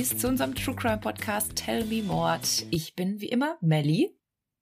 [0.00, 2.64] Mordis, zu unserem True Crime Podcast Tell Me Mord.
[2.70, 4.16] Ich bin wie immer Melly.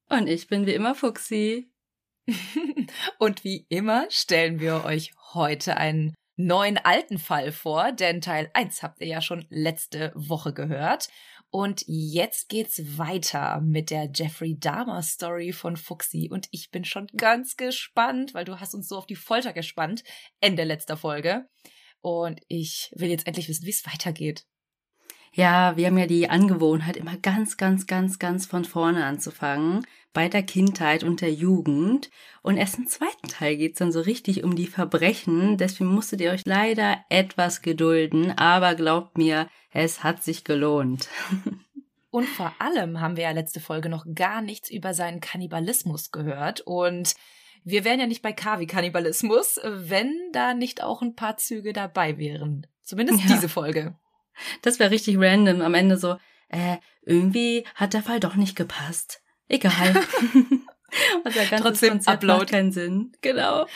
[0.08, 1.70] Und ich bin wie immer Fuxi.
[3.20, 8.82] Und wie immer stellen wir euch heute einen neuen alten Fall vor, denn Teil 1
[8.82, 11.08] habt ihr ja schon letzte Woche gehört.
[11.50, 16.30] Und jetzt geht's weiter mit der Jeffrey Dahmer Story von Fuxi.
[16.32, 20.02] Und ich bin schon ganz gespannt, weil du hast uns so auf die Folter gespannt.
[20.40, 21.48] Ende letzter Folge.
[22.00, 24.44] Und ich will jetzt endlich wissen, wie es weitergeht.
[25.32, 30.28] Ja, wir haben ja die Angewohnheit, immer ganz, ganz, ganz, ganz von vorne anzufangen, bei
[30.28, 32.10] der Kindheit und der Jugend.
[32.42, 35.56] Und erst im zweiten Teil geht's dann so richtig um die Verbrechen.
[35.58, 41.08] Deswegen musstet ihr euch leider etwas gedulden, aber glaubt mir, es hat sich gelohnt.
[42.10, 46.62] Und vor allem haben wir ja letzte Folge noch gar nichts über seinen Kannibalismus gehört.
[46.62, 47.14] Und
[47.64, 52.66] wir wären ja nicht bei Kavi-Kannibalismus, wenn da nicht auch ein paar Züge dabei wären.
[52.82, 53.34] Zumindest ja.
[53.34, 53.94] diese Folge.
[54.62, 55.60] Das wäre richtig random.
[55.60, 56.16] Am Ende so,
[56.48, 59.22] äh, irgendwie hat der Fall doch nicht gepasst.
[59.48, 59.94] Egal.
[61.24, 62.38] Unser ganzes Trotzdem Konzept Upload.
[62.40, 63.12] macht keinen Sinn.
[63.20, 63.66] Genau.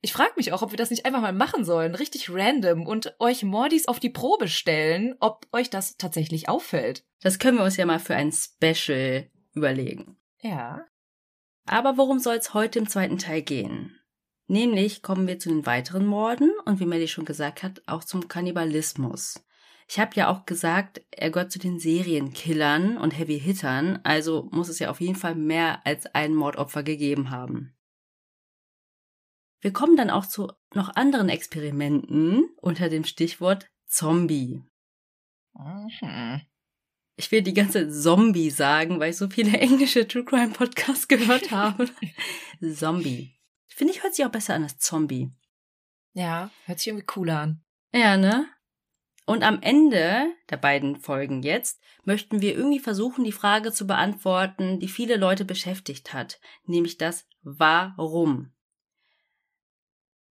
[0.00, 3.14] Ich frage mich auch, ob wir das nicht einfach mal machen sollen, richtig random und
[3.20, 7.04] euch Mordis auf die Probe stellen, ob euch das tatsächlich auffällt.
[7.22, 10.18] Das können wir uns ja mal für ein Special überlegen.
[10.42, 10.84] Ja.
[11.66, 13.98] Aber worum soll es heute im zweiten Teil gehen?
[14.46, 18.28] Nämlich kommen wir zu den weiteren Morden und wie Melly schon gesagt hat, auch zum
[18.28, 19.42] Kannibalismus.
[19.86, 24.68] Ich habe ja auch gesagt, er gehört zu den Serienkillern und Heavy Hittern, also muss
[24.68, 27.74] es ja auf jeden Fall mehr als ein Mordopfer gegeben haben.
[29.60, 34.62] Wir kommen dann auch zu noch anderen Experimenten unter dem Stichwort Zombie.
[35.54, 36.42] Mhm.
[37.16, 41.50] Ich will die ganze Zombie sagen, weil ich so viele englische True Crime Podcasts gehört
[41.50, 41.88] habe.
[42.74, 43.34] Zombie.
[43.68, 45.32] Finde ich, hört sich auch besser an als Zombie.
[46.12, 47.64] Ja, hört sich irgendwie cooler an.
[47.92, 48.46] Ja, ne?
[49.26, 54.80] Und am Ende der beiden Folgen jetzt möchten wir irgendwie versuchen, die Frage zu beantworten,
[54.80, 58.52] die viele Leute beschäftigt hat, nämlich das Warum.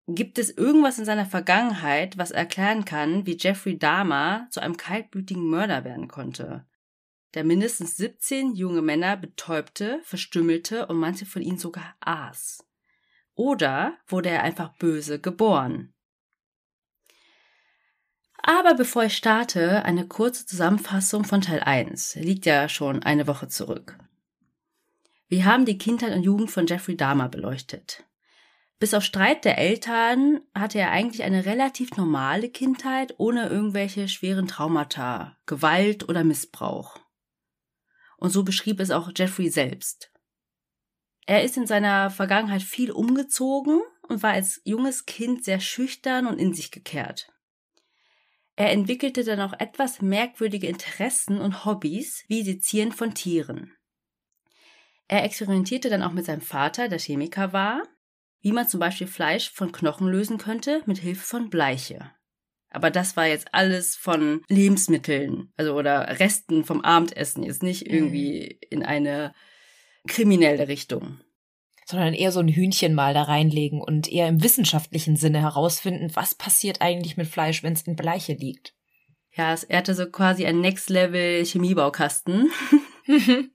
[0.09, 5.49] Gibt es irgendwas in seiner Vergangenheit, was erklären kann, wie Jeffrey Dahmer zu einem kaltblütigen
[5.49, 6.67] Mörder werden konnte?
[7.35, 12.67] Der mindestens 17 junge Männer betäubte, verstümmelte und manche von ihnen sogar aß.
[13.35, 15.95] Oder wurde er einfach böse geboren?
[18.43, 22.17] Aber bevor ich starte, eine kurze Zusammenfassung von Teil 1.
[22.17, 23.99] Liegt ja schon eine Woche zurück.
[25.29, 28.05] Wir haben die Kindheit und Jugend von Jeffrey Dahmer beleuchtet.
[28.79, 34.49] Bis auf Streit der Eltern hatte er eigentlich eine relativ normale Kindheit ohne irgendwelche schweren
[34.49, 36.99] Traumata, Gewalt oder Missbrauch.
[38.17, 40.11] Und so beschrieb es auch Jeffrey selbst.
[41.27, 46.39] Er ist in seiner Vergangenheit viel umgezogen und war als junges Kind sehr schüchtern und
[46.39, 47.31] in sich gekehrt.
[48.61, 53.75] Er entwickelte dann auch etwas merkwürdige Interessen und Hobbys wie Sezieren von Tieren.
[55.09, 57.83] Er experimentierte dann auch mit seinem Vater, der Chemiker war,
[58.43, 62.11] wie man zum Beispiel Fleisch von Knochen lösen könnte mit Hilfe von Bleiche.
[62.69, 67.95] Aber das war jetzt alles von Lebensmitteln, also oder Resten vom Abendessen, jetzt nicht mhm.
[67.95, 69.33] irgendwie in eine
[70.07, 71.19] kriminelle Richtung.
[71.91, 76.37] Sondern eher so ein Hühnchen mal da reinlegen und eher im wissenschaftlichen Sinne herausfinden, was
[76.37, 78.75] passiert eigentlich mit Fleisch, wenn es in Bleiche liegt.
[79.33, 82.49] Ja, er hatte so quasi ein Next-Level Chemiebaukasten,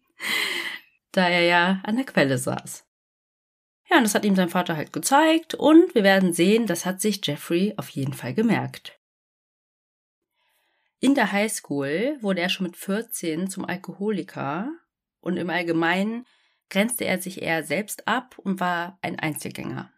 [1.13, 2.85] da er ja an der Quelle saß.
[3.89, 6.99] Ja, und das hat ihm sein Vater halt gezeigt und wir werden sehen, das hat
[6.99, 8.99] sich Jeffrey auf jeden Fall gemerkt.
[10.99, 14.69] In der Highschool wurde er schon mit 14 zum Alkoholiker
[15.21, 16.25] und im Allgemeinen
[16.69, 19.91] grenzte er sich eher selbst ab und war ein Einzelgänger.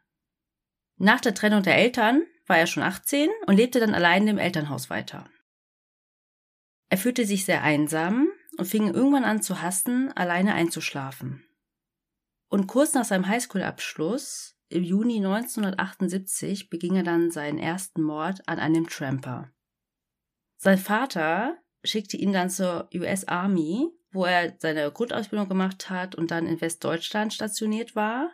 [0.98, 4.90] Nach der Trennung der Eltern war er schon 18 und lebte dann allein im Elternhaus
[4.90, 5.30] weiter.
[6.90, 11.44] Er fühlte sich sehr einsam und fing irgendwann an zu hassen, alleine einzuschlafen.
[12.50, 18.60] Und kurz nach seinem Highschool-Abschluss, im Juni 1978, beging er dann seinen ersten Mord an
[18.60, 19.52] einem Tramper.
[20.58, 26.32] Sein Vater schickte ihn dann zur US Army, wo er seine Grundausbildung gemacht hat und
[26.32, 28.32] dann in Westdeutschland stationiert war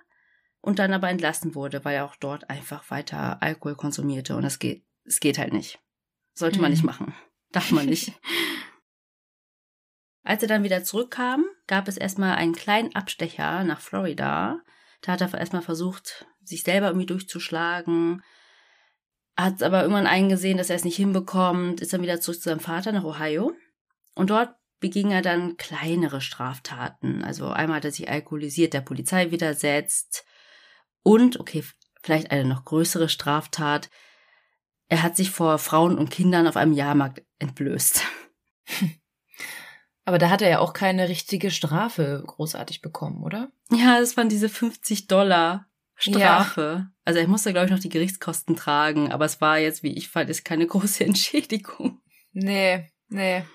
[0.61, 4.59] und dann aber entlassen wurde, weil er auch dort einfach weiter Alkohol konsumierte und es
[4.59, 5.79] geht, es geht halt nicht.
[6.33, 6.87] Sollte man nicht mhm.
[6.87, 7.13] machen.
[7.51, 8.13] Darf man nicht.
[10.23, 14.61] Als er dann wieder zurückkam, gab es erstmal einen kleinen Abstecher nach Florida.
[15.01, 18.23] Da hat er erstmal versucht, sich selber irgendwie durchzuschlagen.
[19.35, 22.61] Hat aber irgendwann eingesehen, dass er es nicht hinbekommt, ist dann wieder zurück zu seinem
[22.61, 23.51] Vater nach Ohio.
[24.15, 27.23] Und dort beging er dann kleinere Straftaten.
[27.23, 30.25] Also einmal hat er sich alkoholisiert der Polizei widersetzt.
[31.03, 31.63] Und, okay,
[32.01, 33.89] vielleicht eine noch größere Straftat.
[34.89, 38.01] Er hat sich vor Frauen und Kindern auf einem Jahrmarkt entblößt.
[40.05, 43.53] Aber da hat er ja auch keine richtige Strafe großartig bekommen, oder?
[43.71, 46.61] Ja, das waren diese 50 Dollar Strafe.
[46.61, 46.91] Ja.
[47.05, 50.09] Also er musste, glaube ich, noch die Gerichtskosten tragen, aber es war jetzt, wie ich
[50.09, 52.01] fand, ist keine große Entschädigung.
[52.33, 53.45] Nee, nee.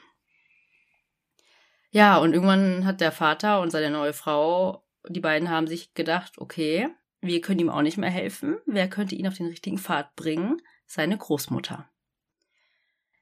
[1.99, 6.39] Ja, und irgendwann hat der Vater und seine neue Frau, die beiden haben sich gedacht,
[6.39, 6.91] okay,
[7.21, 8.59] wir können ihm auch nicht mehr helfen.
[8.67, 10.63] Wer könnte ihn auf den richtigen Pfad bringen?
[10.87, 11.91] Seine Großmutter.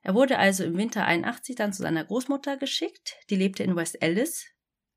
[0.03, 3.17] Er wurde also im Winter 81 dann zu seiner Großmutter geschickt.
[3.31, 4.45] Die lebte in West Ellis,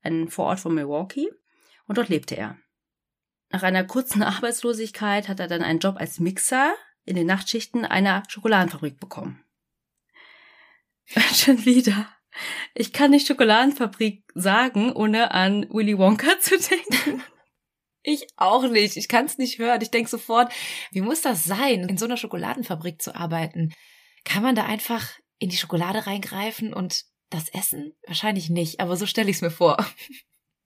[0.02, 1.30] einem Vorort von Milwaukee,
[1.86, 2.58] und dort lebte er.
[3.48, 6.74] Nach einer kurzen Arbeitslosigkeit hat er dann einen Job als Mixer
[7.06, 9.42] in den Nachtschichten einer Schokoladenfabrik bekommen.
[11.32, 12.19] Schon wieder.
[12.74, 17.22] Ich kann nicht Schokoladenfabrik sagen, ohne an Willy Wonka zu denken.
[18.02, 18.96] Ich auch nicht.
[18.96, 19.82] Ich kann es nicht hören.
[19.82, 20.52] Ich denke sofort,
[20.90, 23.74] wie muss das sein, in so einer Schokoladenfabrik zu arbeiten?
[24.24, 27.94] Kann man da einfach in die Schokolade reingreifen und das essen?
[28.06, 29.84] Wahrscheinlich nicht, aber so stelle ich es mir vor.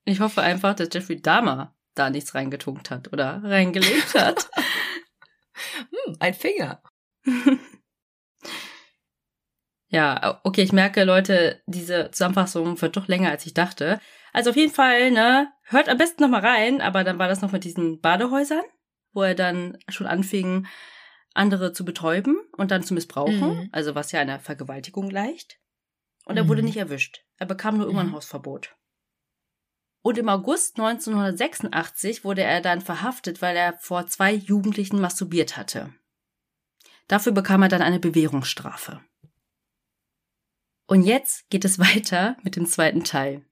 [0.05, 4.51] Ich hoffe einfach, dass Jeffrey Dahmer da nichts reingetunkt hat oder reingelegt hat.
[5.91, 6.83] hm, ein Finger.
[9.89, 14.01] ja, okay, ich merke, Leute, diese Zusammenfassung wird doch länger, als ich dachte.
[14.33, 17.53] Also auf jeden Fall, ne, hört am besten nochmal rein, aber dann war das noch
[17.53, 18.65] mit diesen Badehäusern,
[19.13, 20.67] wo er dann schon anfing,
[21.35, 23.69] andere zu betäuben und dann zu missbrauchen, mhm.
[23.73, 25.59] also was ja einer Vergewaltigung gleicht.
[26.25, 26.49] Und er mhm.
[26.49, 27.25] wurde nicht erwischt.
[27.37, 28.15] Er bekam nur irgendwann mhm.
[28.15, 28.75] Hausverbot.
[30.03, 35.95] Und im August 1986 wurde er dann verhaftet, weil er vor zwei Jugendlichen masturbiert hatte.
[37.09, 39.01] Dafür bekam er dann eine Bewährungsstrafe.
[40.87, 43.45] Und jetzt geht es weiter mit dem zweiten Teil.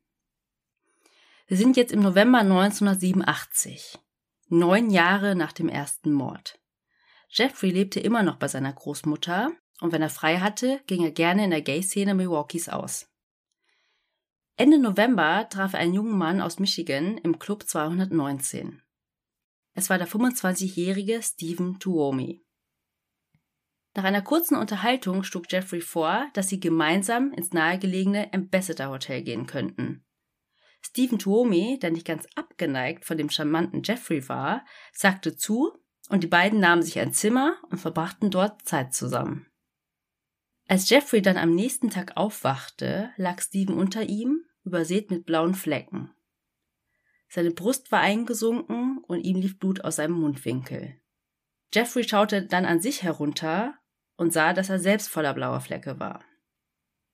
[1.46, 3.98] Wir sind jetzt im November 1987,
[4.48, 6.58] neun Jahre nach dem ersten Mord.
[7.28, 11.44] Jeffrey lebte immer noch bei seiner Großmutter und wenn er frei hatte, ging er gerne
[11.44, 13.08] in der Gay-Szene Milwaukees aus.
[14.56, 18.82] Ende November traf er einen jungen Mann aus Michigan im Club 219.
[19.74, 22.44] Es war der 25-jährige Stephen Tuomi.
[23.94, 29.46] Nach einer kurzen Unterhaltung schlug Jeffrey vor, dass sie gemeinsam ins nahegelegene Ambassador Hotel gehen
[29.46, 30.04] könnten.
[30.80, 35.72] Stephen Tuomi, der nicht ganz abgeneigt von dem charmanten Jeffrey war, sagte zu
[36.08, 39.46] und die beiden nahmen sich ein Zimmer und verbrachten dort Zeit zusammen.
[40.68, 46.14] Als Jeffrey dann am nächsten Tag aufwachte, lag Stephen unter ihm, übersät mit blauen Flecken.
[47.28, 51.00] Seine Brust war eingesunken und ihm lief Blut aus seinem Mundwinkel.
[51.72, 53.74] Jeffrey schaute dann an sich herunter
[54.22, 56.24] und sah, dass er selbst voller blauer Flecke war.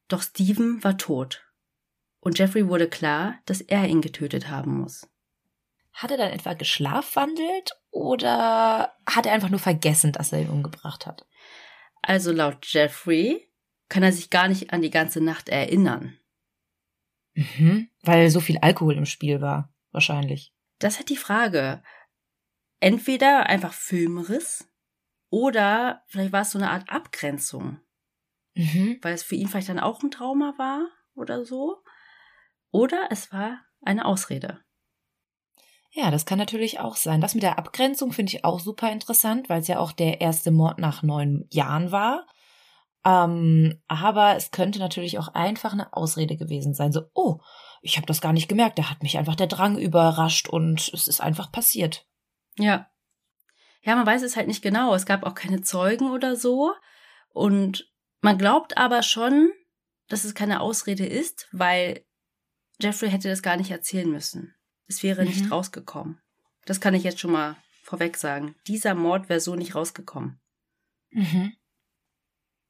[0.08, 1.44] Doch Stephen war tot.
[2.20, 5.08] Und Jeffrey wurde klar, dass er ihn getötet haben muss.
[5.92, 11.06] Hat er dann etwa geschlafwandelt oder hat er einfach nur vergessen, dass er ihn umgebracht
[11.06, 11.26] hat?
[12.02, 13.50] Also laut Jeffrey
[13.88, 16.18] kann er sich gar nicht an die ganze Nacht erinnern.
[17.34, 20.52] Mhm, weil so viel Alkohol im Spiel war, wahrscheinlich.
[20.78, 21.82] Das hat die Frage.
[22.80, 24.68] Entweder einfach Filmriss
[25.30, 27.80] oder vielleicht war es so eine Art Abgrenzung.
[28.54, 28.98] Mhm.
[29.02, 31.82] Weil es für ihn vielleicht dann auch ein Trauma war oder so.
[32.70, 34.60] Oder es war eine Ausrede.
[35.90, 37.20] Ja, das kann natürlich auch sein.
[37.20, 40.50] Das mit der Abgrenzung finde ich auch super interessant, weil es ja auch der erste
[40.50, 42.26] Mord nach neun Jahren war.
[43.04, 46.92] Ähm, aber es könnte natürlich auch einfach eine Ausrede gewesen sein.
[46.92, 47.38] So, oh,
[47.80, 48.78] ich habe das gar nicht gemerkt.
[48.78, 52.06] Da hat mich einfach der Drang überrascht und es ist einfach passiert.
[52.58, 52.86] Ja.
[53.82, 54.94] Ja, man weiß es halt nicht genau.
[54.94, 56.74] Es gab auch keine Zeugen oder so.
[57.30, 59.50] Und man glaubt aber schon,
[60.08, 62.04] dass es keine Ausrede ist, weil
[62.80, 64.54] Jeffrey hätte das gar nicht erzählen müssen.
[64.86, 65.28] Es wäre mhm.
[65.28, 66.20] nicht rausgekommen.
[66.64, 68.54] Das kann ich jetzt schon mal vorweg sagen.
[68.66, 70.40] Dieser Mord wäre so nicht rausgekommen.
[71.10, 71.52] Mhm.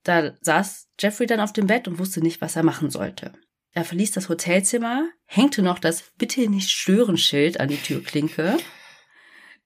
[0.05, 3.33] Da saß Jeffrey dann auf dem Bett und wusste nicht, was er machen sollte.
[3.73, 8.57] Er verließ das Hotelzimmer, hängte noch das Bitte nicht stören Schild an die Türklinke,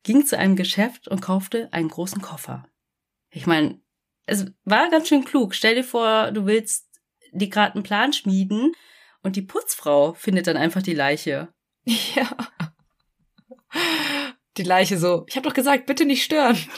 [0.03, 2.67] ging zu einem Geschäft und kaufte einen großen Koffer.
[3.31, 3.81] Ich meine,
[4.27, 5.55] es war ganz schön klug.
[5.55, 6.89] Stell dir vor, du willst
[7.33, 8.73] die gerade einen Plan schmieden
[9.23, 11.53] und die Putzfrau findet dann einfach die Leiche.
[12.15, 12.29] Ja.
[14.59, 15.25] Die Leiche so.
[15.29, 16.59] Ich habe doch gesagt, bitte nicht stören.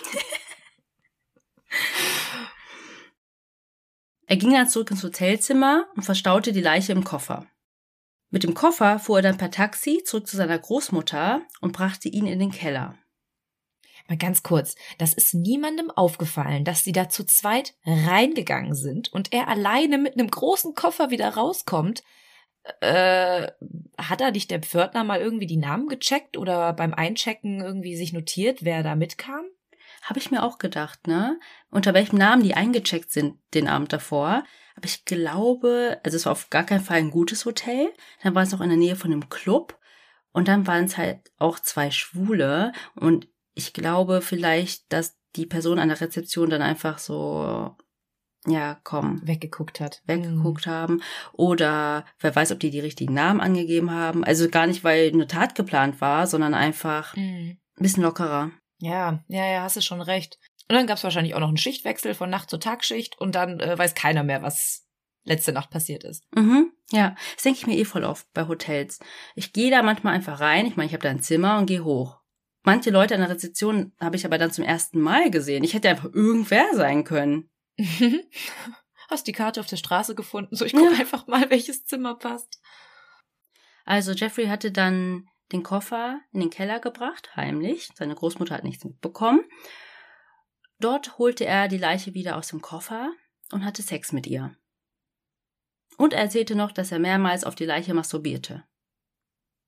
[4.26, 7.46] Er ging dann zurück ins Hotelzimmer und verstaute die Leiche im Koffer.
[8.30, 12.26] Mit dem Koffer fuhr er dann per Taxi zurück zu seiner Großmutter und brachte ihn
[12.26, 12.98] in den Keller.
[14.08, 19.32] Mal ganz kurz, das ist niemandem aufgefallen, dass sie da zu zweit reingegangen sind und
[19.32, 22.02] er alleine mit einem großen Koffer wieder rauskommt.
[22.80, 23.49] Äh,
[23.99, 28.12] hat da nicht der Pförtner mal irgendwie die Namen gecheckt oder beim Einchecken irgendwie sich
[28.12, 29.44] notiert, wer da mitkam?
[30.02, 31.38] Habe ich mir auch gedacht, ne?
[31.70, 34.44] Unter welchem Namen die eingecheckt sind den Abend davor.
[34.76, 37.90] Aber ich glaube, also es war auf gar keinen Fall ein gutes Hotel.
[38.23, 39.78] Dann war es auch in der Nähe von einem Club.
[40.32, 42.73] Und dann waren es halt auch zwei Schwule.
[42.96, 47.76] Und ich glaube vielleicht, dass die Person an der Rezeption dann einfach so,
[48.46, 49.26] ja, komm.
[49.26, 50.02] Weggeguckt hat.
[50.06, 50.70] Weggeguckt mhm.
[50.70, 51.02] haben.
[51.32, 54.25] Oder wer weiß, ob die die richtigen Namen angegeben haben.
[54.25, 57.56] Also gar nicht, weil eine Tat geplant war, sondern einfach mhm.
[57.76, 58.50] ein bisschen lockerer.
[58.78, 60.38] Ja, ja, ja, hast du schon recht.
[60.68, 63.61] Und dann gab es wahrscheinlich auch noch einen Schichtwechsel von Nacht zur Tagschicht und dann
[63.61, 64.87] äh, weiß keiner mehr, was
[65.25, 66.25] letzte Nacht passiert ist.
[66.34, 68.99] Mhm, ja, das denke ich mir eh voll oft bei Hotels.
[69.34, 71.84] Ich gehe da manchmal einfach rein, ich meine, ich habe da ein Zimmer und gehe
[71.84, 72.18] hoch.
[72.64, 75.64] Manche Leute an der Rezeption habe ich aber dann zum ersten Mal gesehen.
[75.64, 77.50] Ich hätte einfach irgendwer sein können.
[79.11, 80.99] Hast die Karte auf der Straße gefunden, so ich gucke ja.
[80.99, 82.61] einfach mal, welches Zimmer passt.
[83.85, 87.90] Also Jeffrey hatte dann den Koffer in den Keller gebracht, heimlich.
[87.94, 89.44] Seine Großmutter hat nichts mitbekommen.
[90.80, 93.12] Dort holte er die Leiche wieder aus dem Koffer
[93.52, 94.56] und hatte Sex mit ihr.
[95.99, 98.64] Und er erzählte noch, dass er mehrmals auf die Leiche masturbierte.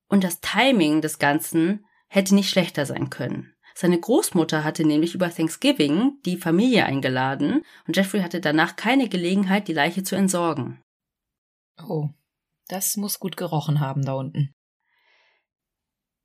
[0.09, 3.55] Und das Timing des Ganzen hätte nicht schlechter sein können.
[3.75, 9.69] Seine Großmutter hatte nämlich über Thanksgiving die Familie eingeladen und Jeffrey hatte danach keine Gelegenheit,
[9.69, 10.83] die Leiche zu entsorgen.
[11.87, 12.09] Oh,
[12.69, 14.55] das muss gut gerochen haben da unten.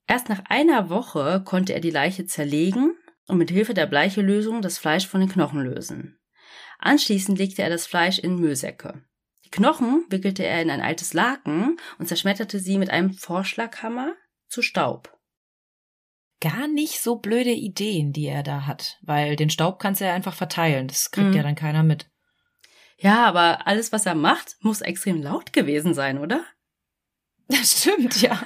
[0.07, 2.95] Erst nach einer Woche konnte er die Leiche zerlegen
[3.27, 6.19] und mit Hilfe der Bleichelösung das Fleisch von den Knochen lösen.
[6.79, 9.03] Anschließend legte er das Fleisch in Müllsäcke.
[9.45, 14.15] Die Knochen wickelte er in ein altes Laken und zerschmetterte sie mit einem Vorschlaghammer
[14.47, 15.17] zu Staub.
[16.41, 20.13] Gar nicht so blöde Ideen, die er da hat, weil den Staub kannst du ja
[20.13, 21.33] einfach verteilen, das kriegt mhm.
[21.35, 22.09] ja dann keiner mit.
[22.97, 26.43] Ja, aber alles, was er macht, muss extrem laut gewesen sein, oder?
[27.47, 28.41] Das stimmt, ja.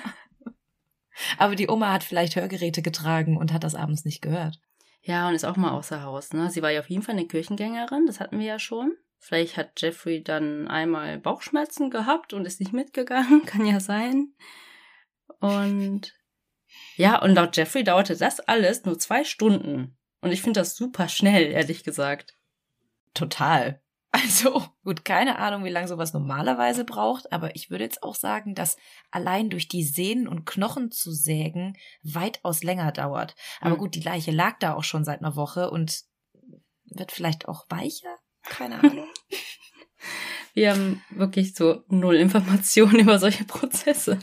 [1.37, 4.59] Aber die Oma hat vielleicht Hörgeräte getragen und hat das abends nicht gehört.
[5.01, 6.49] Ja, und ist auch mal außer Haus, ne?
[6.49, 8.93] Sie war ja auf jeden Fall eine Kirchengängerin, das hatten wir ja schon.
[9.19, 14.33] Vielleicht hat Jeffrey dann einmal Bauchschmerzen gehabt und ist nicht mitgegangen, kann ja sein.
[15.39, 16.13] Und
[16.95, 19.97] ja, und laut Jeffrey dauerte das alles nur zwei Stunden.
[20.21, 22.35] Und ich finde das super schnell, ehrlich gesagt.
[23.13, 23.81] Total.
[24.11, 28.55] Also, gut, keine Ahnung, wie lange sowas normalerweise braucht, aber ich würde jetzt auch sagen,
[28.55, 28.77] dass
[29.11, 33.35] allein durch die Sehnen und Knochen zu sägen weitaus länger dauert.
[33.59, 33.79] Aber mhm.
[33.79, 36.03] gut, die Leiche lag da auch schon seit einer Woche und
[36.85, 38.17] wird vielleicht auch weicher?
[38.43, 39.07] Keine Ahnung.
[40.53, 44.17] Wir haben wirklich so null Informationen über solche Prozesse.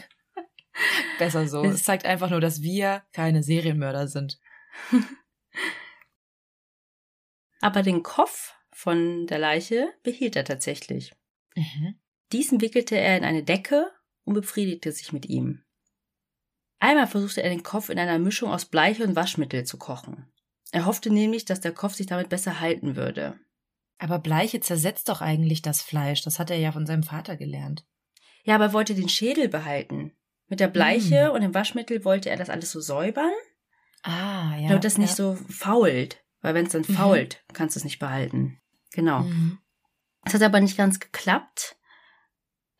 [1.19, 1.64] Besser so.
[1.64, 4.41] Es zeigt einfach nur, dass wir keine Serienmörder sind.
[7.61, 11.12] Aber den Kopf von der Leiche behielt er tatsächlich.
[11.55, 12.00] Mhm.
[12.33, 13.93] Diesen wickelte er in eine Decke
[14.25, 15.62] und befriedigte sich mit ihm.
[16.81, 20.33] Einmal versuchte er den Kopf in einer Mischung aus Bleiche und Waschmittel zu kochen.
[20.73, 23.38] Er hoffte nämlich, dass der Kopf sich damit besser halten würde.
[23.99, 27.87] Aber Bleiche zersetzt doch eigentlich das Fleisch, das hat er ja von seinem Vater gelernt.
[28.43, 30.12] Ja, aber er wollte den Schädel behalten.
[30.53, 31.35] Mit der Bleiche mm.
[31.35, 33.33] und dem Waschmittel wollte er das alles so säubern.
[34.03, 34.69] Ah, ja.
[34.69, 36.23] Damit das nicht so fault.
[36.43, 36.93] Weil wenn es dann mhm.
[36.93, 38.61] fault, kannst du es nicht behalten.
[38.93, 39.21] Genau.
[39.21, 39.61] Mhm.
[40.27, 41.79] Es hat aber nicht ganz geklappt.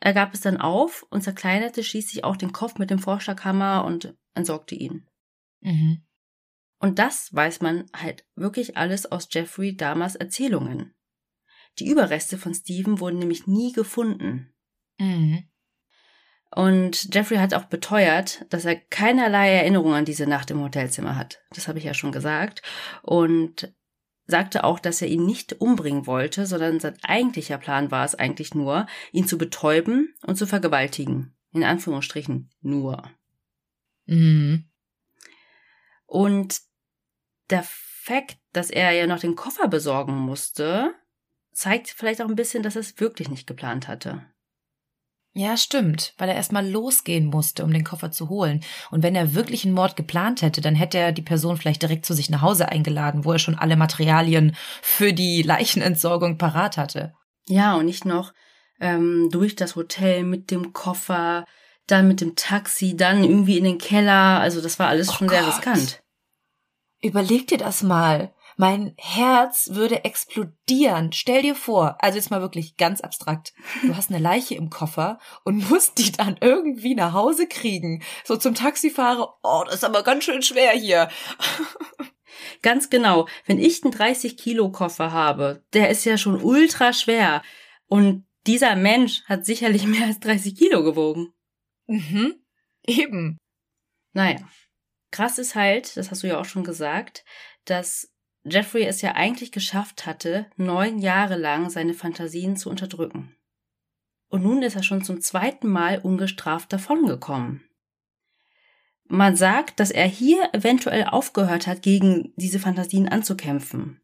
[0.01, 4.15] Er gab es dann auf und zerkleinerte schließlich auch den Kopf mit dem Vorschlaghammer und
[4.35, 5.09] entsorgte ihn.
[5.63, 6.05] Mhm.
[6.79, 10.95] Und das weiß man halt wirklich alles aus Jeffrey Dahmers Erzählungen.
[11.79, 14.53] Die Überreste von Steven wurden nämlich nie gefunden.
[14.99, 15.49] Mhm.
[16.55, 21.41] Und Jeffrey hat auch beteuert, dass er keinerlei Erinnerung an diese Nacht im Hotelzimmer hat.
[21.51, 22.63] Das habe ich ja schon gesagt.
[23.03, 23.73] Und
[24.27, 28.55] sagte auch, dass er ihn nicht umbringen wollte, sondern sein eigentlicher Plan war es eigentlich
[28.55, 31.35] nur, ihn zu betäuben und zu vergewaltigen.
[31.53, 33.11] In Anführungsstrichen nur.
[34.07, 34.71] Mhm.
[36.07, 36.61] Und
[37.51, 40.95] der Fakt, dass er ja noch den Koffer besorgen musste,
[41.53, 44.25] zeigt vielleicht auch ein bisschen, dass er es wirklich nicht geplant hatte.
[45.35, 48.61] Ja, stimmt, weil er erstmal losgehen musste, um den Koffer zu holen.
[48.91, 52.05] Und wenn er wirklich einen Mord geplant hätte, dann hätte er die Person vielleicht direkt
[52.05, 57.15] zu sich nach Hause eingeladen, wo er schon alle Materialien für die Leichenentsorgung parat hatte.
[57.47, 58.35] Ja, und nicht noch
[58.79, 61.47] ähm, durch das Hotel mit dem Koffer,
[61.87, 64.41] dann mit dem Taxi, dann irgendwie in den Keller.
[64.41, 65.39] Also das war alles oh schon Gott.
[65.39, 66.03] sehr riskant.
[67.01, 68.35] Überleg dir das mal.
[68.57, 71.13] Mein Herz würde explodieren.
[71.13, 73.53] Stell dir vor, also jetzt mal wirklich ganz abstrakt.
[73.83, 78.03] Du hast eine Leiche im Koffer und musst die dann irgendwie nach Hause kriegen.
[78.25, 79.39] So zum Taxifahrer.
[79.43, 81.09] Oh, das ist aber ganz schön schwer hier.
[82.63, 83.29] Ganz genau.
[83.47, 87.43] Wenn ich einen 30 Kilo Koffer habe, der ist ja schon ultra schwer.
[87.87, 91.33] Und dieser Mensch hat sicherlich mehr als 30 Kilo gewogen.
[91.87, 92.35] Mhm.
[92.87, 93.39] Eben.
[94.13, 94.39] Naja.
[95.11, 97.25] Krass ist halt, das hast du ja auch schon gesagt,
[97.67, 98.12] dass
[98.45, 103.37] Jeffrey es ja eigentlich geschafft hatte, neun Jahre lang seine Fantasien zu unterdrücken.
[104.29, 107.63] Und nun ist er schon zum zweiten Mal ungestraft davongekommen.
[109.05, 114.01] Man sagt, dass er hier eventuell aufgehört hat, gegen diese Fantasien anzukämpfen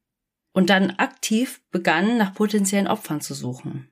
[0.53, 3.91] und dann aktiv begann, nach potenziellen Opfern zu suchen.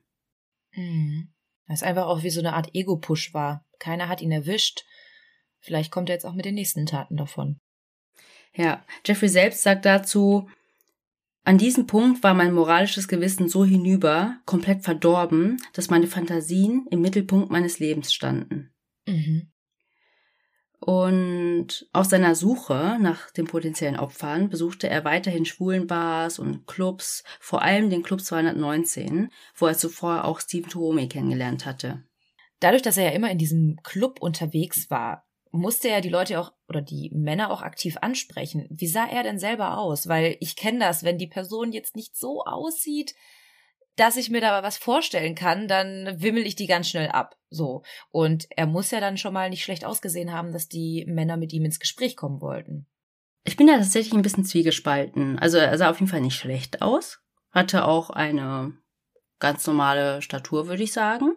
[0.73, 1.33] Mhm.
[1.67, 3.65] Das einfach auch wie so eine Art Ego-Push war.
[3.79, 4.85] Keiner hat ihn erwischt.
[5.59, 7.59] Vielleicht kommt er jetzt auch mit den nächsten Taten davon.
[8.57, 10.49] Ja, Jeffrey selbst sagt dazu,
[11.43, 17.01] an diesem Punkt war mein moralisches Gewissen so hinüber, komplett verdorben, dass meine Fantasien im
[17.01, 18.73] Mittelpunkt meines Lebens standen.
[19.07, 19.49] Mhm.
[20.79, 27.61] Und auf seiner Suche nach den potenziellen Opfern besuchte er weiterhin Schwulenbars und Clubs, vor
[27.61, 32.03] allem den Club 219, wo er zuvor auch Stephen Tuomi kennengelernt hatte.
[32.59, 36.53] Dadurch, dass er ja immer in diesem Club unterwegs war, musste er die Leute auch
[36.67, 38.67] oder die Männer auch aktiv ansprechen.
[38.69, 40.07] Wie sah er denn selber aus?
[40.07, 43.15] Weil ich kenne das, wenn die Person jetzt nicht so aussieht,
[43.95, 47.35] dass ich mir da was vorstellen kann, dann wimmel ich die ganz schnell ab.
[47.49, 47.83] So.
[48.11, 51.51] Und er muss ja dann schon mal nicht schlecht ausgesehen haben, dass die Männer mit
[51.51, 52.85] ihm ins Gespräch kommen wollten.
[53.43, 55.39] Ich bin da tatsächlich ein bisschen zwiegespalten.
[55.39, 57.19] Also er sah auf jeden Fall nicht schlecht aus.
[57.51, 58.77] Hatte auch eine
[59.39, 61.35] ganz normale Statur, würde ich sagen.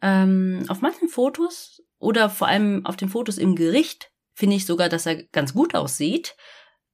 [0.00, 4.88] Ähm, auf manchen Fotos oder vor allem auf den Fotos im Gericht finde ich sogar,
[4.88, 6.36] dass er ganz gut aussieht.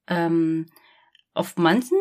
[0.06, 0.66] Ähm,
[1.32, 1.98] auf manchen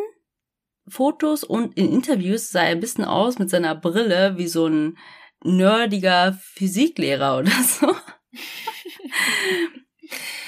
[0.88, 4.98] Fotos und in Interviews sah er ein bisschen aus mit seiner Brille wie so ein
[5.42, 7.96] nerdiger Physiklehrer oder so.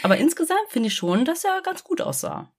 [0.03, 2.53] Aber insgesamt finde ich schon, dass er ganz gut aussah.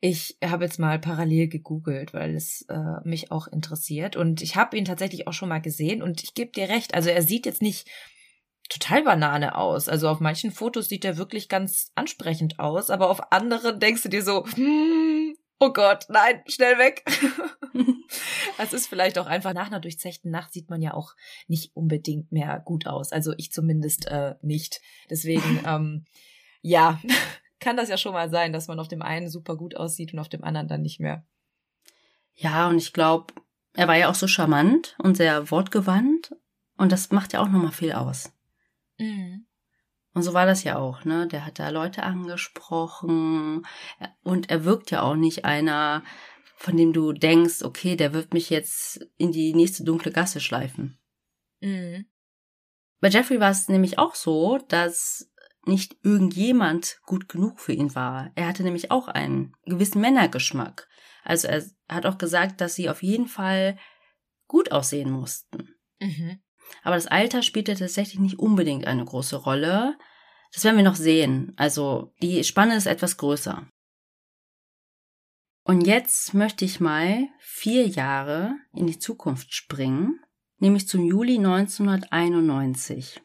[0.00, 4.14] Ich habe jetzt mal parallel gegoogelt, weil es äh, mich auch interessiert.
[4.14, 6.94] Und ich habe ihn tatsächlich auch schon mal gesehen und ich gebe dir recht.
[6.94, 7.88] Also er sieht jetzt nicht
[8.68, 9.88] total Banane aus.
[9.88, 14.08] Also auf manchen Fotos sieht er wirklich ganz ansprechend aus, aber auf anderen denkst du
[14.08, 17.04] dir so, hm, oh Gott, nein, schnell weg.
[18.60, 21.14] Es ist vielleicht auch einfach nach einer durchzechten Nacht sieht man ja auch
[21.46, 23.12] nicht unbedingt mehr gut aus.
[23.12, 24.80] Also ich zumindest äh, nicht.
[25.10, 26.04] Deswegen, ähm,
[26.60, 27.00] ja,
[27.60, 30.18] kann das ja schon mal sein, dass man auf dem einen super gut aussieht und
[30.18, 31.24] auf dem anderen dann nicht mehr.
[32.34, 33.34] Ja, und ich glaube,
[33.74, 36.34] er war ja auch so charmant und sehr wortgewandt
[36.76, 38.32] und das macht ja auch nochmal viel aus.
[38.98, 39.46] Mhm.
[40.14, 41.28] Und so war das ja auch, ne?
[41.28, 43.66] Der hat da Leute angesprochen
[44.22, 46.02] und er wirkt ja auch nicht einer,
[46.56, 50.98] von dem du denkst, okay, der wird mich jetzt in die nächste dunkle Gasse schleifen.
[51.60, 52.06] Mhm.
[53.00, 55.30] Bei Jeffrey war es nämlich auch so, dass
[55.64, 58.32] nicht irgendjemand gut genug für ihn war.
[58.34, 60.88] Er hatte nämlich auch einen gewissen Männergeschmack.
[61.22, 63.78] Also er hat auch gesagt, dass sie auf jeden Fall
[64.48, 65.76] gut aussehen mussten.
[66.00, 66.40] Mhm.
[66.82, 69.96] Aber das Alter spielte tatsächlich nicht unbedingt eine große Rolle.
[70.52, 71.52] Das werden wir noch sehen.
[71.56, 73.66] Also die Spanne ist etwas größer.
[75.64, 80.18] Und jetzt möchte ich mal vier Jahre in die Zukunft springen,
[80.58, 83.20] nämlich zum Juli 1991.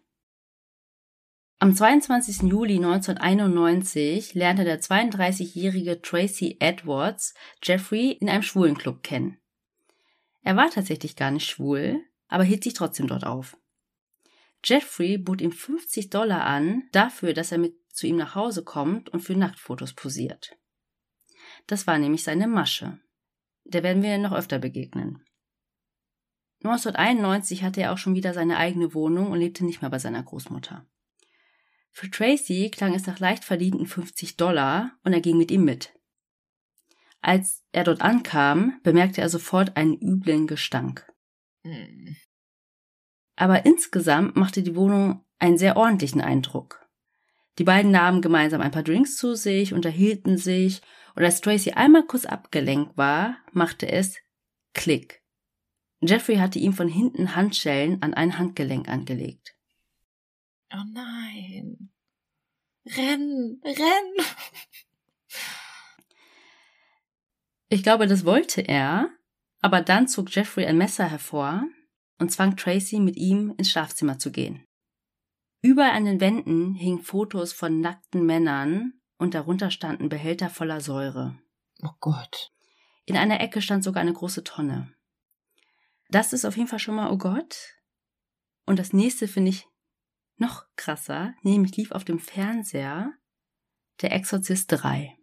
[1.59, 2.41] Am 22.
[2.51, 9.37] Juli 1991 lernte der 32-jährige Tracy Edwards Jeffrey in einem Schwulenclub kennen.
[10.41, 13.55] Er war tatsächlich gar nicht schwul, aber hielt sich trotzdem dort auf.
[14.63, 19.09] Jeffrey bot ihm 50 Dollar an dafür, dass er mit zu ihm nach Hause kommt
[19.09, 20.57] und für Nacktfotos posiert.
[21.67, 22.99] Das war nämlich seine Masche.
[23.65, 25.23] Der werden wir noch öfter begegnen.
[26.63, 30.23] 1991 hatte er auch schon wieder seine eigene Wohnung und lebte nicht mehr bei seiner
[30.23, 30.87] Großmutter.
[31.91, 35.93] Für Tracy klang es nach leicht verdienten 50 Dollar und er ging mit ihm mit.
[37.21, 41.12] Als er dort ankam, bemerkte er sofort einen üblen Gestank.
[41.63, 42.15] Hm.
[43.35, 46.87] Aber insgesamt machte die Wohnung einen sehr ordentlichen Eindruck.
[47.59, 50.81] Die beiden nahmen gemeinsam ein paar Drinks zu sich, unterhielten sich,
[51.15, 54.17] und als Tracy einmal kurz abgelenkt war, machte es
[54.73, 55.21] Klick.
[56.01, 59.55] Jeffrey hatte ihm von hinten Handschellen an ein Handgelenk angelegt.
[60.73, 61.91] Oh nein.
[62.85, 64.25] Renn, renn.
[67.69, 69.09] Ich glaube, das wollte er,
[69.63, 71.63] aber dann zog Jeffrey ein Messer hervor
[72.19, 74.65] und zwang Tracy, mit ihm ins Schlafzimmer zu gehen.
[75.61, 81.39] Überall an den Wänden hingen Fotos von nackten Männern und darunter standen Behälter voller Säure.
[81.81, 82.51] Oh Gott.
[83.05, 84.93] In einer Ecke stand sogar eine große Tonne.
[86.09, 87.55] Das ist auf jeden Fall schon mal, oh Gott.
[88.65, 89.65] Und das nächste finde ich
[90.35, 93.13] noch krasser, nämlich lief auf dem Fernseher
[94.01, 95.17] Der Exorzist 3.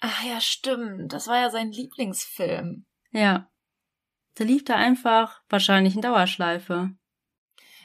[0.00, 1.12] Ach ja, stimmt.
[1.12, 2.86] Das war ja sein Lieblingsfilm.
[3.10, 3.50] Ja.
[4.38, 6.90] Da lief da einfach wahrscheinlich in Dauerschleife.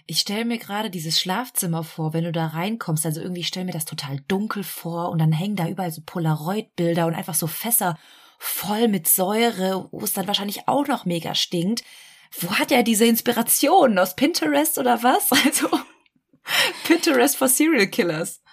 [0.05, 3.05] Ich stelle mir gerade dieses Schlafzimmer vor, wenn du da reinkommst.
[3.07, 7.07] Also irgendwie stell mir das total dunkel vor und dann hängen da überall so Polaroid-Bilder
[7.07, 7.97] und einfach so Fässer
[8.37, 11.83] voll mit Säure, wo es dann wahrscheinlich auch noch mega stinkt.
[12.39, 13.97] Wo hat er diese Inspiration?
[13.97, 15.31] Aus Pinterest oder was?
[15.45, 15.69] Also
[16.83, 18.43] Pinterest for Serial Killers.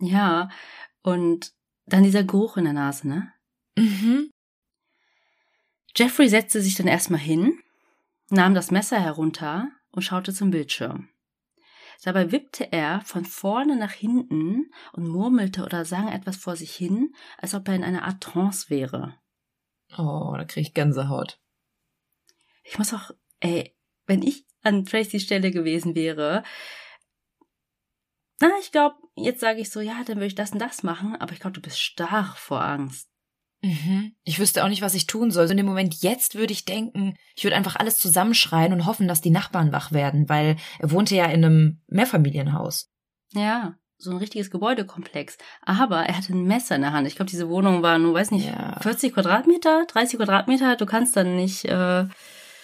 [0.00, 0.48] Ja,
[1.02, 1.52] und
[1.86, 3.32] dann dieser Geruch in der Nase, ne?
[3.76, 4.30] Mhm.
[5.98, 7.58] Jeffrey setzte sich dann erstmal hin,
[8.30, 11.08] nahm das Messer herunter und schaute zum Bildschirm.
[12.04, 17.12] Dabei wippte er von vorne nach hinten und murmelte oder sang etwas vor sich hin,
[17.36, 19.18] als ob er in einer Art Trance wäre.
[19.96, 21.40] Oh, da krieg ich Gänsehaut.
[22.62, 26.44] Ich muss auch, ey, wenn ich an Tracys Stelle gewesen wäre,
[28.38, 31.16] na, ich glaube, jetzt sage ich so, ja, dann würde ich das und das machen,
[31.16, 33.10] aber ich glaube, du bist starr vor Angst.
[33.62, 34.12] Mhm.
[34.22, 35.46] Ich wüsste auch nicht, was ich tun soll.
[35.46, 39.08] So in dem Moment jetzt würde ich denken, ich würde einfach alles zusammenschreien und hoffen,
[39.08, 42.90] dass die Nachbarn wach werden, weil er wohnte ja in einem Mehrfamilienhaus.
[43.32, 45.38] Ja, so ein richtiges Gebäudekomplex.
[45.62, 47.08] Aber er hatte ein Messer in der Hand.
[47.08, 48.78] Ich glaube, diese Wohnung war nur, weiß nicht, Ja.
[48.80, 50.76] 40 Quadratmeter, 30 Quadratmeter.
[50.76, 52.08] Du kannst dann nicht äh, Ja,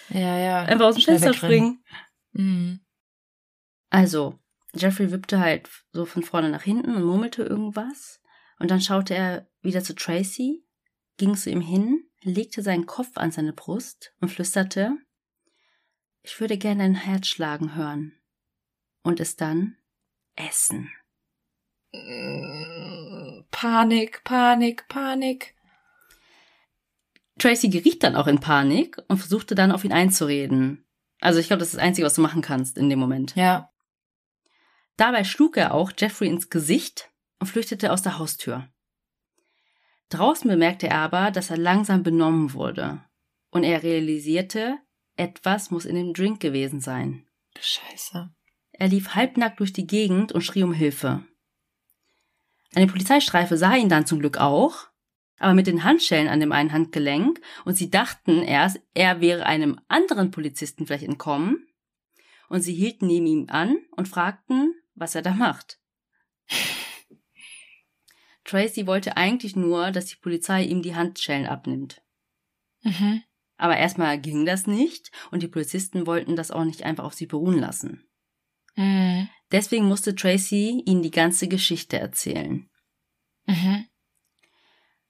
[0.09, 0.61] ja.
[0.63, 1.83] einfach aus dem Fenster springen.
[2.31, 2.79] Mhm.
[3.89, 4.39] Also,
[4.73, 8.21] Jeffrey wippte halt so von vorne nach hinten und murmelte irgendwas.
[8.59, 10.64] Und dann schaute er wieder zu Tracy,
[11.17, 14.97] ging zu ihm hin, legte seinen Kopf an seine Brust und flüsterte,
[16.23, 18.13] ich würde gerne dein Herz schlagen hören.
[19.03, 19.77] Und es dann
[20.35, 20.91] essen.
[21.93, 25.55] Mm, Panik, Panik, Panik.
[27.37, 30.85] Tracy geriet dann auch in Panik und versuchte dann auf ihn einzureden.
[31.21, 33.35] Also ich glaube, das ist das Einzige, was du machen kannst in dem Moment.
[33.35, 33.71] Ja.
[34.97, 38.67] Dabei schlug er auch Jeffrey ins Gesicht und flüchtete aus der Haustür.
[40.15, 43.01] Draußen bemerkte er aber, dass er langsam benommen wurde.
[43.51, 44.77] Und er realisierte,
[45.17, 47.25] etwas muss in dem Drink gewesen sein.
[47.59, 48.29] Scheiße.
[48.71, 51.23] Er lief halbnackt durch die Gegend und schrie um Hilfe.
[52.73, 54.87] Eine Polizeistreife sah ihn dann zum Glück auch,
[55.37, 59.79] aber mit den Handschellen an dem einen Handgelenk und sie dachten erst, er wäre einem
[59.87, 61.67] anderen Polizisten vielleicht entkommen
[62.49, 65.79] und sie hielten neben ihm an und fragten, was er da macht.
[68.45, 72.01] Tracy wollte eigentlich nur, dass die Polizei ihm die Handschellen abnimmt.
[72.83, 73.23] Mhm.
[73.57, 77.25] Aber erstmal ging das nicht und die Polizisten wollten das auch nicht einfach auf sie
[77.25, 78.07] beruhen lassen.
[78.75, 79.29] Mhm.
[79.51, 82.69] Deswegen musste Tracy ihnen die ganze Geschichte erzählen.
[83.47, 83.85] Mhm.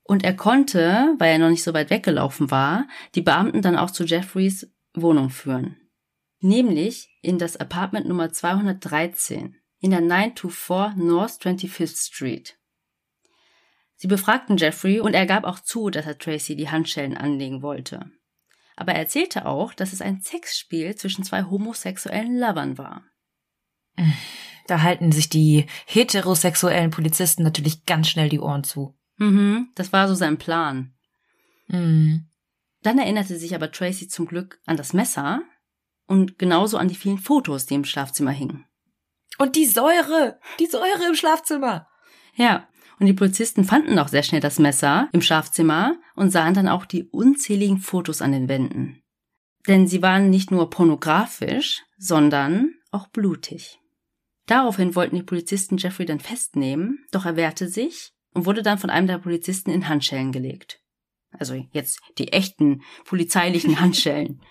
[0.03, 3.89] Und er konnte, weil er noch nicht so weit weggelaufen war, die Beamten dann auch
[3.89, 5.77] zu Jeffreys Wohnung führen.
[6.39, 12.57] Nämlich in das Apartment Nummer 213 in der 924 North 25th Street.
[13.95, 18.11] Sie befragten Jeffrey und er gab auch zu, dass er Tracy die Handschellen anlegen wollte.
[18.75, 23.03] Aber er erzählte auch, dass es ein Sexspiel zwischen zwei homosexuellen Lovern war.
[24.67, 28.97] Da halten sich die heterosexuellen Polizisten natürlich ganz schnell die Ohren zu.
[29.17, 30.93] Mhm, das war so sein Plan.
[31.67, 32.27] Mhm.
[32.81, 35.41] Dann erinnerte sich aber Tracy zum Glück an das Messer
[36.07, 38.65] und genauso an die vielen Fotos, die im Schlafzimmer hingen.
[39.37, 41.87] Und die Säure, die Säure im Schlafzimmer.
[42.35, 42.67] Ja,
[42.99, 46.85] und die Polizisten fanden auch sehr schnell das Messer im Schlafzimmer und sahen dann auch
[46.85, 49.01] die unzähligen Fotos an den Wänden.
[49.67, 53.79] Denn sie waren nicht nur pornografisch, sondern auch blutig.
[54.45, 58.89] Daraufhin wollten die Polizisten Jeffrey dann festnehmen, doch er wehrte sich und wurde dann von
[58.89, 60.81] einem der Polizisten in Handschellen gelegt.
[61.31, 64.41] Also jetzt die echten polizeilichen Handschellen.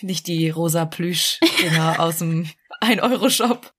[0.00, 2.46] Nicht die rosa Plüsch-Dinger aus dem
[2.80, 3.72] 1-Euro-Shop.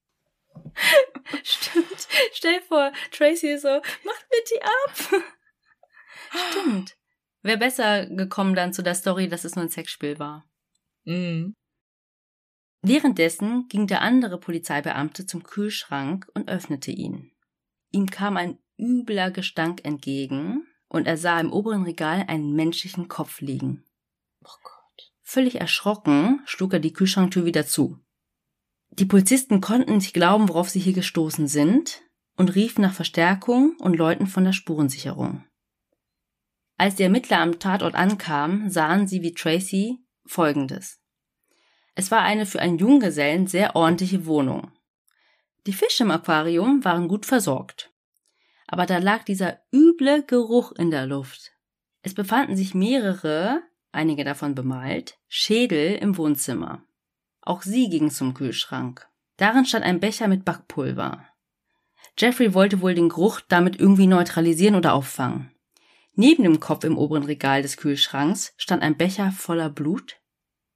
[1.43, 2.07] Stimmt.
[2.33, 5.23] Stell vor, Tracy ist so, macht die ab.
[6.51, 6.97] Stimmt.
[7.41, 10.49] Wäre besser gekommen dann zu der Story, dass es nur ein Sexspiel war.
[11.03, 11.55] Mhm.
[12.81, 17.31] Währenddessen ging der andere Polizeibeamte zum Kühlschrank und öffnete ihn.
[17.91, 23.41] Ihm kam ein übler Gestank entgegen und er sah im oberen Regal einen menschlichen Kopf
[23.41, 23.83] liegen.
[24.43, 25.11] Oh Gott.
[25.21, 27.99] Völlig erschrocken schlug er die Kühlschranktür wieder zu.
[28.89, 32.01] Die Polizisten konnten nicht glauben, worauf sie hier gestoßen sind
[32.37, 35.43] und riefen nach Verstärkung und Leuten von der Spurensicherung.
[36.77, 40.99] Als die Ermittler am Tatort ankamen, sahen sie wie Tracy Folgendes.
[41.95, 44.71] Es war eine für einen Junggesellen sehr ordentliche Wohnung.
[45.65, 47.91] Die Fische im Aquarium waren gut versorgt.
[48.67, 51.51] Aber da lag dieser üble Geruch in der Luft.
[52.01, 56.83] Es befanden sich mehrere, einige davon bemalt, Schädel im Wohnzimmer.
[57.45, 59.07] Auch sie ging zum Kühlschrank.
[59.37, 61.25] Darin stand ein Becher mit Backpulver.
[62.17, 65.51] Jeffrey wollte wohl den Geruch damit irgendwie neutralisieren oder auffangen.
[66.13, 70.17] Neben dem Kopf im oberen Regal des Kühlschranks stand ein Becher voller Blut,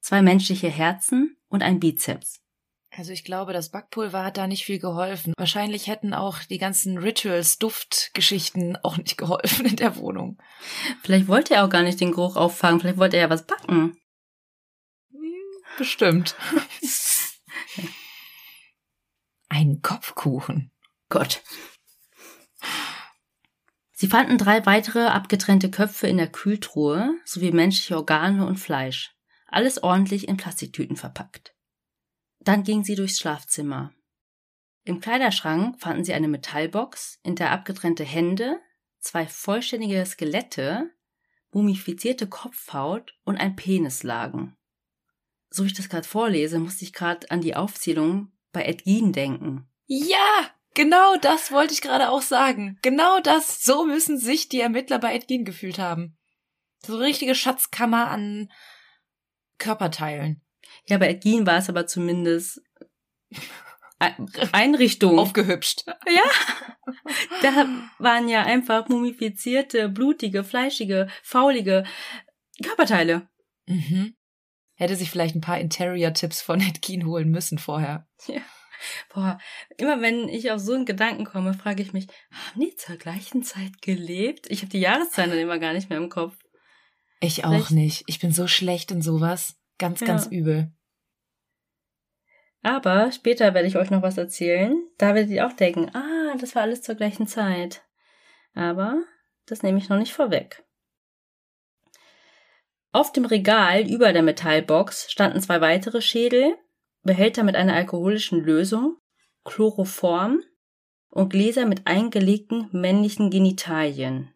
[0.02, 2.42] zwei menschliche Herzen und ein Bizeps.
[2.92, 5.34] Also ich glaube, das Backpulver hat da nicht viel geholfen.
[5.38, 10.38] Wahrscheinlich hätten auch die ganzen Rituals, Duftgeschichten auch nicht geholfen in der Wohnung.
[11.02, 13.99] Vielleicht wollte er auch gar nicht den Geruch auffangen, vielleicht wollte er ja was backen.
[15.80, 16.36] Bestimmt.
[19.48, 20.74] Ein Kopfkuchen.
[21.08, 21.42] Gott.
[23.94, 29.16] Sie fanden drei weitere abgetrennte Köpfe in der Kühltruhe sowie menschliche Organe und Fleisch.
[29.48, 31.56] Alles ordentlich in Plastiktüten verpackt.
[32.42, 33.94] Dann gingen sie durchs Schlafzimmer.
[34.84, 38.60] Im Kleiderschrank fanden sie eine Metallbox, in der abgetrennte Hände,
[39.00, 40.92] zwei vollständige Skelette,
[41.52, 44.59] mumifizierte Kopfhaut und ein Penis lagen.
[45.50, 49.14] So wie ich das gerade vorlese, musste ich gerade an die Aufzählung bei Ed Gein
[49.14, 49.68] denken.
[49.88, 52.78] Ja, genau das wollte ich gerade auch sagen.
[52.82, 56.18] Genau das, so müssen sich die Ermittler bei Ed Gein gefühlt haben.
[56.86, 58.52] So eine richtige Schatzkammer an
[59.58, 60.42] Körperteilen.
[60.86, 62.62] Ja, bei Ed Gein war es aber zumindest
[64.00, 65.20] Einrichtung.
[65.20, 65.86] Aufgehübscht.
[66.08, 66.24] Ja.
[67.42, 71.84] Da waren ja einfach mumifizierte, blutige, fleischige, faulige
[72.64, 73.28] Körperteile.
[73.68, 74.16] Mhm.
[74.80, 78.08] Hätte sich vielleicht ein paar Interior-Tipps von Ed Gein holen müssen vorher.
[78.28, 78.40] Ja.
[79.14, 79.38] Boah,
[79.76, 83.44] immer wenn ich auf so einen Gedanken komme, frage ich mich, haben die zur gleichen
[83.44, 84.50] Zeit gelebt?
[84.50, 86.38] Ich habe die Jahreszahlen dann immer gar nicht mehr im Kopf.
[87.20, 87.72] Ich auch vielleicht.
[87.72, 88.04] nicht.
[88.08, 89.60] Ich bin so schlecht in sowas.
[89.80, 90.08] Ganz, ja.
[90.08, 90.72] ganz übel.
[92.62, 94.82] Aber später werde ich euch noch was erzählen.
[94.98, 97.84] Da werdet ihr auch denken, ah, das war alles zur gleichen Zeit.
[98.54, 99.04] Aber
[99.46, 100.64] das nehme ich noch nicht vorweg.
[102.92, 106.56] Auf dem Regal über der Metallbox standen zwei weitere Schädel,
[107.04, 108.98] Behälter mit einer alkoholischen Lösung,
[109.46, 110.42] Chloroform
[111.10, 114.34] und Gläser mit eingelegten männlichen Genitalien.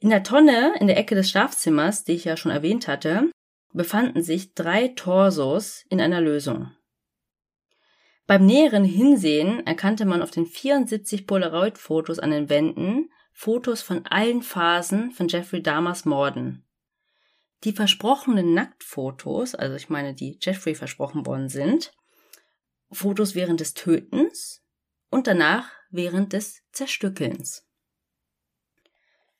[0.00, 3.30] In der Tonne in der Ecke des Schlafzimmers, die ich ja schon erwähnt hatte,
[3.72, 6.72] befanden sich drei Torsos in einer Lösung.
[8.26, 14.42] Beim näheren Hinsehen erkannte man auf den 74 Polaroid-Fotos an den Wänden Fotos von allen
[14.42, 16.64] Phasen von Jeffrey Dahmers Morden.
[17.64, 21.92] Die versprochenen Nacktfotos, also ich meine, die Jeffrey versprochen worden sind,
[22.90, 24.62] Fotos während des Tötens
[25.10, 27.66] und danach während des Zerstückelns.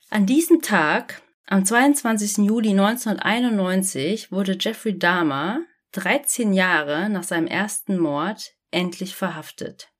[0.09, 2.45] An diesem Tag, am 22.
[2.45, 5.61] Juli 1991, wurde Jeffrey Dahmer
[5.93, 9.91] 13 Jahre nach seinem ersten Mord endlich verhaftet.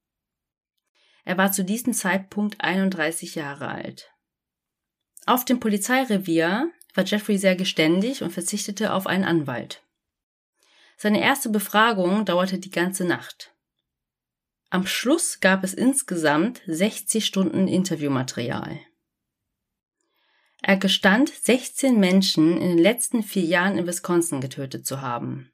[1.25, 4.11] Er war zu diesem Zeitpunkt 31 Jahre alt.
[5.25, 9.83] Auf dem Polizeirevier war Jeffrey sehr geständig und verzichtete auf einen Anwalt.
[10.97, 13.53] Seine erste Befragung dauerte die ganze Nacht.
[14.69, 18.79] Am Schluss gab es insgesamt 60 Stunden Interviewmaterial.
[20.61, 25.51] Er gestand, 16 Menschen in den letzten vier Jahren in Wisconsin getötet zu haben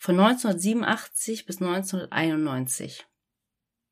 [0.00, 3.06] von 1987 bis 1991.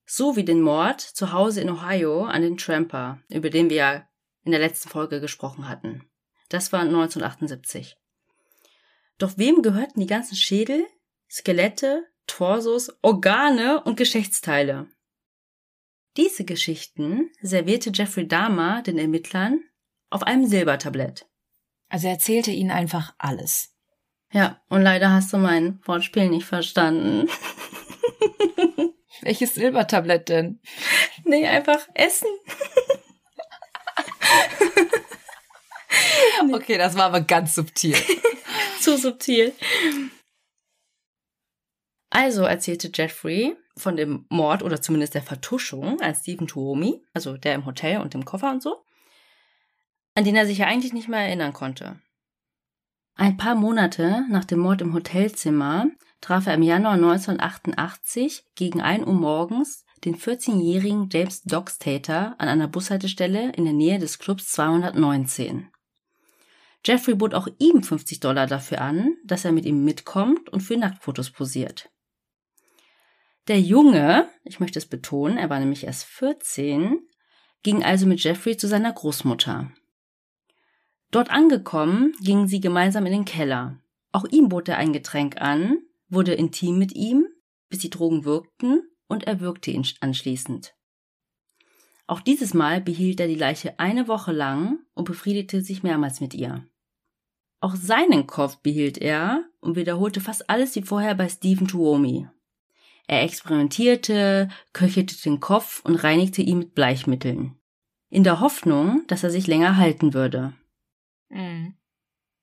[0.06, 4.08] So wie den Mord zu Hause in Ohio an den Tramper, über den wir ja
[4.42, 6.07] in der letzten Folge gesprochen hatten.
[6.48, 7.96] Das war 1978.
[9.18, 10.86] Doch wem gehörten die ganzen Schädel,
[11.28, 14.86] Skelette, Torsos, Organe und Geschlechtsteile?
[16.16, 19.60] Diese Geschichten servierte Jeffrey Dahmer den Ermittlern
[20.10, 21.26] auf einem Silbertablett.
[21.88, 23.74] Also er erzählte ihnen einfach alles.
[24.32, 27.28] Ja, und leider hast du mein Wortspiel nicht verstanden.
[29.22, 30.60] Welches Silbertablett denn?
[31.24, 32.28] Nee, einfach Essen.
[36.52, 37.96] Okay, das war aber ganz subtil.
[38.80, 39.52] Zu subtil.
[42.10, 47.54] Also erzählte Jeffrey von dem Mord oder zumindest der Vertuschung an Stephen Tuomi, also der
[47.54, 48.84] im Hotel und im Koffer und so,
[50.14, 52.00] an den er sich ja eigentlich nicht mehr erinnern konnte.
[53.14, 55.86] Ein paar Monate nach dem Mord im Hotelzimmer
[56.20, 62.68] traf er im Januar 1988 gegen 1 Uhr morgens den 14-jährigen James Dockstater an einer
[62.68, 65.68] Bushaltestelle in der Nähe des Clubs 219.
[66.88, 70.74] Jeffrey bot auch ihm 50 Dollar dafür an, dass er mit ihm mitkommt und für
[70.74, 71.90] Nacktfotos posiert.
[73.46, 76.98] Der Junge, ich möchte es betonen, er war nämlich erst 14,
[77.62, 79.70] ging also mit Jeffrey zu seiner Großmutter.
[81.10, 83.78] Dort angekommen, gingen sie gemeinsam in den Keller.
[84.10, 87.26] Auch ihm bot er ein Getränk an, wurde intim mit ihm,
[87.68, 90.74] bis die Drogen wirkten, und er würgte ihn anschließend.
[92.06, 96.32] Auch dieses Mal behielt er die Leiche eine Woche lang und befriedigte sich mehrmals mit
[96.32, 96.66] ihr.
[97.60, 102.28] Auch seinen Kopf behielt er und wiederholte fast alles wie vorher bei Stephen Tuomi.
[103.08, 107.58] Er experimentierte, köchelte den Kopf und reinigte ihn mit Bleichmitteln.
[108.10, 110.52] In der Hoffnung, dass er sich länger halten würde.
[111.30, 111.74] Mhm.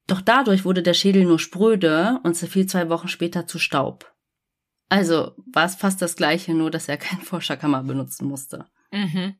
[0.07, 4.13] Doch dadurch wurde der Schädel nur spröde und zerfiel zwei Wochen später zu Staub.
[4.89, 8.65] Also war es fast das gleiche, nur dass er keinen Forscherkammer benutzen musste.
[8.91, 9.35] Mhm.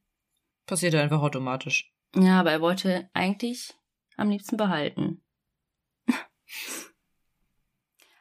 [0.66, 1.94] Passiert einfach automatisch.
[2.16, 3.74] Ja, aber er wollte eigentlich
[4.18, 5.22] am liebsten behalten.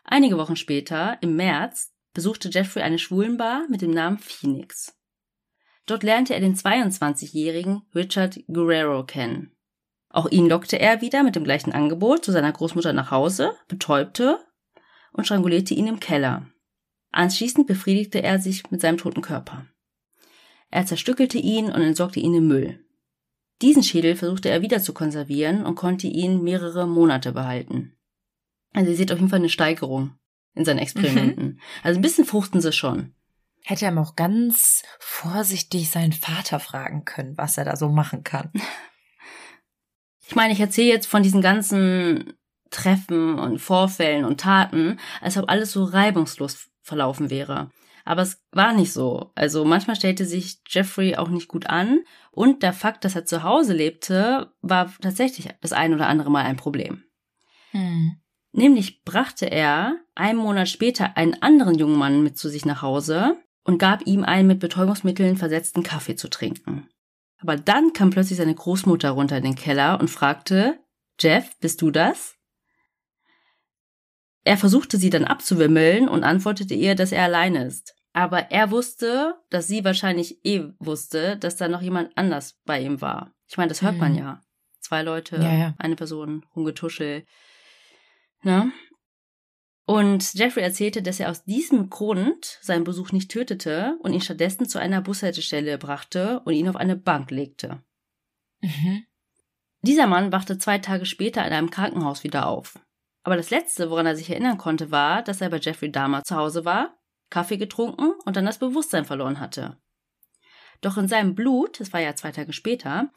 [0.04, 4.96] Einige Wochen später, im März, besuchte Jeffrey eine Schwulenbar mit dem Namen Phoenix.
[5.86, 9.54] Dort lernte er den 22-jährigen Richard Guerrero kennen.
[10.08, 14.38] Auch ihn lockte er wieder mit dem gleichen Angebot zu seiner Großmutter nach Hause, betäubte
[15.12, 16.46] und strangulierte ihn im Keller.
[17.10, 19.66] Anschließend befriedigte er sich mit seinem toten Körper.
[20.70, 22.84] Er zerstückelte ihn und entsorgte ihn im Müll.
[23.62, 27.93] Diesen Schädel versuchte er wieder zu konservieren und konnte ihn mehrere Monate behalten.
[28.74, 30.18] Also ihr seht auf jeden Fall eine Steigerung
[30.54, 31.44] in seinen Experimenten.
[31.44, 31.60] Mhm.
[31.82, 33.14] Also ein bisschen fruchten sie schon.
[33.62, 38.52] Hätte er auch ganz vorsichtig seinen Vater fragen können, was er da so machen kann.
[40.26, 42.32] Ich meine, ich erzähle jetzt von diesen ganzen
[42.70, 47.70] Treffen und Vorfällen und Taten, als ob alles so reibungslos verlaufen wäre.
[48.04, 49.32] Aber es war nicht so.
[49.34, 53.42] Also manchmal stellte sich Jeffrey auch nicht gut an und der Fakt, dass er zu
[53.42, 57.04] Hause lebte, war tatsächlich das ein oder andere Mal ein Problem.
[57.72, 58.16] Hm.
[58.56, 63.36] Nämlich brachte er einen Monat später einen anderen jungen Mann mit zu sich nach Hause
[63.64, 66.88] und gab ihm einen mit Betäubungsmitteln versetzten Kaffee zu trinken.
[67.40, 70.78] Aber dann kam plötzlich seine Großmutter runter in den Keller und fragte,
[71.18, 72.36] Jeff, bist du das?
[74.44, 77.96] Er versuchte sie dann abzuwimmeln und antwortete ihr, dass er alleine ist.
[78.12, 83.00] Aber er wusste, dass sie wahrscheinlich eh wusste, dass da noch jemand anders bei ihm
[83.00, 83.32] war.
[83.48, 84.18] Ich meine, das hört man mhm.
[84.18, 84.40] ja.
[84.78, 85.74] Zwei Leute, ja, ja.
[85.78, 87.26] eine Person, rumgetuschelt.
[88.44, 88.72] Ne?
[89.86, 94.66] Und Jeffrey erzählte, dass er aus diesem Grund seinen Besuch nicht tötete und ihn stattdessen
[94.66, 97.82] zu einer Bushaltestelle brachte und ihn auf eine Bank legte.
[98.62, 99.04] Mhm.
[99.82, 102.78] Dieser Mann wachte zwei Tage später in einem Krankenhaus wieder auf.
[103.24, 106.36] Aber das Letzte, woran er sich erinnern konnte, war, dass er bei Jeffrey Dahmer zu
[106.36, 106.96] Hause war,
[107.28, 109.78] Kaffee getrunken und dann das Bewusstsein verloren hatte.
[110.80, 113.10] Doch in seinem Blut, das war ja zwei Tage später,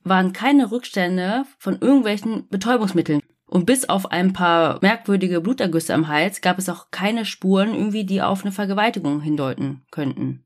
[0.00, 3.20] waren keine Rückstände von irgendwelchen Betäubungsmitteln.
[3.46, 8.04] Und bis auf ein paar merkwürdige Blutergüsse am Hals gab es auch keine Spuren irgendwie,
[8.04, 10.44] die auf eine Vergewaltigung hindeuten könnten.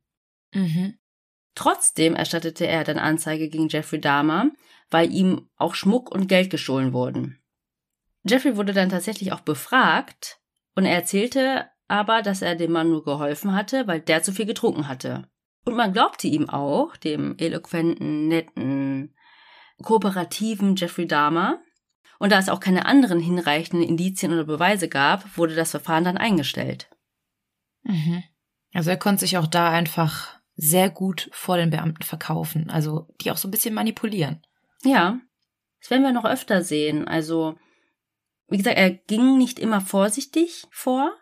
[0.52, 0.98] Mhm.
[1.54, 4.50] Trotzdem erstattete er dann Anzeige gegen Jeffrey Dahmer,
[4.90, 7.38] weil ihm auch Schmuck und Geld gestohlen wurden.
[8.24, 10.40] Jeffrey wurde dann tatsächlich auch befragt
[10.74, 14.46] und er erzählte aber, dass er dem Mann nur geholfen hatte, weil der zu viel
[14.46, 15.28] getrunken hatte.
[15.64, 19.14] Und man glaubte ihm auch, dem eloquenten, netten,
[19.82, 21.60] kooperativen Jeffrey Dahmer.
[22.18, 26.16] Und da es auch keine anderen hinreichenden Indizien oder Beweise gab, wurde das Verfahren dann
[26.16, 26.90] eingestellt.
[27.82, 28.24] Mhm.
[28.72, 33.30] Also er konnte sich auch da einfach sehr gut vor den Beamten verkaufen, also die
[33.30, 34.42] auch so ein bisschen manipulieren.
[34.82, 35.20] Ja,
[35.80, 37.06] das werden wir noch öfter sehen.
[37.06, 37.56] Also
[38.48, 41.12] wie gesagt, er ging nicht immer vorsichtig vor,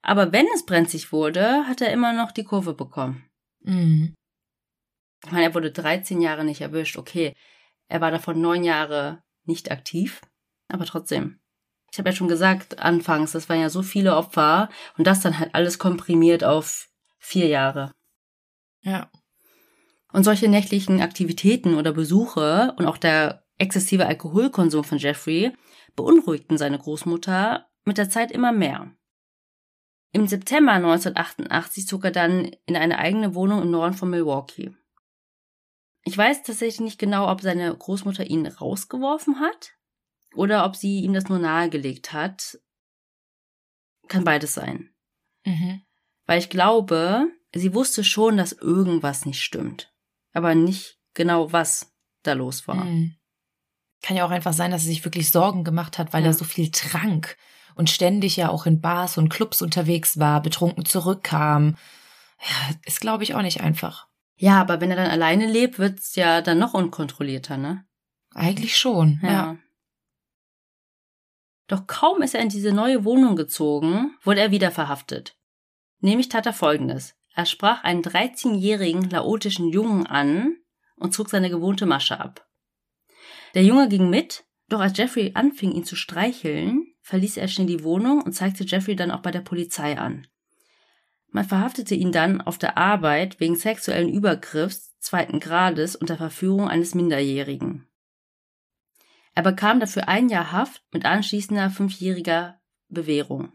[0.00, 3.28] aber wenn es brenzlig wurde, hat er immer noch die Kurve bekommen.
[3.60, 4.14] Mhm.
[5.24, 6.96] Ich meine, er wurde 13 Jahre nicht erwischt.
[6.96, 7.34] Okay,
[7.88, 10.20] er war davon neun Jahre nicht aktiv,
[10.68, 11.40] aber trotzdem.
[11.92, 15.38] Ich habe ja schon gesagt, anfangs, das waren ja so viele Opfer und das dann
[15.38, 17.92] halt alles komprimiert auf vier Jahre.
[18.80, 19.10] Ja.
[20.12, 25.52] Und solche nächtlichen Aktivitäten oder Besuche und auch der exzessive Alkoholkonsum von Jeffrey
[25.94, 28.90] beunruhigten seine Großmutter mit der Zeit immer mehr.
[30.12, 34.74] Im September 1988 zog er dann in eine eigene Wohnung im Norden von Milwaukee.
[36.04, 39.72] Ich weiß tatsächlich nicht genau, ob seine Großmutter ihn rausgeworfen hat
[40.34, 42.58] oder ob sie ihm das nur nahegelegt hat.
[44.08, 44.90] Kann beides sein.
[45.44, 45.82] Mhm.
[46.26, 49.92] Weil ich glaube, sie wusste schon, dass irgendwas nicht stimmt.
[50.32, 52.84] Aber nicht genau, was da los war.
[52.84, 53.16] Mhm.
[54.02, 56.30] Kann ja auch einfach sein, dass sie sich wirklich Sorgen gemacht hat, weil ja.
[56.30, 57.36] er so viel trank
[57.74, 61.76] und ständig ja auch in Bars und Clubs unterwegs war, betrunken zurückkam.
[62.40, 64.08] Ja, ist, glaube ich, auch nicht einfach.
[64.36, 67.84] Ja, aber wenn er dann alleine lebt, wird's ja dann noch unkontrollierter, ne?
[68.34, 69.30] Eigentlich schon, ja.
[69.30, 69.58] ja.
[71.68, 75.36] Doch kaum ist er in diese neue Wohnung gezogen, wurde er wieder verhaftet.
[76.00, 77.14] Nämlich tat er folgendes.
[77.34, 80.56] Er sprach einen 13-jährigen laotischen Jungen an
[80.96, 82.46] und zog seine gewohnte Masche ab.
[83.54, 87.84] Der Junge ging mit, doch als Jeffrey anfing, ihn zu streicheln, verließ er schnell die
[87.84, 90.26] Wohnung und zeigte Jeffrey dann auch bei der Polizei an.
[91.32, 96.94] Man verhaftete ihn dann auf der Arbeit wegen sexuellen Übergriffs zweiten Grades unter Verführung eines
[96.94, 97.88] Minderjährigen.
[99.34, 103.52] Er bekam dafür ein Jahr Haft mit anschließender fünfjähriger Bewährung.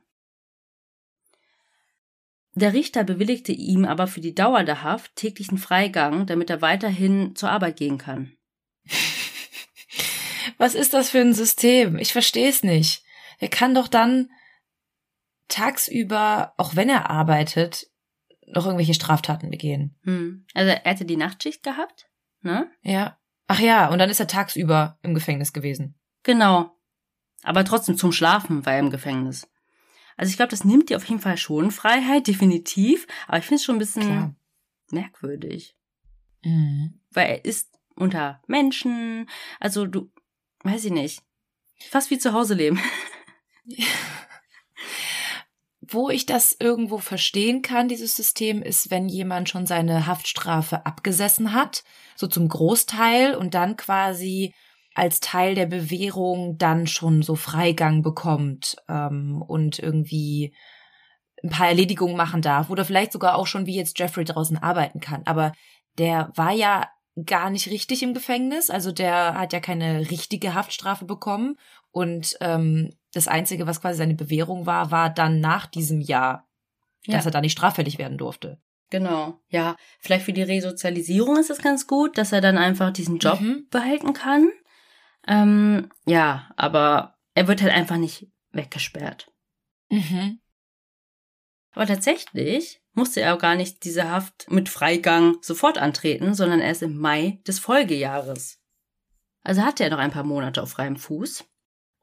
[2.56, 7.36] Der Richter bewilligte ihm aber für die Dauer der Haft täglichen Freigang, damit er weiterhin
[7.36, 8.36] zur Arbeit gehen kann.
[10.58, 12.00] Was ist das für ein System?
[12.00, 13.04] Ich verstehe es nicht.
[13.38, 14.32] Er kann doch dann
[15.48, 17.88] tagsüber, auch wenn er arbeitet,
[18.48, 19.96] noch irgendwelche Straftaten begehen.
[20.04, 20.46] Hm.
[20.54, 22.10] Also er hatte die Nachtschicht gehabt,
[22.42, 22.70] ne?
[22.82, 23.18] Ja.
[23.48, 25.96] Ach ja, und dann ist er tagsüber im Gefängnis gewesen.
[26.24, 26.72] Genau.
[27.44, 29.48] Aber trotzdem zum Schlafen war er im Gefängnis.
[30.18, 33.08] Also ich glaube, das nimmt dir auf jeden Fall schon Freiheit, definitiv.
[33.28, 34.36] Aber ich finde es schon ein bisschen Klar.
[34.92, 35.78] merkwürdig.
[36.44, 37.00] Mhm.
[37.12, 39.30] Weil er ist unter Menschen.
[39.60, 40.12] Also du,
[40.64, 41.22] weiß ich nicht.
[41.90, 42.82] Fast wie zu Hause leben.
[45.90, 51.54] Wo ich das irgendwo verstehen kann, dieses System, ist, wenn jemand schon seine Haftstrafe abgesessen
[51.54, 51.84] hat,
[52.16, 54.54] so zum Großteil und dann quasi
[54.96, 60.56] als Teil der Bewährung dann schon so Freigang bekommt ähm, und irgendwie
[61.44, 65.00] ein paar Erledigungen machen darf oder vielleicht sogar auch schon wie jetzt Jeffrey draußen arbeiten
[65.00, 65.22] kann.
[65.26, 65.54] Aber
[66.00, 66.90] der war ja
[67.26, 71.58] gar nicht richtig im Gefängnis, also der hat ja keine richtige Haftstrafe bekommen
[71.98, 76.48] und ähm, das Einzige, was quasi seine Bewährung war, war dann nach diesem Jahr,
[77.08, 77.30] dass Ja.
[77.30, 78.62] er da nicht straffällig werden durfte.
[78.90, 79.40] Genau.
[79.50, 83.42] Ja, vielleicht für die Resozialisierung ist es ganz gut, dass er dann einfach diesen Job
[83.42, 83.68] Mhm.
[83.70, 84.50] behalten kann.
[85.28, 89.32] Ähm, ja, aber er wird halt einfach nicht weggesperrt.
[89.90, 90.40] Mhm.
[91.72, 96.82] Aber tatsächlich musste er auch gar nicht diese Haft mit Freigang sofort antreten, sondern erst
[96.82, 98.60] im Mai des Folgejahres.
[99.44, 101.46] Also hatte er noch ein paar Monate auf freiem Fuß.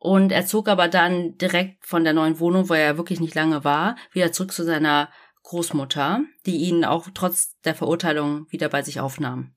[0.05, 3.64] Und er zog aber dann direkt von der neuen Wohnung, wo er wirklich nicht lange
[3.64, 5.11] war, wieder zurück zu seiner
[5.44, 9.55] Großmutter, die ihn auch trotz der Verurteilung wieder bei sich aufnahm.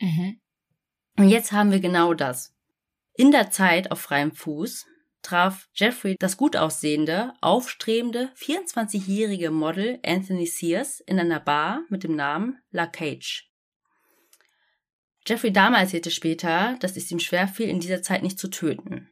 [0.00, 0.40] Mhm.
[1.18, 2.54] Und jetzt haben wir genau das.
[3.14, 4.86] In der Zeit auf freiem Fuß
[5.20, 12.14] traf Jeffrey das gut aussehende, aufstrebende, 24-jährige Model Anthony Sears in einer Bar mit dem
[12.14, 13.50] Namen La Cage.
[15.26, 19.11] Jeffrey Dahmer erzählte später, dass es ihm schwerfiel, in dieser Zeit nicht zu töten.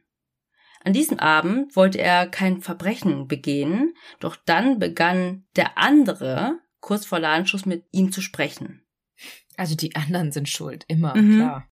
[0.83, 7.19] An diesem Abend wollte er kein Verbrechen begehen, doch dann begann der andere kurz vor
[7.19, 8.83] Ladenschuss mit ihm zu sprechen.
[9.57, 11.35] Also die anderen sind schuld, immer, Mhm.
[11.35, 11.67] klar.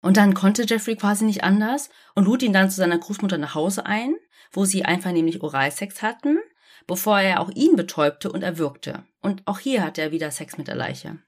[0.00, 3.56] Und dann konnte Jeffrey quasi nicht anders und lud ihn dann zu seiner Großmutter nach
[3.56, 4.14] Hause ein,
[4.52, 6.38] wo sie einfach nämlich Oralsex hatten,
[6.86, 9.04] bevor er auch ihn betäubte und erwürgte.
[9.20, 11.18] Und auch hier hatte er wieder Sex mit der Leiche.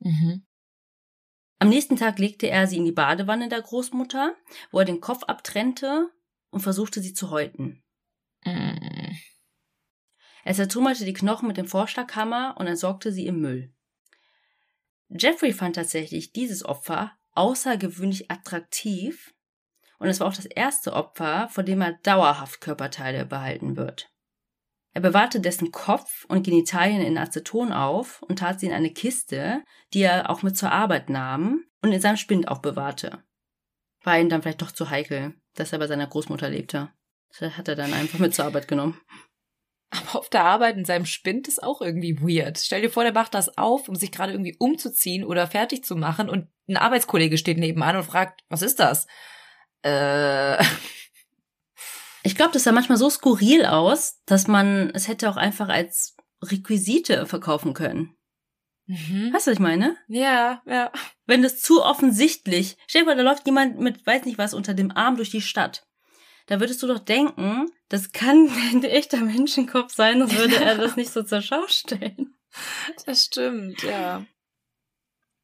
[0.00, 0.44] Mhm.
[1.58, 4.34] Am nächsten Tag legte er sie in die Badewanne der Großmutter,
[4.70, 6.10] wo er den Kopf abtrennte
[6.50, 7.82] und versuchte sie zu häuten.
[8.44, 9.16] Mhm.
[10.44, 13.74] Er zertrümmerte die Knochen mit dem Vorschlaghammer und entsorgte sie im Müll.
[15.08, 19.34] Jeffrey fand tatsächlich dieses Opfer außergewöhnlich attraktiv
[19.98, 24.12] und es war auch das erste Opfer, von dem er dauerhaft Körperteile behalten wird.
[24.94, 29.62] Er bewahrte dessen Kopf und Genitalien in Aceton auf und tat sie in eine Kiste,
[29.92, 33.22] die er auch mit zur Arbeit nahm und in seinem Spind auch bewahrte.
[34.02, 36.90] War ihm dann vielleicht doch zu heikel, dass er bei seiner Großmutter lebte.
[37.38, 38.98] Das hat er dann einfach mit zur Arbeit genommen.
[39.90, 42.58] Aber auf der Arbeit in seinem Spind ist auch irgendwie weird.
[42.58, 45.96] Stell dir vor, der macht das auf, um sich gerade irgendwie umzuziehen oder fertig zu
[45.96, 49.06] machen und ein Arbeitskollege steht nebenan und fragt, was ist das?
[49.82, 50.62] Äh,
[52.22, 56.16] Ich glaube, das sah manchmal so skurril aus, dass man es hätte auch einfach als
[56.42, 58.16] Requisite verkaufen können.
[58.86, 59.32] mhm.
[59.32, 59.96] Weißt du, was ich meine?
[60.08, 60.92] Ja, ja.
[61.26, 64.74] Wenn das zu offensichtlich, stell dir vor, da läuft jemand mit, weiß nicht was, unter
[64.74, 65.86] dem Arm durch die Stadt.
[66.46, 70.96] Da würdest du doch denken, das kann ein echter Menschenkopf sein, sonst würde er das
[70.96, 72.34] nicht so zur Schau stellen.
[73.04, 74.24] Das stimmt, ja.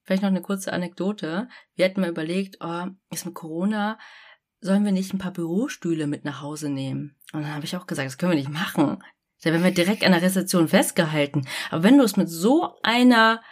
[0.04, 1.48] Vielleicht noch eine kurze Anekdote.
[1.74, 3.98] Wir hatten mal überlegt, oh, ist mit Corona,
[4.64, 7.14] sollen wir nicht ein paar Bürostühle mit nach Hause nehmen?
[7.34, 8.98] Und dann habe ich auch gesagt, das können wir nicht machen.
[9.42, 11.46] Da werden wir direkt an der Rezeption festgehalten.
[11.70, 13.42] Aber wenn du es mit so einer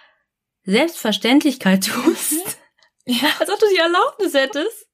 [0.64, 2.58] Selbstverständlichkeit tust,
[3.04, 3.28] Ja.
[3.40, 4.88] als ob du die Erlaubnis hättest,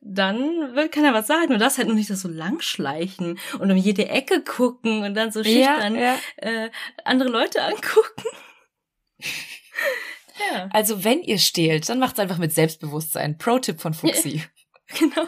[0.00, 1.50] dann wird keiner was sagen.
[1.50, 5.32] Du darfst halt nur nicht das so langschleichen und um jede Ecke gucken und dann
[5.32, 6.16] so schüchtern ja.
[6.36, 6.70] äh,
[7.04, 8.24] andere Leute angucken.
[10.52, 10.68] ja.
[10.72, 13.38] Also wenn ihr stehlt, dann macht's einfach mit Selbstbewusstsein.
[13.38, 14.44] Pro-Tipp von Fuxi.
[14.98, 15.22] Genau.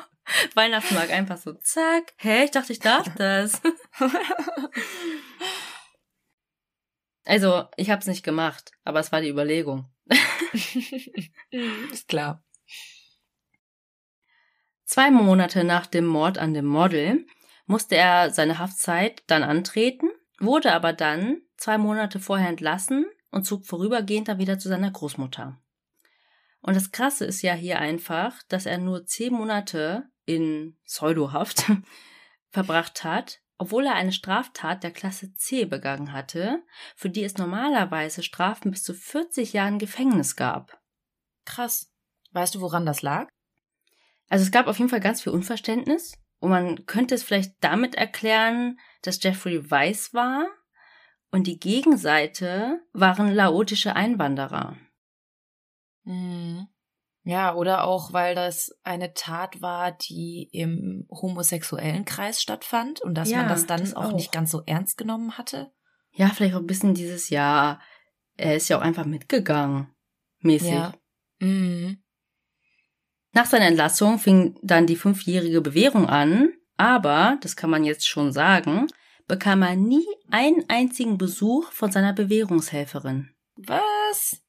[0.55, 2.15] Weihnachtsmarkt einfach so, zack.
[2.17, 3.61] Hä, ich dachte, ich darf das.
[7.25, 9.89] also, ich hab's nicht gemacht, aber es war die Überlegung.
[11.93, 12.43] Ist klar.
[14.85, 17.25] Zwei Monate nach dem Mord an dem Model
[17.67, 23.67] musste er seine Haftzeit dann antreten, wurde aber dann zwei Monate vorher entlassen und zog
[23.67, 25.59] vorübergehend dann wieder zu seiner Großmutter.
[26.61, 31.73] Und das Krasse ist ja hier einfach, dass er nur zehn Monate in Pseudohaft
[32.51, 36.63] verbracht hat, obwohl er eine Straftat der Klasse C begangen hatte,
[36.95, 40.81] für die es normalerweise Strafen bis zu 40 Jahren Gefängnis gab.
[41.45, 41.93] Krass.
[42.31, 43.29] Weißt du, woran das lag?
[44.29, 47.95] Also es gab auf jeden Fall ganz viel Unverständnis Und man könnte es vielleicht damit
[47.95, 50.47] erklären, dass Jeffrey weiß war
[51.33, 54.77] und die Gegenseite waren laotische Einwanderer.
[56.05, 56.69] Mhm.
[57.25, 63.31] Ja, oder auch, weil das eine Tat war, die im homosexuellen Kreis stattfand und dass
[63.31, 64.13] Ja, man das dann das auch, auch.
[64.15, 65.73] nicht ganz so ernst genommen hatte.
[66.13, 67.81] Ja, vielleicht auch ein bisschen dieses Jahr.
[68.37, 69.95] Er ist ja auch einfach mitgegangen.
[70.41, 70.73] Mäßig.
[70.73, 70.95] Ja.
[71.39, 72.03] Mhm.
[73.33, 78.33] Nach seiner Entlassung fing dann die fünfjährige Bewährung an, aber, das kann man jetzt schon
[78.33, 78.89] sagen,
[79.33, 83.35] bekam er nie einen einzigen Besuch von seiner Bewährungshelferin.
[83.57, 84.43] Was?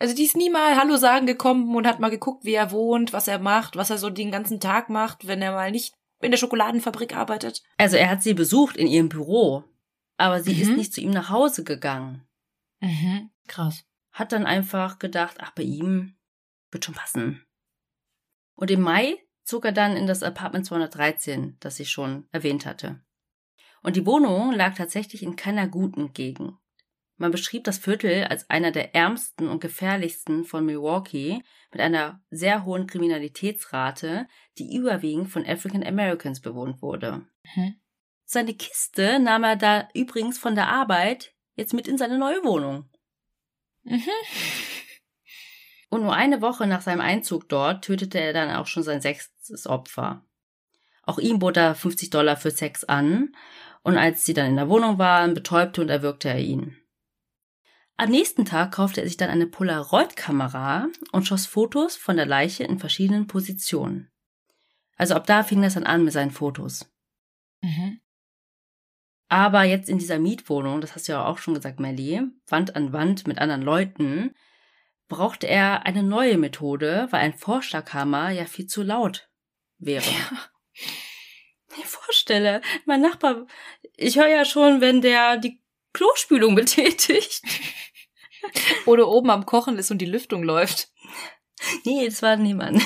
[0.00, 3.12] Also die ist nie mal Hallo sagen gekommen und hat mal geguckt, wie er wohnt,
[3.12, 6.32] was er macht, was er so den ganzen Tag macht, wenn er mal nicht in
[6.32, 7.62] der Schokoladenfabrik arbeitet.
[7.76, 9.62] Also er hat sie besucht in ihrem Büro,
[10.16, 10.62] aber sie Mhm.
[10.62, 12.26] ist nicht zu ihm nach Hause gegangen.
[12.80, 13.30] Mhm.
[13.46, 13.84] Krass.
[14.10, 16.16] Hat dann einfach gedacht, ach, bei ihm
[16.72, 17.46] wird schon passen.
[18.56, 23.00] Und im Mai zog er dann in das Apartment 213, das ich schon erwähnt hatte.
[23.88, 26.52] Und die Wohnung lag tatsächlich in keiner guten Gegend.
[27.16, 32.66] Man beschrieb das Viertel als einer der ärmsten und gefährlichsten von Milwaukee mit einer sehr
[32.66, 34.28] hohen Kriminalitätsrate,
[34.58, 37.26] die überwiegend von African Americans bewohnt wurde.
[37.56, 37.80] Mhm.
[38.26, 42.90] Seine Kiste nahm er da übrigens von der Arbeit jetzt mit in seine neue Wohnung.
[43.84, 44.02] Mhm.
[45.88, 49.66] Und nur eine Woche nach seinem Einzug dort tötete er dann auch schon sein sechstes
[49.66, 50.26] Opfer.
[51.04, 53.34] Auch ihm bot er 50 Dollar für Sex an
[53.82, 56.76] und als sie dann in der Wohnung waren, betäubte und erwürgte er ihn.
[57.96, 62.64] Am nächsten Tag kaufte er sich dann eine Polaroid-Kamera und schoss Fotos von der Leiche
[62.64, 64.12] in verschiedenen Positionen.
[64.96, 66.88] Also ab da fing das dann an mit seinen Fotos.
[67.60, 68.00] Mhm.
[69.28, 72.92] Aber jetzt in dieser Mietwohnung, das hast du ja auch schon gesagt, Melly, Wand an
[72.92, 74.34] Wand mit anderen Leuten,
[75.08, 79.28] brauchte er eine neue Methode, weil ein Vorschlaghammer ja viel zu laut
[79.78, 80.04] wäre.
[80.72, 81.07] Ich
[81.76, 83.46] mir vorstelle, mein Nachbar,
[83.96, 85.60] ich höre ja schon, wenn der die
[85.92, 87.42] Klospülung betätigt.
[88.86, 90.88] Oder oben am Kochen ist und die Lüftung läuft.
[91.84, 92.82] Nee, das war niemand.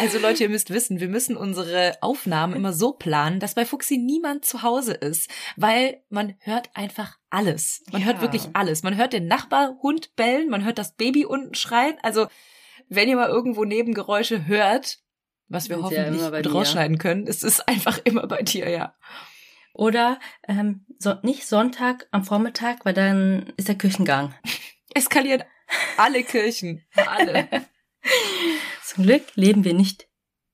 [0.00, 3.96] Also Leute, ihr müsst wissen, wir müssen unsere Aufnahmen immer so planen, dass bei Fuxi
[3.98, 7.82] niemand zu Hause ist, weil man hört einfach alles.
[7.90, 8.22] Man hört Ja.
[8.22, 8.82] wirklich alles.
[8.82, 11.96] Man hört den Nachbarhund bellen, man hört das Baby unten schreien.
[12.02, 12.26] Also
[12.88, 14.98] wenn ihr mal irgendwo Nebengeräusche hört,
[15.52, 16.52] was wir ja hoffentlich dir.
[16.52, 18.94] rausschneiden können, ist es einfach immer bei dir, ja.
[19.74, 24.34] Oder ähm, so, nicht Sonntag am Vormittag, weil dann ist der Küchengang.
[24.94, 25.44] Eskalieren
[25.96, 26.84] alle Kirchen.
[27.06, 27.48] Alle.
[28.84, 30.08] Zum Glück leben wir nicht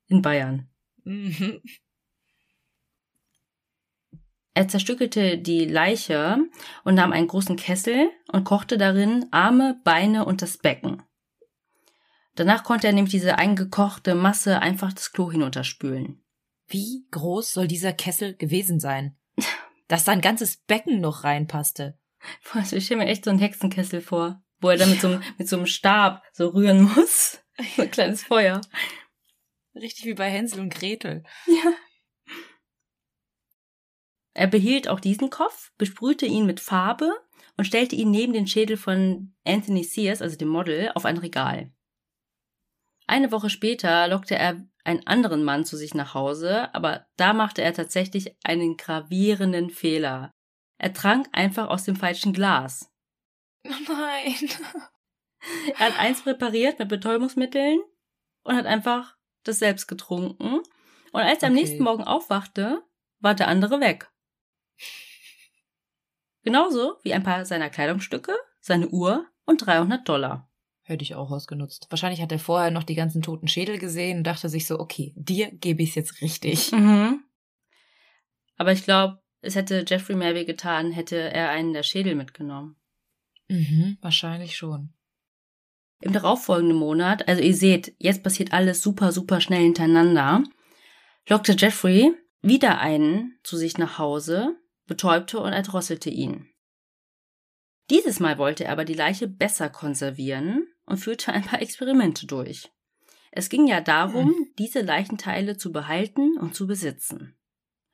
[0.06, 0.68] in Bayern.
[1.04, 1.60] mhm.
[4.54, 6.38] Er zerstückelte die Leiche
[6.82, 11.00] und nahm einen großen Kessel und kochte darin Arme, Beine und das Becken.
[12.38, 16.22] Danach konnte er nämlich diese eingekochte Masse einfach das Klo hinunterspülen.
[16.68, 19.18] Wie groß soll dieser Kessel gewesen sein?
[19.88, 21.98] Dass da ein ganzes Becken noch reinpasste.
[22.44, 25.22] Boah, ich stelle mir echt so einen Hexenkessel vor, wo er dann mit so, einem,
[25.36, 27.40] mit so einem Stab so rühren muss.
[27.74, 28.60] So ein kleines Feuer.
[29.74, 31.24] Richtig wie bei Hänsel und Gretel.
[31.48, 31.72] Ja.
[34.32, 37.10] Er behielt auch diesen Kopf, besprühte ihn mit Farbe
[37.56, 41.72] und stellte ihn neben den Schädel von Anthony Sears, also dem Model, auf ein Regal.
[43.08, 47.62] Eine Woche später lockte er einen anderen Mann zu sich nach Hause, aber da machte
[47.62, 50.30] er tatsächlich einen gravierenden Fehler.
[50.78, 52.92] Er trank einfach aus dem falschen Glas.
[53.66, 54.34] Oh nein.
[55.78, 57.78] Er hat eins präpariert mit Betäubungsmitteln
[58.42, 60.58] und hat einfach das selbst getrunken.
[61.12, 61.62] Und als er am Okay.
[61.62, 62.82] nächsten Morgen aufwachte,
[63.20, 64.10] war der andere weg.
[66.42, 70.47] Genauso wie ein paar seiner Kleidungsstücke, seine Uhr und 300 Dollar.
[70.88, 71.86] Hätte ich auch ausgenutzt.
[71.90, 75.12] Wahrscheinlich hat er vorher noch die ganzen toten Schädel gesehen und dachte sich so, okay,
[75.16, 76.72] dir gebe ich es jetzt richtig.
[76.78, 77.24] Mhm.
[78.56, 82.76] Aber ich glaube, es hätte Jeffrey mehr weh getan, hätte er einen der Schädel mitgenommen.
[83.48, 84.94] Mhm, wahrscheinlich schon.
[86.00, 90.42] Im darauffolgenden Monat, also ihr seht, jetzt passiert alles super, super schnell hintereinander,
[91.28, 96.48] lockte Jeffrey wieder einen zu sich nach Hause, betäubte und erdrosselte ihn.
[97.90, 102.70] Dieses Mal wollte er aber die Leiche besser konservieren und führte ein paar Experimente durch.
[103.30, 107.36] Es ging ja darum, diese Leichenteile zu behalten und zu besitzen.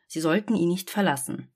[0.07, 1.49] Sie sollten ihn nicht verlassen.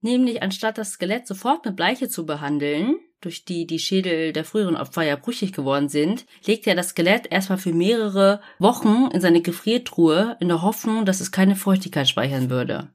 [0.00, 4.76] Nämlich anstatt das Skelett sofort mit Bleiche zu behandeln, durch die die Schädel der früheren
[4.76, 9.42] Opfer ja brüchig geworden sind, legte er das Skelett erstmal für mehrere Wochen in seine
[9.42, 12.90] Gefriertruhe in der Hoffnung, dass es keine Feuchtigkeit speichern würde.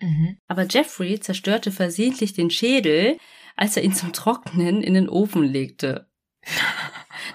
[0.00, 0.38] Mhm.
[0.46, 3.18] Aber Jeffrey zerstörte versehentlich den Schädel,
[3.56, 6.08] als er ihn zum Trocknen in den Ofen legte.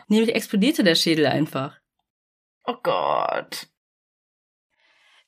[0.07, 1.79] Nämlich explodierte der Schädel einfach.
[2.65, 3.67] Oh Gott.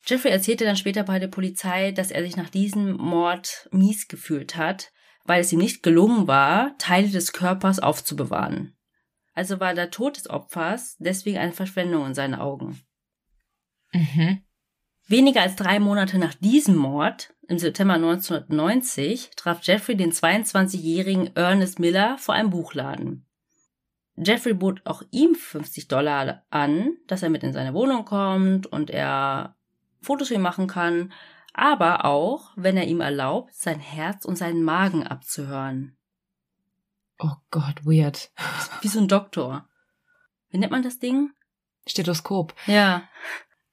[0.05, 4.55] Jeffrey erzählte dann später bei der Polizei, dass er sich nach diesem Mord mies gefühlt
[4.55, 4.91] hat,
[5.25, 8.75] weil es ihm nicht gelungen war, Teile des Körpers aufzubewahren.
[9.33, 12.81] Also war der Tod des Opfers deswegen eine Verschwendung in seinen Augen.
[13.93, 14.41] Mhm.
[15.07, 21.79] Weniger als drei Monate nach diesem Mord, im September 1990, traf Jeffrey den 22-jährigen Ernest
[21.79, 23.28] Miller vor einem Buchladen.
[24.21, 28.89] Jeffrey bot auch ihm 50 Dollar an, dass er mit in seine Wohnung kommt und
[28.89, 29.55] er
[30.01, 31.13] Fotos für ihn machen kann,
[31.53, 35.97] aber auch, wenn er ihm erlaubt, sein Herz und seinen Magen abzuhören.
[37.17, 38.31] Oh Gott, weird.
[38.81, 39.67] Wie so ein Doktor.
[40.49, 41.31] Wie nennt man das Ding?
[41.85, 42.55] Stethoskop.
[42.65, 43.03] Ja.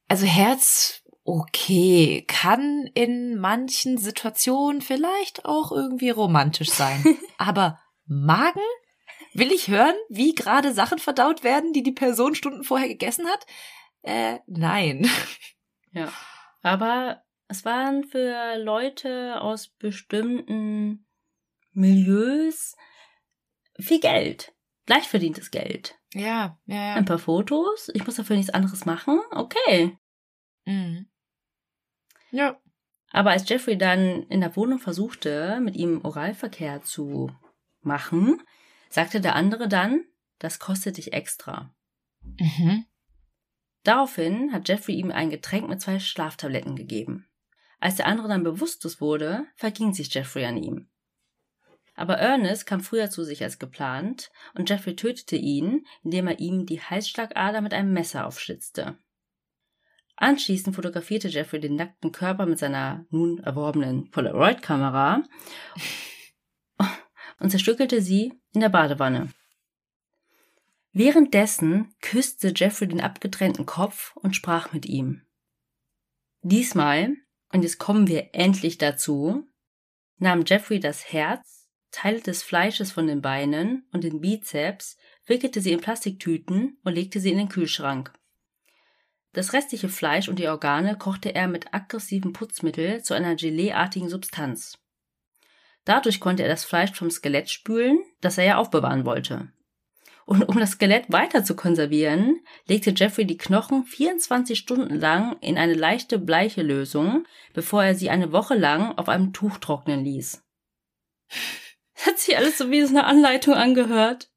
[0.09, 7.05] Also Herz, okay, kann in manchen Situationen vielleicht auch irgendwie romantisch sein.
[7.39, 8.61] Aber Magen?
[9.39, 13.47] Will ich hören, wie gerade Sachen verdaut werden, die die Person Stunden vorher gegessen hat?
[14.01, 15.09] Äh, nein.
[15.91, 16.11] Ja.
[16.63, 21.07] Aber es waren für Leute aus bestimmten
[21.73, 22.77] Milieus
[23.79, 24.55] viel Geld.
[24.89, 25.99] Leicht verdientes Geld.
[26.15, 26.95] Ja, ja, ja.
[26.95, 29.21] Ein paar Fotos, ich muss dafür nichts anderes machen.
[29.33, 29.99] Okay.
[30.65, 31.09] Mhm.
[32.31, 32.59] Ja.
[33.11, 37.31] Aber als Jeffrey dann in der Wohnung versuchte, mit ihm Oralverkehr zu
[37.83, 38.43] machen,
[38.89, 40.05] sagte der andere dann,
[40.39, 41.75] das kostet dich extra.
[42.21, 42.85] Mhm.
[43.83, 47.29] Daraufhin hat Jeffrey ihm ein Getränk mit zwei Schlaftabletten gegeben.
[47.79, 50.89] Als der andere dann bewusstlos wurde, verging sich Jeffrey an ihm.
[51.95, 56.67] Aber Ernest kam früher zu sich als geplant und Jeffrey tötete ihn, indem er ihm
[56.67, 58.99] die Halsschlagader mit einem Messer aufschlitzte.
[60.17, 65.23] Anschließend fotografierte Jeffrey den nackten Körper mit seiner nun erworbenen Polaroid-Kamera
[67.39, 69.31] und zerstückelte sie in der Badewanne.
[70.93, 75.23] Währenddessen küsste Jeffrey den abgetrennten Kopf und sprach mit ihm.
[76.43, 77.15] Diesmal,
[77.53, 79.47] und jetzt kommen wir endlich dazu,
[80.19, 85.73] nahm Jeffrey das Herz, Teile des Fleisches von den Beinen und den Bizeps, wickelte sie
[85.73, 88.13] in Plastiktüten und legte sie in den Kühlschrank.
[89.33, 94.79] Das restliche Fleisch und die Organe kochte er mit aggressivem Putzmittel zu einer Geleeartigen Substanz.
[95.87, 99.49] Dadurch konnte er das Fleisch vom Skelett spülen, das er ja aufbewahren wollte.
[100.27, 105.57] Und um das Skelett weiter zu konservieren, legte Jeffrey die Knochen 24 Stunden lang in
[105.57, 107.25] eine leichte bleiche Lösung,
[107.55, 110.45] bevor er sie eine Woche lang auf einem Tuch trocknen ließ.
[112.05, 114.29] Hat sich alles so wie so eine Anleitung angehört.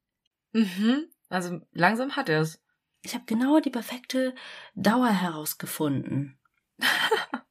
[0.53, 1.07] Mhm.
[1.29, 2.61] Also langsam hat er es.
[3.01, 4.33] Ich habe genau die perfekte
[4.75, 6.39] Dauer herausgefunden.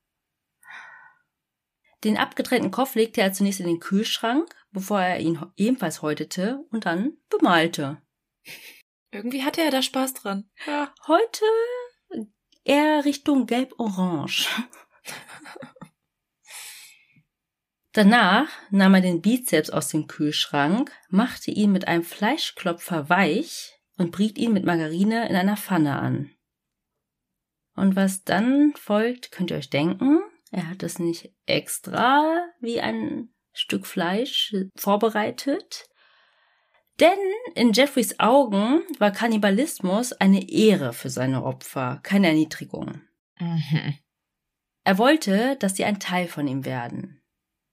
[2.05, 6.87] den abgetrennten Kopf legte er zunächst in den Kühlschrank, bevor er ihn ebenfalls häutete und
[6.87, 8.01] dann bemalte.
[9.11, 10.49] Irgendwie hatte er da Spaß dran.
[10.67, 10.95] Ja.
[11.07, 11.45] Heute
[12.65, 14.49] eher Richtung gelb-orange.
[17.93, 24.13] Danach nahm er den Bizeps aus dem Kühlschrank, machte ihn mit einem Fleischklopfer weich und
[24.13, 26.31] briet ihn mit Margarine in einer Pfanne an.
[27.75, 30.21] Und was dann folgt, könnt ihr euch denken.
[30.51, 35.89] Er hat es nicht extra wie ein Stück Fleisch vorbereitet.
[37.01, 37.19] Denn
[37.55, 43.03] in Jeffreys Augen war Kannibalismus eine Ehre für seine Opfer, keine Erniedrigung.
[43.39, 43.95] Mhm.
[44.85, 47.23] Er wollte, dass sie ein Teil von ihm werden.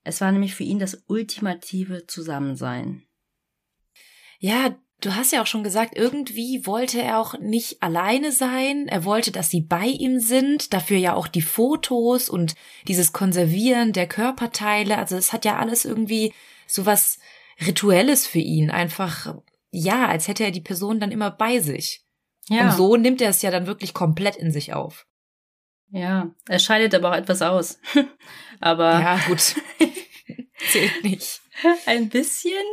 [0.04, 3.06] Es war nämlich für ihn das ultimative Zusammensein.
[4.38, 8.88] Ja, Du hast ja auch schon gesagt, irgendwie wollte er auch nicht alleine sein.
[8.88, 10.72] Er wollte, dass sie bei ihm sind.
[10.72, 12.54] Dafür ja auch die Fotos und
[12.88, 14.96] dieses Konservieren der Körperteile.
[14.96, 16.32] Also es hat ja alles irgendwie
[16.66, 17.18] sowas
[17.66, 18.70] Rituelles für ihn.
[18.70, 19.34] Einfach,
[19.70, 22.02] ja, als hätte er die Person dann immer bei sich.
[22.48, 22.70] Ja.
[22.70, 25.06] Und so nimmt er es ja dann wirklich komplett in sich auf.
[25.90, 27.78] Ja, er scheidet aber auch etwas aus.
[28.60, 28.92] aber.
[28.92, 29.56] Ja, gut.
[30.70, 31.40] Zählt nicht.
[31.84, 32.64] Ein bisschen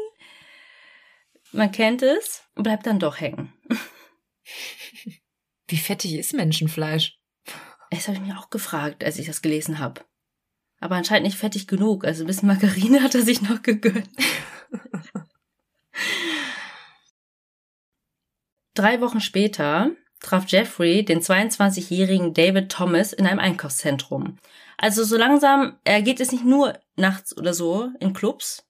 [1.54, 3.54] man kennt es und bleibt dann doch hängen.
[5.68, 7.18] Wie fettig ist Menschenfleisch?
[7.92, 10.02] Das habe ich mir auch gefragt, als ich das gelesen habe.
[10.80, 12.06] Aber anscheinend nicht fettig genug.
[12.06, 14.10] Also ein bisschen Margarine hat er sich noch gegönnt.
[18.74, 24.40] Drei Wochen später traf Jeffrey den 22-jährigen David Thomas in einem Einkaufszentrum.
[24.78, 28.66] Also so langsam, er geht es nicht nur nachts oder so in Clubs,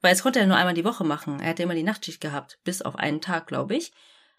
[0.00, 1.40] weil es konnte er nur einmal die Woche machen.
[1.40, 3.92] Er hatte immer die Nachtschicht gehabt, bis auf einen Tag, glaube ich.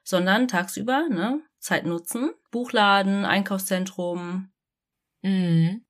[0.03, 2.33] Sondern tagsüber, ne, Zeit nutzen.
[2.49, 4.51] Buchladen, Einkaufszentrum.
[5.21, 5.85] Mhm.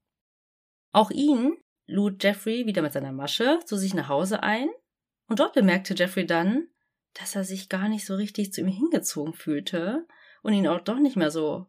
[0.92, 1.58] Auch ihn
[1.88, 4.70] lud Jeffrey wieder mit seiner Masche zu sich nach Hause ein.
[5.28, 6.68] Und dort bemerkte Jeffrey dann,
[7.14, 10.06] dass er sich gar nicht so richtig zu ihm hingezogen fühlte
[10.42, 11.68] und ihn auch doch nicht mehr so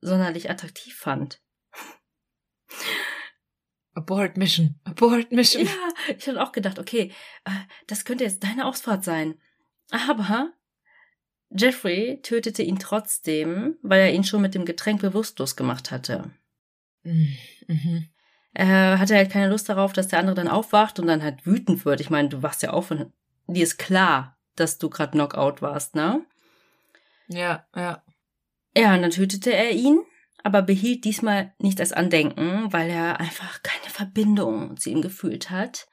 [0.00, 1.40] sonderlich attraktiv fand.
[4.00, 5.66] Abort Mission, Abort Mission.
[5.66, 7.12] Ja, ich habe auch gedacht, okay,
[7.44, 7.50] äh,
[7.86, 9.34] das könnte jetzt deine Ausfahrt sein.
[9.90, 10.52] Aber
[11.50, 16.30] Jeffrey tötete ihn trotzdem, weil er ihn schon mit dem Getränk bewusstlos gemacht hatte.
[17.02, 17.36] Mhm.
[17.66, 18.08] mhm.
[18.52, 21.84] Er hatte halt keine Lust darauf, dass der andere dann aufwacht und dann halt wütend
[21.84, 22.00] wird.
[22.00, 23.12] Ich meine, du wachst ja auf von,
[23.46, 26.24] dir ist klar, dass du gerade Knockout warst, ne?
[27.28, 28.02] Ja, ja.
[28.76, 30.00] Ja, und dann tötete er ihn,
[30.42, 35.88] aber behielt diesmal nicht das Andenken, weil er einfach keine Verbindung zu ihm gefühlt hat.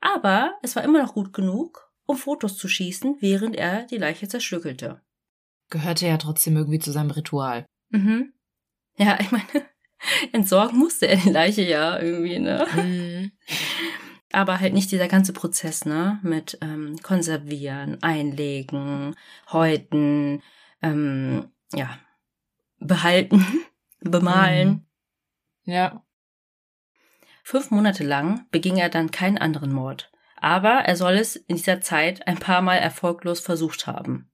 [0.00, 4.28] Aber es war immer noch gut genug, um Fotos zu schießen, während er die Leiche
[4.28, 5.00] zerstückelte.
[5.70, 7.66] Gehörte ja trotzdem irgendwie zu seinem Ritual.
[7.90, 8.32] Mhm.
[8.98, 9.44] Ja, ich meine,
[10.32, 12.66] entsorgen musste er die Leiche ja irgendwie, ne?
[12.74, 13.32] Mhm.
[14.32, 16.20] Aber halt nicht dieser ganze Prozess, ne?
[16.22, 19.16] Mit ähm, Konservieren, Einlegen,
[19.50, 20.42] Häuten,
[20.82, 21.98] ähm, ja,
[22.78, 23.44] behalten,
[24.00, 24.86] bemalen.
[25.64, 25.72] Mhm.
[25.72, 26.02] Ja.
[27.42, 30.10] Fünf Monate lang beging er dann keinen anderen Mord.
[30.36, 34.30] Aber er soll es in dieser Zeit ein paar Mal erfolglos versucht haben.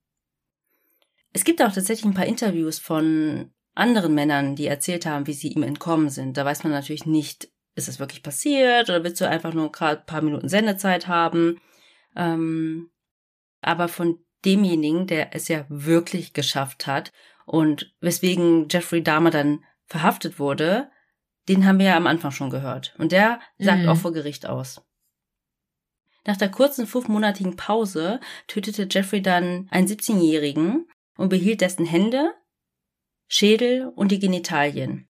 [1.33, 5.49] Es gibt auch tatsächlich ein paar Interviews von anderen Männern, die erzählt haben, wie sie
[5.49, 6.37] ihm entkommen sind.
[6.37, 10.01] Da weiß man natürlich nicht, ist es wirklich passiert oder willst du einfach nur gerade
[10.01, 11.61] ein paar Minuten Sendezeit haben?
[12.15, 12.91] Ähm,
[13.63, 17.13] aber von demjenigen, der es ja wirklich geschafft hat
[17.47, 20.91] und weswegen Jeffrey Dahmer dann verhaftet wurde,
[21.49, 22.95] den haben wir ja am Anfang schon gehört.
[22.99, 23.89] Und der sagt Mhm.
[23.89, 24.81] auch vor Gericht aus.
[26.25, 30.87] Nach der kurzen fünfmonatigen Pause tötete Jeffrey dann einen 17-Jährigen
[31.17, 32.33] und behielt dessen Hände,
[33.27, 35.09] Schädel und die Genitalien.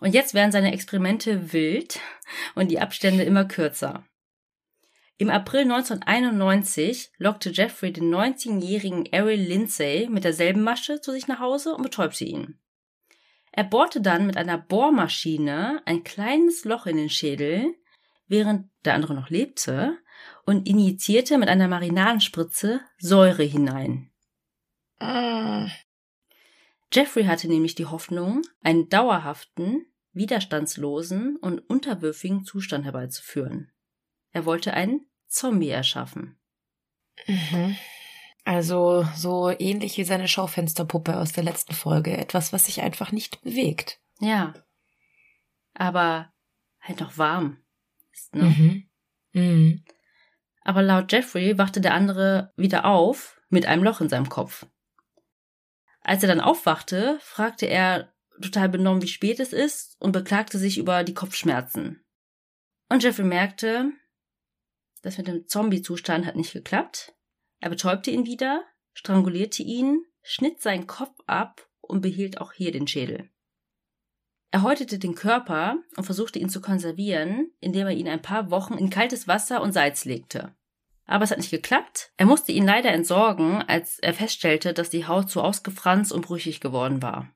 [0.00, 2.00] Und jetzt werden seine Experimente wild
[2.56, 4.04] und die Abstände immer kürzer.
[5.16, 11.38] Im April 1991 lockte Jeffrey den 19-jährigen Errol Lindsay mit derselben Masche zu sich nach
[11.38, 12.58] Hause und betäubte ihn.
[13.52, 17.76] Er bohrte dann mit einer Bohrmaschine ein kleines Loch in den Schädel,
[18.26, 19.96] während der andere noch lebte,
[20.44, 24.10] und injizierte mit einer Marinadenspritze Säure hinein.
[24.98, 25.68] Ah.
[26.92, 33.70] Jeffrey hatte nämlich die Hoffnung, einen dauerhaften, widerstandslosen und unterwürfigen Zustand herbeizuführen.
[34.34, 36.36] Er wollte einen Zombie erschaffen.
[37.26, 37.76] Mhm.
[38.44, 42.16] Also so ähnlich wie seine Schaufensterpuppe aus der letzten Folge.
[42.16, 44.00] Etwas, was sich einfach nicht bewegt.
[44.20, 44.52] Ja.
[45.72, 46.32] Aber
[46.80, 47.58] halt noch warm.
[48.12, 48.42] Ist, ne?
[48.42, 48.90] Mhm.
[49.32, 49.84] Mhm.
[50.62, 54.66] Aber laut Jeffrey wachte der andere wieder auf mit einem Loch in seinem Kopf.
[56.00, 58.12] Als er dann aufwachte, fragte er
[58.42, 62.04] total benommen, wie spät es ist und beklagte sich über die Kopfschmerzen.
[62.88, 63.92] Und Jeffrey merkte,
[65.04, 67.14] das mit dem Zombie-Zustand hat nicht geklappt.
[67.60, 72.86] Er betäubte ihn wieder, strangulierte ihn, schnitt seinen Kopf ab und behielt auch hier den
[72.86, 73.28] Schädel.
[74.50, 78.74] Er häutete den Körper und versuchte ihn zu konservieren, indem er ihn ein paar Wochen
[78.74, 80.54] in kaltes Wasser und Salz legte.
[81.06, 82.12] Aber es hat nicht geklappt.
[82.16, 86.60] Er musste ihn leider entsorgen, als er feststellte, dass die Haut so ausgefranst und brüchig
[86.60, 87.34] geworden war.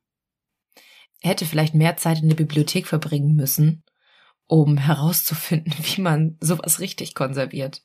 [1.20, 3.82] Er hätte vielleicht mehr Zeit in der Bibliothek verbringen müssen,
[4.48, 7.82] um herauszufinden, wie man sowas richtig konserviert.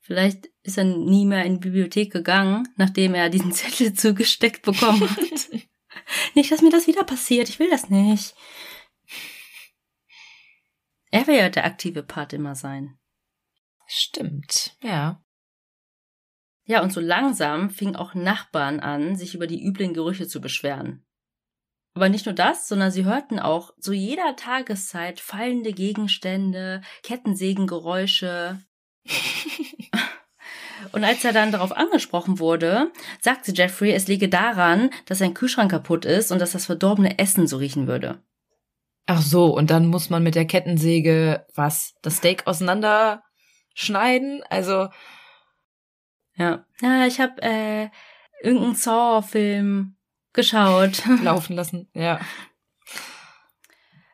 [0.00, 5.08] Vielleicht ist er nie mehr in die Bibliothek gegangen, nachdem er diesen Zettel zugesteckt bekommen
[5.08, 5.48] hat.
[6.34, 7.48] nicht, dass mir das wieder passiert.
[7.48, 8.34] Ich will das nicht.
[11.10, 12.98] Er will ja der aktive Part immer sein.
[13.86, 15.22] Stimmt, ja.
[16.64, 21.05] Ja, und so langsam fingen auch Nachbarn an, sich über die üblen Gerüche zu beschweren.
[21.96, 28.60] Aber nicht nur das, sondern sie hörten auch zu jeder Tageszeit fallende Gegenstände, Kettensägengeräusche.
[30.92, 32.92] Und als er dann darauf angesprochen wurde,
[33.22, 37.46] sagte Jeffrey, es liege daran, dass sein Kühlschrank kaputt ist und dass das verdorbene Essen
[37.46, 38.22] so riechen würde.
[39.06, 41.94] Ach so, und dann muss man mit der Kettensäge was?
[42.02, 44.42] Das Steak auseinanderschneiden?
[44.50, 44.88] Also,
[46.34, 46.66] Ja.
[46.82, 47.88] Ja, ich habe äh,
[48.42, 49.95] irgendeinen Saw-Film
[50.36, 51.02] geschaut.
[51.22, 52.20] laufen lassen, ja.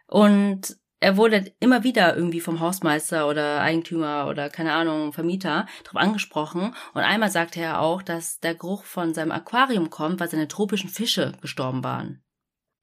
[0.06, 6.00] Und er wurde immer wieder irgendwie vom Hausmeister oder Eigentümer oder keine Ahnung, Vermieter darauf
[6.00, 6.74] angesprochen.
[6.94, 10.88] Und einmal sagte er auch, dass der Geruch von seinem Aquarium kommt, weil seine tropischen
[10.88, 12.22] Fische gestorben waren.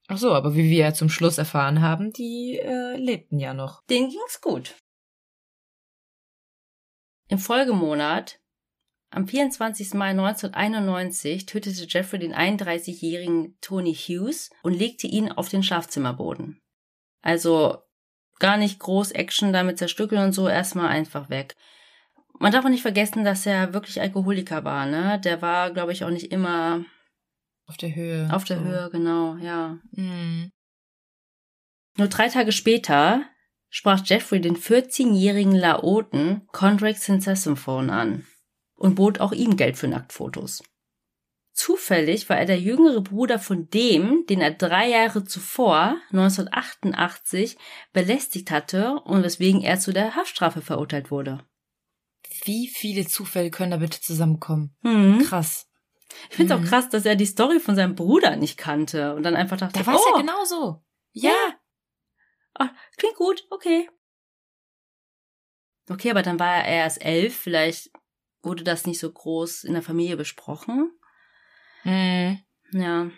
[0.10, 3.84] Ach so, aber wie wir ja zum Schluss erfahren haben, die äh, lebten ja noch.
[3.86, 4.76] Denen ging's gut.
[7.28, 8.40] Im Folgemonat,
[9.12, 9.96] am 24.
[9.96, 16.62] Mai 1991, tötete Jeffrey den 31-jährigen Tony Hughes und legte ihn auf den Schlafzimmerboden.
[17.22, 17.80] Also
[18.40, 21.56] gar nicht groß Action damit zerstückeln und so, erstmal einfach weg.
[22.40, 25.20] Man darf auch nicht vergessen, dass er wirklich Alkoholiker war, ne?
[25.20, 26.86] Der war, glaube ich, auch nicht immer
[27.66, 28.30] Auf der Höhe.
[28.32, 28.64] auf der so.
[28.64, 29.80] Höhe, genau, ja.
[29.92, 30.52] Mhm.
[31.98, 33.26] Nur drei Tage später
[33.70, 38.26] sprach Jeffrey den 14-jährigen Laoten Condraig Synthesumphone an
[38.80, 40.64] und bot auch ihm Geld für Nacktfotos.
[41.52, 47.58] Zufällig war er der jüngere Bruder von dem, den er drei Jahre zuvor, 1988,
[47.92, 51.46] belästigt hatte und weswegen er zu der Haftstrafe verurteilt wurde.
[52.46, 54.74] Wie viele Zufälle können da bitte zusammenkommen?
[54.82, 55.20] Mhm.
[55.26, 55.68] Krass.
[56.30, 56.66] Ich finde es Mhm.
[56.66, 59.80] auch krass, dass er die Story von seinem Bruder nicht kannte und dann einfach dachte,
[59.80, 60.84] Da war es oh, ja genauso.
[61.12, 61.36] ja,
[62.54, 63.90] ah, klingt gut, okay.
[65.90, 67.90] Okay, aber dann war er erst elf, vielleicht
[68.42, 70.92] wurde das nicht so groß in der Familie besprochen.
[71.84, 72.40] Mhm.
[72.72, 73.10] Ja.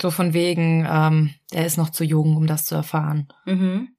[0.00, 3.28] So von wegen, ähm, er ist noch zu jung, um das zu erfahren.
[3.44, 3.96] Mhm.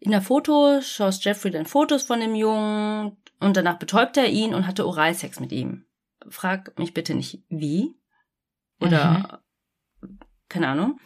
[0.00, 4.52] In der Foto schoss Jeffrey dann Fotos von dem Jungen und danach betäubte er ihn
[4.52, 5.86] und hatte Oralsex mit ihm.
[6.28, 7.94] Frag mich bitte nicht wie.
[8.80, 9.42] Oder
[10.48, 11.00] keine Ahnung.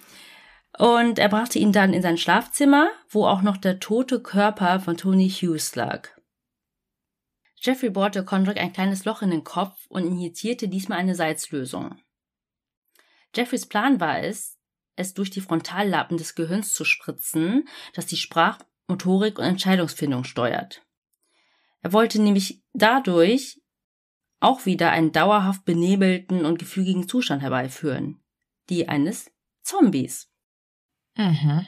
[0.79, 4.97] Und er brachte ihn dann in sein Schlafzimmer, wo auch noch der tote Körper von
[4.97, 6.09] Tony Hughes lag.
[7.59, 11.99] Jeffrey bohrte Condrick ein kleines Loch in den Kopf und injizierte diesmal eine Salzlösung.
[13.35, 14.59] Jeffreys Plan war es,
[14.95, 20.87] es durch die Frontallappen des Gehirns zu spritzen, das die Sprachmotorik und Entscheidungsfindung steuert.
[21.83, 23.61] Er wollte nämlich dadurch
[24.41, 28.23] auch wieder einen dauerhaft benebelten und gefügigen Zustand herbeiführen,
[28.69, 29.31] die eines
[29.63, 30.31] Zombies.
[31.17, 31.67] Mhm.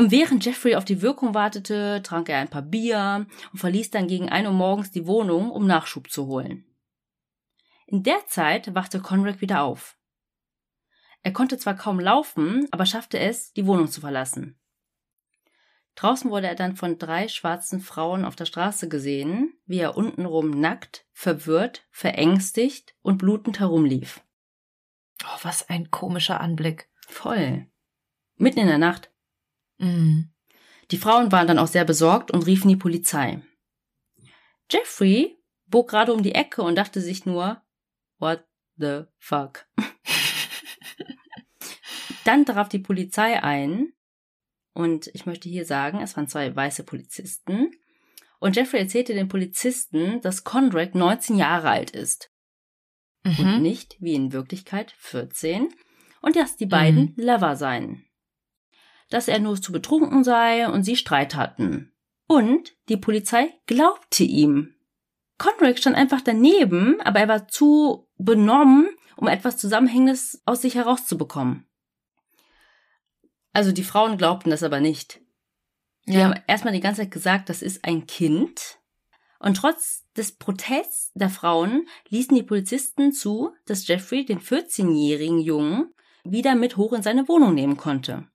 [0.00, 4.08] Und während Jeffrey auf die Wirkung wartete, trank er ein paar Bier und verließ dann
[4.08, 6.64] gegen 1 Uhr morgens die Wohnung, um Nachschub zu holen.
[7.86, 9.98] In der Zeit wachte Conrad wieder auf.
[11.20, 14.58] Er konnte zwar kaum laufen, aber schaffte es, die Wohnung zu verlassen.
[15.96, 20.48] Draußen wurde er dann von drei schwarzen Frauen auf der Straße gesehen, wie er untenrum
[20.48, 24.22] nackt, verwirrt, verängstigt und blutend herumlief.
[25.24, 26.88] Oh, was ein komischer Anblick.
[27.06, 27.66] Voll.
[28.36, 29.10] Mitten in der Nacht.
[29.80, 30.30] Mhm.
[30.90, 33.42] Die Frauen waren dann auch sehr besorgt und riefen die Polizei.
[34.70, 37.62] Jeffrey bog gerade um die Ecke und dachte sich nur,
[38.18, 38.44] what
[38.76, 39.66] the fuck?
[42.24, 43.92] dann traf die Polizei ein
[44.74, 47.70] und ich möchte hier sagen, es waren zwei weiße Polizisten
[48.38, 52.30] und Jeffrey erzählte den Polizisten, dass Conrad 19 Jahre alt ist
[53.24, 53.62] und Mhm.
[53.62, 55.68] nicht, wie in Wirklichkeit, 14
[56.20, 58.04] und dass die beiden Lover seien.
[59.10, 61.92] Dass er nur zu betrunken sei und sie Streit hatten.
[62.26, 64.74] Und die Polizei glaubte ihm.
[65.38, 71.66] Conrad stand einfach daneben, aber er war zu benommen, um etwas Zusammenhängendes aus sich herauszubekommen.
[73.52, 75.20] Also die Frauen glaubten das aber nicht.
[76.06, 76.24] Die Ja.
[76.24, 78.78] haben erstmal die ganze Zeit gesagt, das ist ein Kind.
[79.38, 85.92] Und trotz des Protests der Frauen ließen die Polizisten zu, dass Jeffrey den 14-jährigen Jungen
[86.24, 88.28] wieder mit hoch in seine Wohnung nehmen konnte.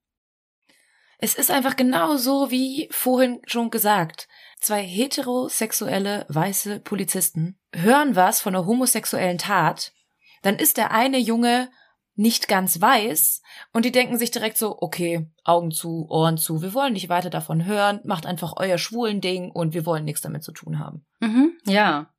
[1.17, 4.27] Es ist einfach genau so wie vorhin schon gesagt.
[4.59, 9.93] Zwei heterosexuelle weiße Polizisten hören was von einer homosexuellen Tat,
[10.41, 11.69] dann ist der eine Junge
[12.15, 13.41] nicht ganz weiß
[13.73, 17.29] und die denken sich direkt so, okay, Augen zu, Ohren zu, wir wollen nicht weiter
[17.29, 21.05] davon hören, macht einfach euer schwulen Ding und wir wollen nichts damit zu tun haben.
[21.19, 22.13] Mhm, ja.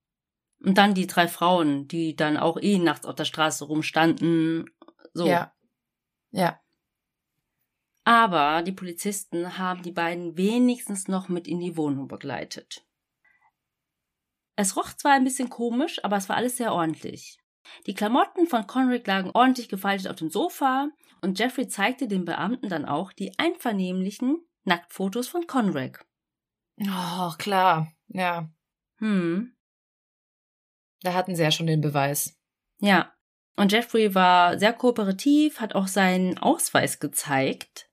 [0.62, 4.66] Und dann die drei Frauen, die dann auch eh nachts auf der Straße rumstanden.
[5.12, 5.26] So.
[5.26, 5.52] Ja.
[6.30, 6.60] Ja.
[8.06, 12.86] Aber die Polizisten haben die beiden wenigstens noch mit in die Wohnung begleitet.
[14.54, 17.40] Es roch zwar ein bisschen komisch, aber es war alles sehr ordentlich.
[17.88, 20.88] Die Klamotten von Conrick lagen ordentlich gefaltet auf dem Sofa
[21.20, 26.06] und Jeffrey zeigte den Beamten dann auch die einvernehmlichen Nacktfotos von Conrick.
[26.80, 27.92] Oh, klar.
[28.06, 28.48] Ja.
[28.98, 29.52] Hm,
[31.02, 32.38] Da hatten sie ja schon den Beweis.
[32.78, 33.12] ja.
[33.58, 37.85] Und Jeffrey war sehr kooperativ, hat auch seinen Ausweis gezeigt.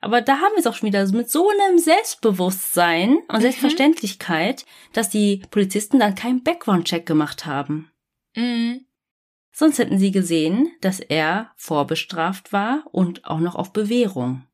[0.00, 3.40] Aber da haben wir es auch schon wieder mit so einem Selbstbewusstsein und Mhm.
[3.40, 7.90] Selbstverständlichkeit, dass die Polizisten dann keinen Background-Check gemacht haben.
[8.36, 8.86] Mhm.
[9.52, 14.46] Sonst hätten sie gesehen, dass er vorbestraft war und auch noch auf Bewährung.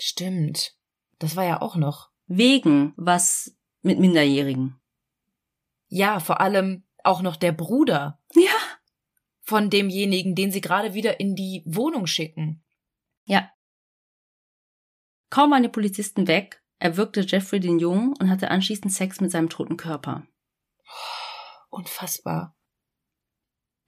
[0.00, 0.74] Stimmt.
[1.18, 2.10] Das war ja auch noch.
[2.26, 4.80] Wegen was mit Minderjährigen.
[5.88, 8.52] Ja, vor allem auch noch der Bruder Ja.
[9.42, 12.62] von demjenigen, den sie gerade wieder in die Wohnung schicken.
[13.24, 13.50] Ja.
[15.30, 19.48] Kaum waren die Polizisten weg, erwürgte Jeffrey den Jungen und hatte anschließend Sex mit seinem
[19.48, 20.26] toten Körper.
[21.70, 22.56] Unfassbar.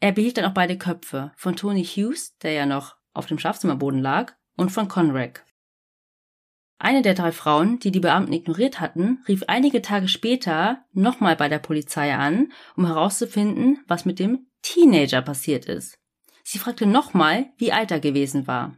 [0.00, 4.00] Er behielt dann auch beide Köpfe, von Tony Hughes, der ja noch auf dem Schlafzimmerboden
[4.00, 5.44] lag, und von Conrack.
[6.78, 11.48] Eine der drei Frauen, die die Beamten ignoriert hatten, rief einige Tage später nochmal bei
[11.48, 15.98] der Polizei an, um herauszufinden, was mit dem Teenager passiert ist.
[16.42, 18.76] Sie fragte nochmal, wie alt er gewesen war.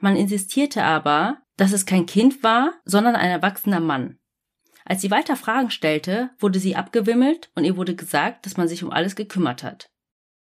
[0.00, 4.18] Man insistierte aber, dass es kein Kind war, sondern ein erwachsener Mann.
[4.84, 8.82] Als sie weiter Fragen stellte, wurde sie abgewimmelt und ihr wurde gesagt, dass man sich
[8.82, 9.90] um alles gekümmert hat.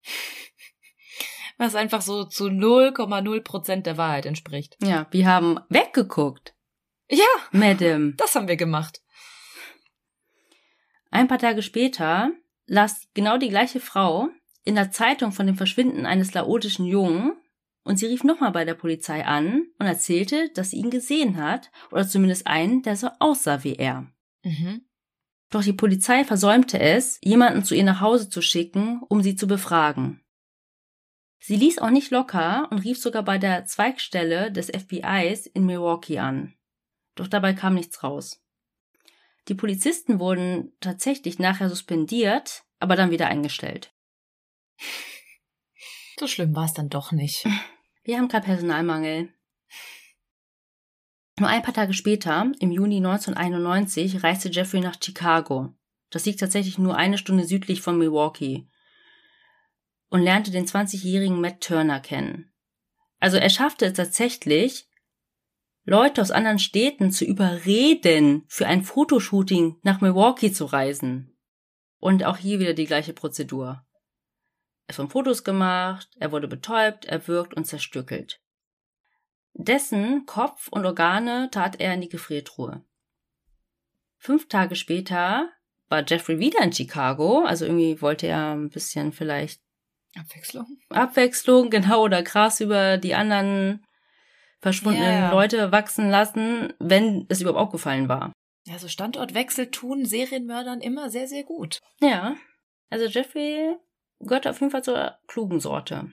[1.58, 4.78] Was einfach so zu 0,0 Prozent der Wahrheit entspricht.
[4.82, 6.56] Ja, wir haben weggeguckt.
[7.10, 8.14] Ja, Madam.
[8.16, 9.02] das haben wir gemacht.
[11.12, 12.32] Ein paar Tage später
[12.66, 14.30] las genau die gleiche Frau
[14.64, 17.34] in der Zeitung von dem Verschwinden eines laotischen Jungen
[17.90, 21.72] und sie rief nochmal bei der Polizei an und erzählte, dass sie ihn gesehen hat
[21.90, 24.06] oder zumindest einen, der so aussah wie er.
[24.44, 24.86] Mhm.
[25.50, 29.48] Doch die Polizei versäumte es, jemanden zu ihr nach Hause zu schicken, um sie zu
[29.48, 30.22] befragen.
[31.40, 36.20] Sie ließ auch nicht locker und rief sogar bei der Zweigstelle des FBIs in Milwaukee
[36.20, 36.54] an.
[37.16, 38.40] Doch dabei kam nichts raus.
[39.48, 43.92] Die Polizisten wurden tatsächlich nachher suspendiert, aber dann wieder eingestellt.
[46.20, 47.48] So schlimm war es dann doch nicht.
[48.10, 49.30] Wir haben gerade Personalmangel.
[51.40, 55.76] Nur ein paar Tage später, im Juni 1991, reiste Jeffrey nach Chicago.
[56.10, 58.68] Das liegt tatsächlich nur eine Stunde südlich von Milwaukee.
[60.10, 62.52] Und lernte den 20-jährigen Matt Turner kennen.
[63.20, 64.90] Also er schaffte es tatsächlich,
[65.84, 71.38] Leute aus anderen Städten zu überreden, für ein Fotoshooting nach Milwaukee zu reisen.
[72.00, 73.86] Und auch hier wieder die gleiche Prozedur.
[74.90, 78.42] Es wurden Fotos gemacht, er wurde betäubt, erwürgt und zerstückelt.
[79.54, 82.84] Dessen Kopf und Organe tat er in die Gefriertruhe.
[84.18, 85.52] Fünf Tage später
[85.90, 89.62] war Jeffrey wieder in Chicago, also irgendwie wollte er ein bisschen vielleicht
[90.18, 90.66] Abwechslung?
[90.90, 93.86] Abwechslung, genau, oder Gras über die anderen
[94.60, 95.32] verschwundenen Ja, ja.
[95.32, 98.34] Leute wachsen lassen, wenn es überhaupt aufgefallen war.
[98.72, 101.80] Also Standortwechsel tun Serienmördern immer sehr, sehr gut.
[102.02, 102.36] Ja,
[102.90, 103.76] also Jeffrey
[104.20, 106.12] gehört auf jeden Fall zur klugen Sorte.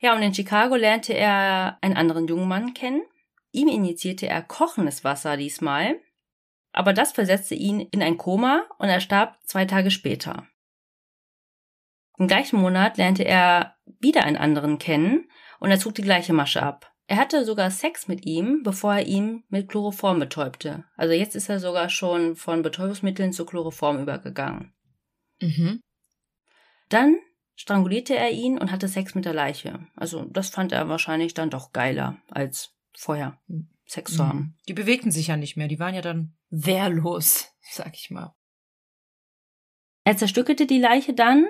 [0.00, 3.02] Ja, und in Chicago lernte er einen anderen jungen Mann kennen.
[3.52, 6.00] Ihm injizierte er kochendes Wasser diesmal,
[6.72, 10.46] aber das versetzte ihn in ein Koma und er starb zwei Tage später.
[12.18, 15.28] Im gleichen Monat lernte er wieder einen anderen kennen
[15.60, 16.92] und er zog die gleiche Masche ab.
[17.06, 20.84] Er hatte sogar Sex mit ihm, bevor er ihn mit Chloroform betäubte.
[20.96, 24.72] Also jetzt ist er sogar schon von Betäubungsmitteln zu Chloroform übergegangen.
[25.40, 25.80] Mhm.
[26.94, 27.18] Dann
[27.56, 29.84] strangulierte er ihn und hatte Sex mit der Leiche.
[29.96, 33.40] Also das fand er wahrscheinlich dann doch geiler, als vorher
[33.84, 34.38] Sex zu haben.
[34.38, 34.54] Mhm.
[34.68, 38.32] Die bewegten sich ja nicht mehr, die waren ja dann wehrlos, sag ich mal.
[40.04, 41.48] Er zerstückelte die Leiche dann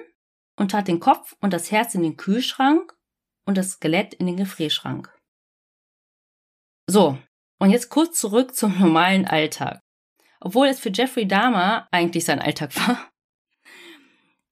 [0.57, 2.97] und tat den Kopf und das Herz in den Kühlschrank
[3.45, 5.13] und das Skelett in den Gefrierschrank.
[6.87, 7.19] So,
[7.59, 9.83] und jetzt kurz zurück zum normalen Alltag.
[10.41, 13.11] Obwohl es für Jeffrey Dahmer eigentlich sein Alltag war.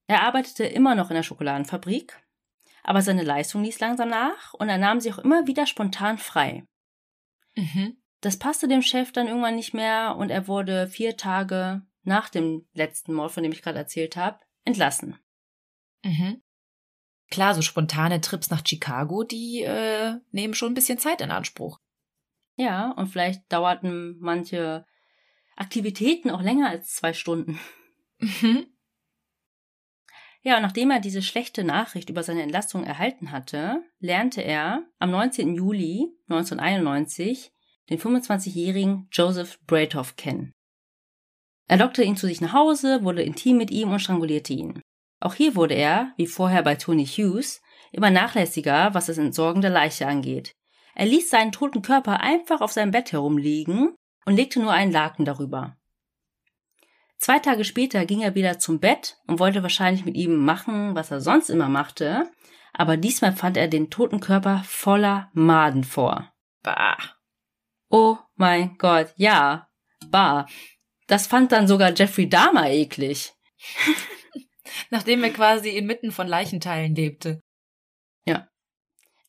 [0.07, 2.21] Er arbeitete immer noch in der Schokoladenfabrik,
[2.83, 6.65] aber seine Leistung ließ langsam nach und er nahm sich auch immer wieder spontan frei.
[7.55, 7.97] Mhm.
[8.21, 12.67] Das passte dem Chef dann irgendwann nicht mehr und er wurde vier Tage nach dem
[12.73, 15.19] letzten Mord, von dem ich gerade erzählt habe, entlassen.
[16.05, 16.43] Mhm.
[17.31, 21.79] Klar, so spontane Trips nach Chicago, die äh, nehmen schon ein bisschen Zeit in Anspruch.
[22.57, 24.85] Ja, und vielleicht dauerten manche
[25.57, 27.59] Aktivitäten auch länger als zwei Stunden.
[28.19, 28.67] Mhm.
[30.45, 35.11] Ja, und nachdem er diese schlechte Nachricht über seine Entlassung erhalten hatte, lernte er am
[35.13, 35.55] 19.
[35.55, 37.53] Juli 1991
[37.91, 40.53] den 25-jährigen Joseph Braithoff kennen.
[41.69, 44.81] Er lockte ihn zu sich nach Hause, wurde intim mit ihm und strangulierte ihn.
[45.21, 47.63] Auch hier wurde er, wie vorher bei Tony Hughes,
[47.93, 50.53] immer nachlässiger, was das Entsorgen der Leiche angeht.
[50.95, 53.95] Er ließ seinen toten Körper einfach auf seinem Bett herumliegen
[54.27, 55.77] und legte nur einen Laken darüber.
[57.23, 61.13] Zwei Tage später ging er wieder zum Bett und wollte wahrscheinlich mit ihm machen, was
[61.13, 62.29] er sonst immer machte,
[62.73, 66.33] aber diesmal fand er den toten Körper voller Maden vor.
[66.65, 66.99] Bah.
[67.89, 69.69] Oh mein Gott, ja,
[70.11, 70.47] bah.
[71.07, 73.33] Das fand dann sogar Jeffrey Dahmer eklig.
[74.91, 77.41] Nachdem er quasi inmitten von Leichenteilen lebte.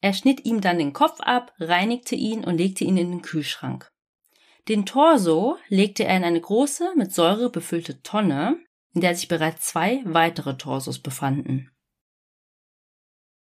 [0.04, 3.93] Er schnitt ihm dann den Kopf ab, reinigte ihn und legte ihn in den Kühlschrank.
[4.68, 8.58] Den Torso legte er in eine große, mit Säure befüllte Tonne,
[8.94, 11.70] in der sich bereits zwei weitere Torsos befanden.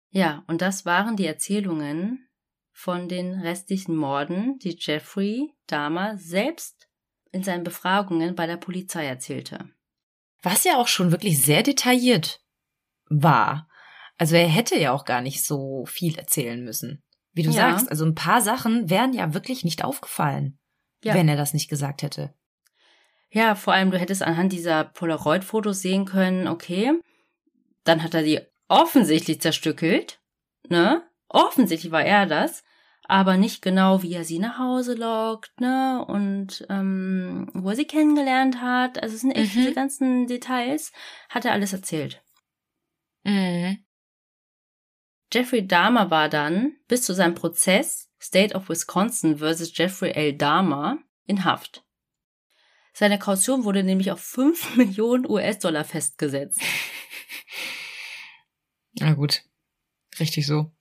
[0.09, 2.27] Ja, und das waren die Erzählungen
[2.73, 6.87] von den restlichen Morden, die Jeffrey Dahmer selbst
[7.31, 9.69] in seinen Befragungen bei der Polizei erzählte.
[10.41, 12.41] Was ja auch schon wirklich sehr detailliert
[13.05, 13.69] war.
[14.17, 17.03] Also er hätte ja auch gar nicht so viel erzählen müssen.
[17.33, 17.69] Wie du Ja.
[17.71, 20.59] sagst, also ein paar Sachen wären ja wirklich nicht aufgefallen,
[21.03, 21.13] Ja.
[21.15, 22.33] wenn er das nicht gesagt hätte.
[23.29, 26.91] Ja, vor allem, du hättest anhand dieser Polaroid-Fotos sehen können, okay,
[27.83, 30.19] dann hat er die offensichtlich zerstückelt,
[30.69, 31.03] ne?
[31.27, 32.63] Offensichtlich war er das.
[33.11, 36.05] aber nicht genau, wie er sie nach Hause lockt, ne?
[36.07, 39.03] Und ähm, wo er sie kennengelernt hat.
[39.03, 39.59] Also es sind echt mhm.
[39.59, 40.93] diese ganzen Details,
[41.29, 42.23] hat er alles erzählt.
[43.23, 43.83] Mhm.
[45.33, 50.33] Jeffrey Dahmer war dann bis zu seinem Prozess State of Wisconsin versus Jeffrey L.
[50.33, 51.83] Dahmer in Haft.
[52.93, 56.61] Seine Kaution wurde nämlich auf 5 Millionen US-Dollar festgesetzt.
[58.99, 59.43] Na gut.
[60.19, 60.71] Richtig so.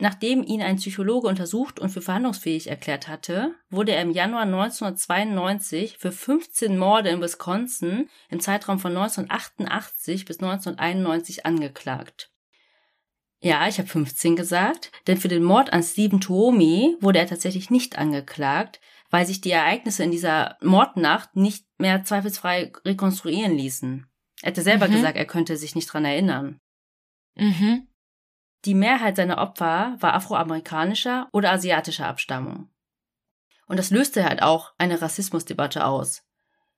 [0.00, 5.98] Nachdem ihn ein Psychologe untersucht und für verhandlungsfähig erklärt hatte, wurde er im Januar 1992
[5.98, 12.30] für 15 Morde in Wisconsin im Zeitraum von 1988 bis 1991 angeklagt.
[13.40, 17.70] Ja, ich habe 15 gesagt, denn für den Mord an Stephen Tuomi wurde er tatsächlich
[17.70, 18.80] nicht angeklagt,
[19.10, 24.06] weil sich die Ereignisse in dieser Mordnacht nicht mehr zweifelsfrei rekonstruieren ließen.
[24.42, 24.92] Er hätte selber mhm.
[24.92, 26.60] gesagt, er könnte sich nicht dran erinnern.
[27.36, 27.86] Mhm.
[28.64, 32.70] Die Mehrheit seiner Opfer war afroamerikanischer oder asiatischer Abstammung.
[33.66, 36.24] Und das löste halt auch eine Rassismusdebatte aus.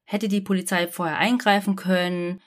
[0.05, 2.43] Hätte die Polizei vorher eingreifen können?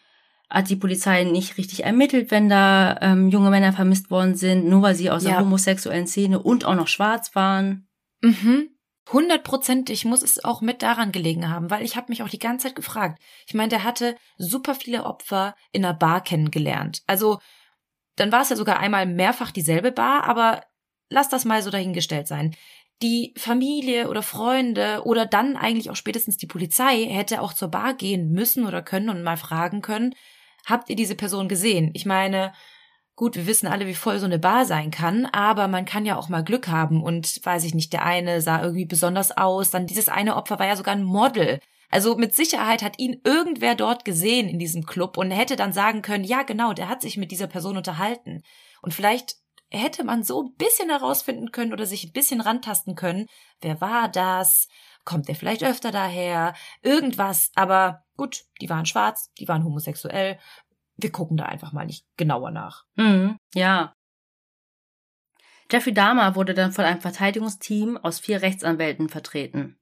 [0.53, 4.83] Hat die Polizei nicht richtig ermittelt, wenn da ähm, junge Männer vermisst worden sind, nur
[4.83, 5.31] weil sie aus ja.
[5.31, 7.87] der homosexuellen Szene und auch noch schwarz waren?
[8.21, 8.69] Mhm.
[9.11, 12.67] Hundertprozentig muss es auch mit daran gelegen haben, weil ich habe mich auch die ganze
[12.67, 13.19] Zeit gefragt.
[13.47, 17.01] Ich meine, der hatte super viele Opfer in einer Bar kennengelernt.
[17.07, 17.39] Also
[18.15, 20.61] dann war es ja sogar einmal mehrfach dieselbe Bar, aber
[21.09, 22.55] lass das mal so dahingestellt sein.
[23.01, 27.95] Die Familie oder Freunde oder dann eigentlich auch spätestens die Polizei hätte auch zur Bar
[27.95, 30.13] gehen müssen oder können und mal fragen können,
[30.65, 31.91] habt ihr diese Person gesehen?
[31.93, 32.53] Ich meine,
[33.15, 36.17] gut, wir wissen alle, wie voll so eine Bar sein kann, aber man kann ja
[36.17, 39.87] auch mal Glück haben und weiß ich nicht, der eine sah irgendwie besonders aus, dann
[39.87, 41.59] dieses eine Opfer war ja sogar ein Model.
[41.89, 46.01] Also mit Sicherheit hat ihn irgendwer dort gesehen in diesem Club und hätte dann sagen
[46.01, 48.41] können, ja genau, der hat sich mit dieser Person unterhalten.
[48.81, 49.35] Und vielleicht
[49.69, 53.27] hätte man so ein bisschen herausfinden können oder sich ein bisschen rantasten können,
[53.61, 54.67] wer war das?
[55.05, 56.53] Kommt der vielleicht öfter daher?
[56.81, 57.51] Irgendwas.
[57.55, 60.39] Aber gut, die waren schwarz, die waren homosexuell.
[60.95, 62.85] Wir gucken da einfach mal nicht genauer nach.
[62.95, 63.93] Mhm, ja.
[65.71, 69.79] Jeffrey Dahmer wurde dann von einem Verteidigungsteam aus vier Rechtsanwälten vertreten.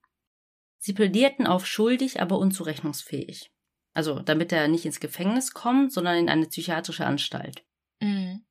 [0.80, 3.52] Sie plädierten auf schuldig, aber unzurechnungsfähig.
[3.94, 7.64] Also damit er nicht ins Gefängnis kommt, sondern in eine psychiatrische Anstalt.
[8.00, 8.46] Mhm.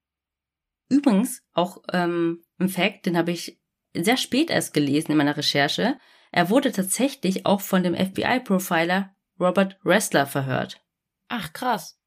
[0.89, 3.61] Übrigens, auch ähm, ein Fact, den habe ich
[3.95, 5.99] sehr spät erst gelesen in meiner Recherche.
[6.31, 10.85] Er wurde tatsächlich auch von dem FBI-Profiler Robert Ressler verhört.
[11.29, 11.99] Ach, krass.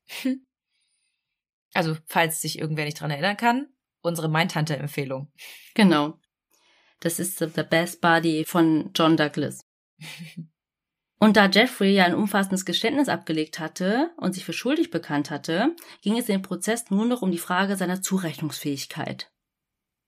[1.74, 3.68] Also, falls sich irgendwer nicht dran erinnern kann,
[4.02, 5.32] unsere Meintante-Empfehlung.
[5.74, 6.20] Genau.
[7.00, 9.66] Das ist The Best Body von John Douglas.
[11.20, 15.76] Und da Jeffrey ja ein umfassendes Geständnis abgelegt hatte und sich für schuldig bekannt hatte,
[16.02, 19.32] ging es in dem Prozess nur noch um die Frage seiner Zurechnungsfähigkeit.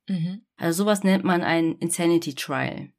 [0.07, 0.45] Mhm.
[0.57, 2.91] Also sowas nennt man ein Insanity Trial.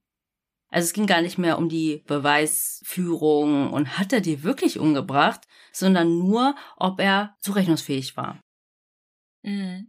[0.76, 5.40] Also es ging gar nicht mehr um die Beweisführung und hat er die wirklich umgebracht,
[5.72, 8.40] sondern nur, ob er zurechnungsfähig war.
[9.42, 9.88] Mhm.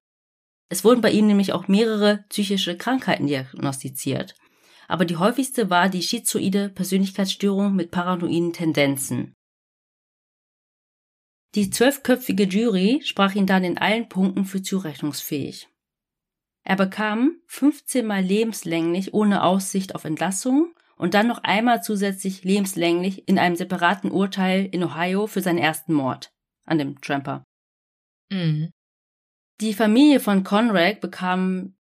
[0.69, 4.35] Es wurden bei ihm nämlich auch mehrere psychische Krankheiten diagnostiziert
[4.88, 9.34] aber die häufigste war die schizoide Persönlichkeitsstörung mit paranoiden Tendenzen.
[11.55, 15.68] Die zwölfköpfige Jury sprach ihn dann in allen Punkten für zurechnungsfähig.
[16.64, 23.28] Er bekam 15 Mal lebenslänglich ohne Aussicht auf Entlassung und dann noch einmal zusätzlich lebenslänglich
[23.28, 26.34] in einem separaten Urteil in Ohio für seinen ersten Mord
[26.65, 27.44] an dem Tramper.
[28.30, 28.72] Mhm.
[29.61, 31.76] Die Familie von Conrad bekam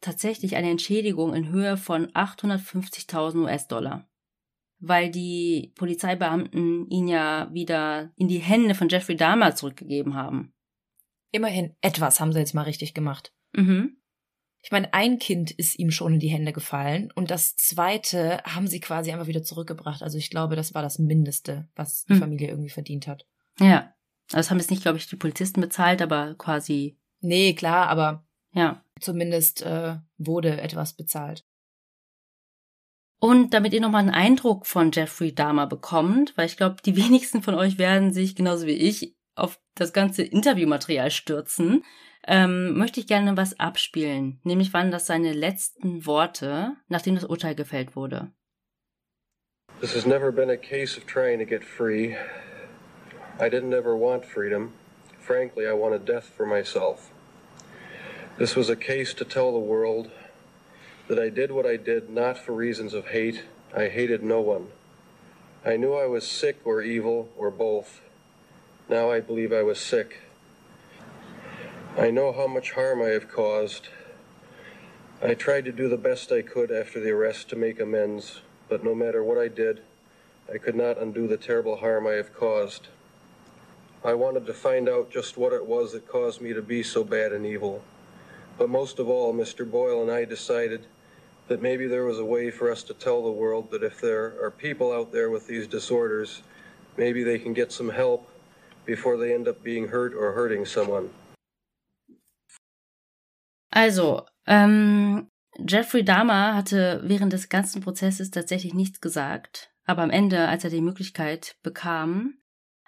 [0.00, 4.08] tatsächlich eine Entschädigung in Höhe von 850.000 US-Dollar,
[4.78, 10.52] weil die Polizeibeamten ihn ja wieder in die Hände von Jeffrey Dahmer zurückgegeben haben.
[11.32, 13.32] Immerhin etwas haben sie jetzt mal richtig gemacht.
[13.54, 13.98] Mhm.
[14.62, 18.66] Ich meine, ein Kind ist ihm schon in die Hände gefallen und das zweite haben
[18.66, 20.02] sie quasi einfach wieder zurückgebracht.
[20.02, 22.18] Also ich glaube, das war das Mindeste, was die mhm.
[22.18, 23.26] Familie irgendwie verdient hat.
[23.60, 23.94] Ja.
[24.30, 26.98] Das haben jetzt nicht, glaube ich, die Polizisten bezahlt, aber quasi.
[27.20, 28.82] Nee, klar, aber ja.
[29.00, 31.44] Zumindest äh, wurde etwas bezahlt.
[33.20, 37.42] Und damit ihr nochmal einen Eindruck von Jeffrey Dahmer bekommt, weil ich glaube, die wenigsten
[37.42, 41.84] von euch werden sich genauso wie ich auf das ganze Interviewmaterial stürzen,
[42.26, 44.40] ähm, möchte ich gerne was abspielen.
[44.44, 48.32] Nämlich waren das seine letzten Worte, nachdem das Urteil gefällt wurde.
[49.80, 52.16] This has never been a case of trying to get free.
[53.40, 54.72] I didn't ever want freedom.
[55.20, 57.10] Frankly, I wanted death for myself.
[58.38, 60.10] This was a case to tell the world
[61.06, 63.44] that I did what I did not for reasons of hate.
[63.74, 64.68] I hated no one.
[65.64, 68.00] I knew I was sick or evil or both.
[68.90, 70.20] Now I believe I was sick.
[71.98, 73.88] I know how much harm I have caused.
[75.22, 78.82] I tried to do the best I could after the arrest to make amends, but
[78.82, 79.82] no matter what I did,
[80.50, 82.88] I could not undo the terrible harm I have caused.
[84.02, 87.04] I wanted to find out just what it was that caused me to be so
[87.04, 87.82] bad and evil.
[88.56, 89.70] But most of all, Mr.
[89.70, 90.86] Boyle and I decided
[91.48, 94.42] that maybe there was a way for us to tell the world that if there
[94.42, 96.40] are people out there with these disorders,
[96.96, 98.27] maybe they can get some help
[98.88, 101.10] before they end up being hurt or hurting someone.
[103.70, 105.28] Also, ähm,
[105.58, 110.70] Jeffrey Dahmer hatte während des ganzen Prozesses tatsächlich nichts gesagt, aber am Ende, als er
[110.70, 112.38] die Möglichkeit bekam,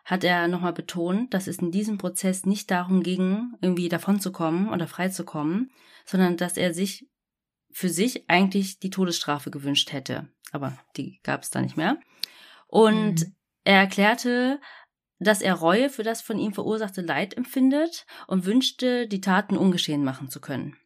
[0.04, 4.88] hat er nochmal betont, dass es in diesem Prozess nicht darum ging, irgendwie davonzukommen oder
[4.88, 5.70] freizukommen,
[6.06, 7.06] sondern dass er sich
[7.70, 10.28] für sich eigentlich die Todesstrafe gewünscht hätte.
[10.50, 11.98] Aber die gab es da nicht mehr.
[12.66, 13.36] Und mhm.
[13.64, 14.60] er erklärte,
[15.20, 20.02] dass er Reue für das von ihm verursachte Leid empfindet und wünschte, die Taten ungeschehen
[20.02, 20.76] machen zu können.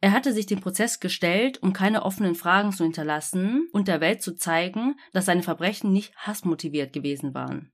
[0.00, 4.22] Er hatte sich dem Prozess gestellt, um keine offenen Fragen zu hinterlassen und der Welt
[4.22, 7.72] zu zeigen, dass seine Verbrechen nicht hassmotiviert gewesen waren.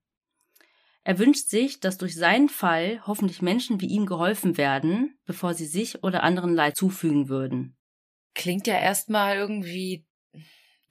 [1.05, 5.67] Er wünscht sich, dass durch seinen Fall hoffentlich Menschen wie ihm geholfen werden, bevor sie
[5.67, 7.77] sich oder anderen Leid zufügen würden.
[8.35, 10.07] Klingt ja erstmal irgendwie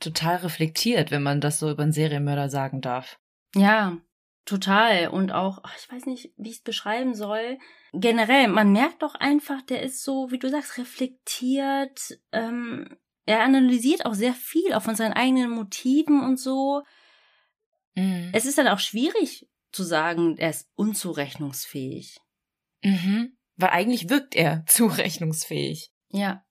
[0.02, 3.20] total reflektiert, wenn man das so über einen Serienmörder sagen darf.
[3.56, 3.98] Ja,
[4.46, 5.10] total.
[5.10, 7.58] Und auch, ich weiß nicht, wie ich es beschreiben soll.
[7.94, 12.20] Generell, man merkt doch einfach, der ist so, wie du sagst, reflektiert.
[12.32, 16.84] Ähm, er analysiert auch sehr viel, auch von seinen eigenen Motiven und so.
[17.96, 18.30] Mhm.
[18.34, 22.20] Es ist dann auch schwierig, zu sagen, er ist unzurechnungsfähig.
[22.84, 23.38] Mhm.
[23.56, 25.92] Weil eigentlich wirkt er zurechnungsfähig.
[26.10, 26.46] Ja.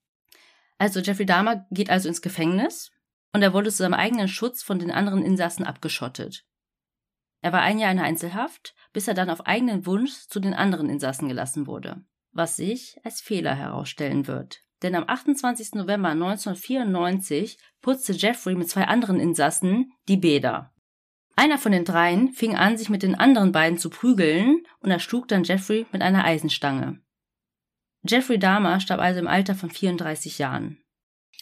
[0.79, 2.91] Also Jeffrey Dahmer geht also ins Gefängnis
[3.33, 6.47] und er wurde zu seinem eigenen Schutz von den anderen Insassen abgeschottet.
[7.43, 10.91] Er war ein Jahr in Einzelhaft, bis er dann auf eigenen Wunsch zu den anderen
[10.91, 14.61] Insassen gelassen wurde, was sich als Fehler herausstellen wird.
[14.83, 15.73] Denn am 28.
[15.75, 20.73] November 1994 putzte Jeffrey mit zwei anderen Insassen die Bäder.
[21.37, 25.29] Einer von den dreien fing an, sich mit den anderen beiden zu prügeln und erschlug
[25.29, 27.01] dann Jeffrey mit einer Eisenstange.
[28.03, 30.83] Jeffrey Dahmer starb also im Alter von 34 Jahren.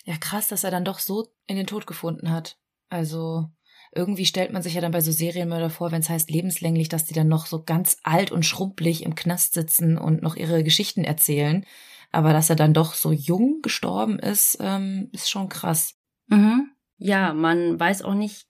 [0.05, 2.59] Ja, krass, dass er dann doch so in den Tod gefunden hat.
[2.89, 3.51] Also
[3.95, 7.05] irgendwie stellt man sich ja dann bei so Serienmörder vor, wenn es heißt lebenslänglich, dass
[7.05, 11.05] die dann noch so ganz alt und schrumpelig im Knast sitzen und noch ihre Geschichten
[11.05, 11.65] erzählen.
[12.11, 15.95] Aber dass er dann doch so jung gestorben ist, ähm, ist schon krass.
[16.27, 16.71] Mhm.
[16.97, 18.47] Ja, man weiß auch nicht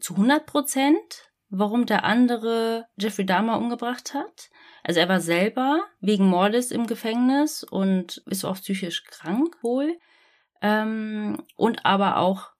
[0.00, 4.50] zu 100 Prozent, warum der andere Jeffrey Dahmer umgebracht hat.
[4.82, 9.98] Also er war selber wegen Mordes im Gefängnis und ist auch psychisch krank wohl.
[10.62, 12.50] Ähm, und aber auch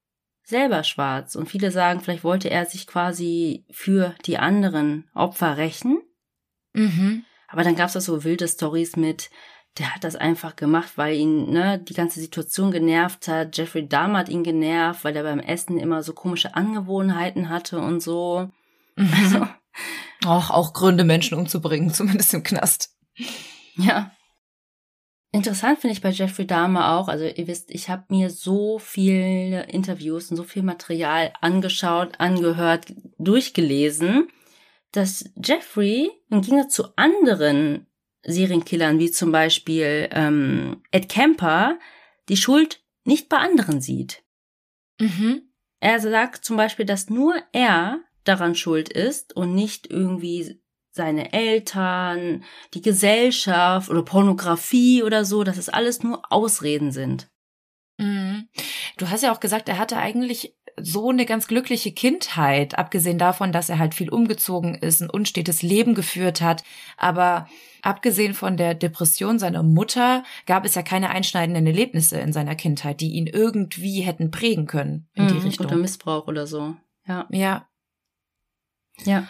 [0.47, 1.35] selber schwarz.
[1.35, 6.01] Und viele sagen, vielleicht wollte er sich quasi für die anderen Opfer rächen.
[6.73, 7.25] Mhm.
[7.49, 9.31] Aber dann gab es auch so wilde Stories mit,
[9.79, 13.57] der hat das einfach gemacht, weil ihn ne, die ganze Situation genervt hat.
[13.57, 18.01] Jeffrey Dahmer hat ihn genervt, weil er beim Essen immer so komische Angewohnheiten hatte und
[18.01, 18.49] so.
[18.95, 19.13] Mhm.
[19.23, 19.47] Also,
[20.25, 22.97] auch, auch Gründe, Menschen umzubringen, zumindest im Knast.
[23.77, 24.13] Ja.
[25.37, 29.65] Interessant finde ich bei Jeffrey Dahmer auch, also ihr wisst, ich habe mir so viele
[29.65, 32.87] Interviews und so viel Material angeschaut, angehört,
[33.19, 34.29] durchgelesen,
[34.93, 37.87] dass Jeffrey im Gegensatz zu anderen
[38.23, 41.79] Serienkillern wie zum Beispiel ähm, Ed Kemper
[42.31, 44.23] die Schuld nicht bei anderen sieht.
[44.99, 45.43] Mhm.
[45.81, 50.63] Er sagt zum Beispiel, dass nur er daran schuld ist und nicht irgendwie
[50.97, 52.43] seine Eltern,
[52.75, 57.29] die Gesellschaft oder Pornografie oder so, dass es alles nur Ausreden sind.
[57.99, 58.49] Mhm.
[58.97, 63.53] Du hast ja auch gesagt, er hatte eigentlich so eine ganz glückliche Kindheit, abgesehen davon,
[63.53, 66.65] dass er halt viel umgezogen ist, ein unstetes Leben geführt hat.
[66.97, 67.49] Aber
[67.83, 73.01] abgesehen von der Depression seiner Mutter gab es ja keine einschneidenden Erlebnisse in seiner Kindheit,
[73.01, 75.67] die ihn irgendwie hätten prägen können in mhm, die Richtung.
[75.67, 76.75] Oder Missbrauch oder so.
[77.07, 77.27] Ja.
[77.31, 77.69] Ja.
[79.05, 79.29] Ja.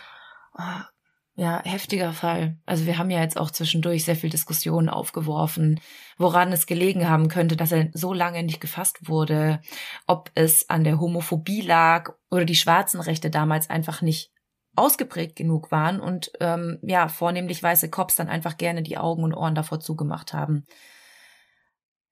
[1.39, 2.57] Ja, heftiger Fall.
[2.65, 5.79] Also wir haben ja jetzt auch zwischendurch sehr viel Diskussionen aufgeworfen,
[6.17, 9.61] woran es gelegen haben könnte, dass er so lange nicht gefasst wurde,
[10.07, 14.31] ob es an der Homophobie lag oder die schwarzen Rechte damals einfach nicht
[14.77, 19.35] ausgeprägt genug waren und ähm, ja, vornehmlich weiße Cops dann einfach gerne die Augen und
[19.35, 20.65] Ohren davor zugemacht haben.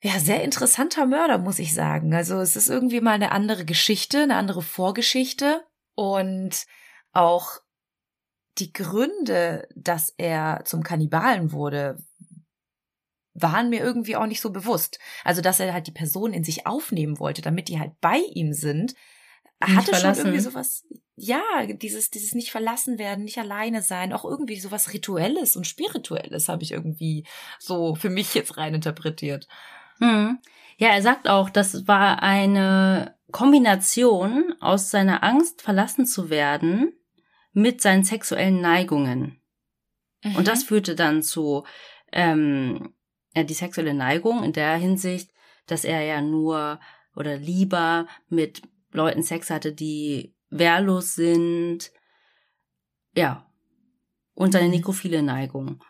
[0.03, 2.13] Ja, sehr interessanter Mörder, muss ich sagen.
[2.13, 5.63] Also es ist irgendwie mal eine andere Geschichte, eine andere Vorgeschichte
[5.95, 6.67] und
[7.13, 7.64] auch
[8.59, 11.99] die Gründe, dass er zum Kannibalen wurde,
[13.35, 14.99] waren mir irgendwie auch nicht so bewusst.
[15.25, 18.53] Also, dass er halt die Person in sich aufnehmen wollte, damit die halt bei ihm
[18.53, 18.95] sind,
[19.67, 20.17] nicht hatte verlassen.
[20.17, 20.85] schon irgendwie sowas,
[21.17, 26.49] ja, dieses, dieses nicht verlassen werden, nicht alleine sein, auch irgendwie sowas Rituelles und Spirituelles
[26.49, 27.27] habe ich irgendwie
[27.59, 29.49] so für mich jetzt rein interpretiert.
[29.99, 30.39] Hm.
[30.77, 36.93] Ja, er sagt auch, das war eine Kombination aus seiner Angst, verlassen zu werden,
[37.55, 39.41] mit seinen sexuellen Neigungen.
[40.23, 40.37] Mhm.
[40.37, 41.65] Und das führte dann zu
[42.13, 42.95] ähm,
[43.35, 45.31] ja, die sexuelle Neigung in der Hinsicht,
[45.67, 46.79] dass er ja nur
[47.17, 48.63] oder lieber mit
[48.93, 51.91] Leuten Sex hatte, die wehrlos sind.
[53.17, 53.51] Ja.
[54.35, 54.75] Und seine mhm.
[54.75, 55.83] nekrophile Neigung.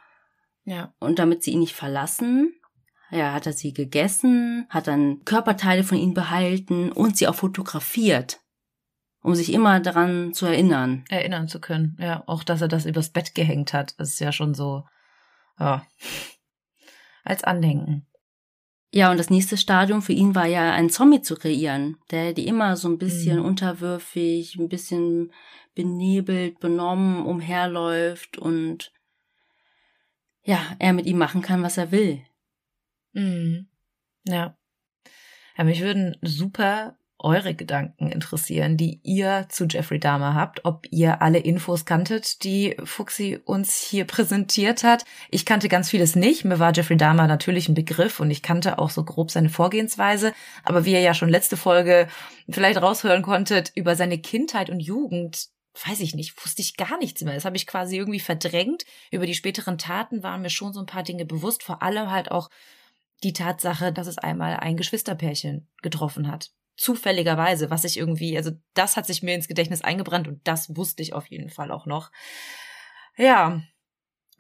[0.65, 0.95] Ja.
[0.99, 2.55] Und damit sie ihn nicht verlassen,
[3.11, 8.41] ja, hat er sie gegessen, hat dann Körperteile von ihnen behalten und sie auch fotografiert,
[9.25, 11.05] um sich immer daran zu erinnern.
[11.09, 12.23] Erinnern zu können, ja.
[12.27, 14.85] Auch, dass er das übers Bett gehängt hat, ist ja schon so,
[15.59, 15.85] ja,
[17.25, 18.07] als Andenken.
[18.93, 22.47] Ja, und das nächste Stadium für ihn war ja, einen Zombie zu kreieren, der die
[22.47, 23.47] immer so ein bisschen mhm.
[23.47, 25.33] unterwürfig, ein bisschen
[25.75, 28.93] benebelt, benommen umherläuft und
[30.43, 32.23] ja, er mit ihm machen kann, was er will.
[33.15, 33.69] Mhm.
[34.25, 34.55] Ja.
[35.57, 41.23] Ja, mich würden super eure Gedanken interessieren, die ihr zu Jeffrey Dahmer habt, ob ihr
[41.23, 45.05] alle Infos kanntet, die Fuxi uns hier präsentiert hat.
[45.31, 46.45] Ich kannte ganz vieles nicht.
[46.45, 50.33] Mir war Jeffrey Dahmer natürlich ein Begriff und ich kannte auch so grob seine Vorgehensweise.
[50.63, 52.07] Aber wie ihr ja schon letzte Folge
[52.49, 55.49] vielleicht raushören konntet, über seine Kindheit und Jugend,
[55.87, 57.35] weiß ich nicht, wusste ich gar nichts mehr.
[57.35, 58.85] Das habe ich quasi irgendwie verdrängt.
[59.11, 62.31] Über die späteren Taten waren mir schon so ein paar Dinge bewusst, vor allem halt
[62.31, 62.51] auch
[63.23, 66.51] die Tatsache, dass es einmal ein Geschwisterpärchen getroffen hat.
[66.77, 71.03] Zufälligerweise, was ich irgendwie, also das hat sich mir ins Gedächtnis eingebrannt und das wusste
[71.03, 72.11] ich auf jeden Fall auch noch.
[73.17, 73.63] Ja,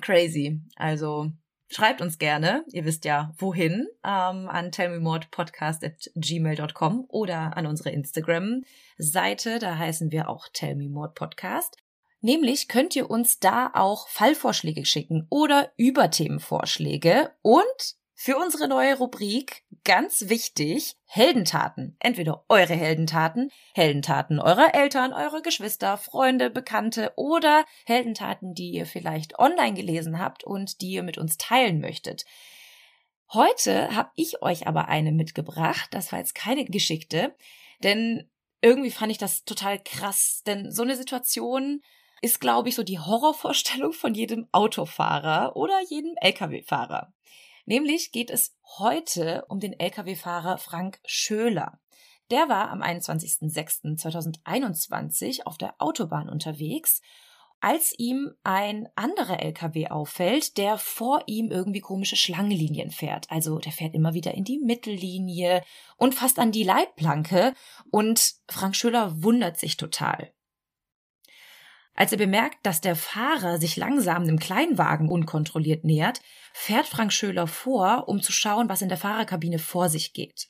[0.00, 0.60] crazy.
[0.74, 1.30] Also
[1.68, 7.90] schreibt uns gerne, ihr wisst ja wohin, ähm, an tellmemordpodcast at gmail.com oder an unsere
[7.90, 11.76] Instagram-Seite, da heißen wir auch tellmemordpodcast.
[12.20, 19.64] Nämlich könnt ihr uns da auch Fallvorschläge schicken oder Überthemenvorschläge und für unsere neue Rubrik
[19.84, 21.96] ganz wichtig, Heldentaten.
[21.98, 29.38] Entweder eure Heldentaten, Heldentaten eurer Eltern, eurer Geschwister, Freunde, Bekannte oder Heldentaten, die ihr vielleicht
[29.38, 32.24] online gelesen habt und die ihr mit uns teilen möchtet.
[33.32, 35.88] Heute habe ich euch aber eine mitgebracht.
[35.90, 37.34] Das war jetzt keine geschickte,
[37.82, 38.30] denn
[38.62, 41.82] irgendwie fand ich das total krass, denn so eine Situation
[42.22, 47.12] ist, glaube ich, so die Horrorvorstellung von jedem Autofahrer oder jedem Lkw-Fahrer.
[47.66, 51.78] Nämlich geht es heute um den Lkw-Fahrer Frank Schöler.
[52.30, 57.00] Der war am 21.06.2021 auf der Autobahn unterwegs,
[57.60, 63.30] als ihm ein anderer LKW auffällt, der vor ihm irgendwie komische Schlangenlinien fährt.
[63.30, 65.62] Also der fährt immer wieder in die Mittellinie
[65.96, 67.54] und fast an die Leitplanke
[67.90, 70.34] und Frank Schöler wundert sich total.
[71.94, 76.20] Als er bemerkt, dass der Fahrer sich langsam dem Kleinwagen unkontrolliert nähert,
[76.52, 80.48] fährt Frank Schöler vor, um zu schauen, was in der Fahrerkabine vor sich geht.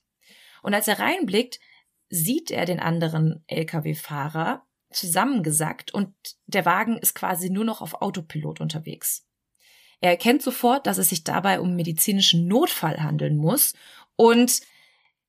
[0.63, 1.61] Und als er reinblickt,
[2.09, 6.15] sieht er den anderen Lkw-Fahrer zusammengesackt und
[6.47, 9.27] der Wagen ist quasi nur noch auf Autopilot unterwegs.
[10.01, 13.75] Er erkennt sofort, dass es sich dabei um medizinischen Notfall handeln muss
[14.17, 14.61] und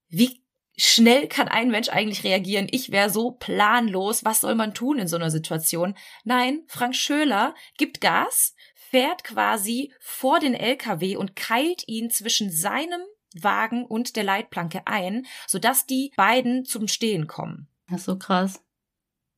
[0.07, 0.44] wie
[0.77, 2.67] schnell kann ein Mensch eigentlich reagieren?
[2.71, 4.25] Ich wäre so planlos.
[4.25, 5.95] Was soll man tun in so einer Situation?
[6.23, 13.01] Nein, Frank Schöler gibt Gas, fährt quasi vor den LKW und keilt ihn zwischen seinem
[13.33, 17.67] Wagen und der Leitplanke ein, sodass die beiden zum Stehen kommen.
[17.89, 18.61] Das ist so krass.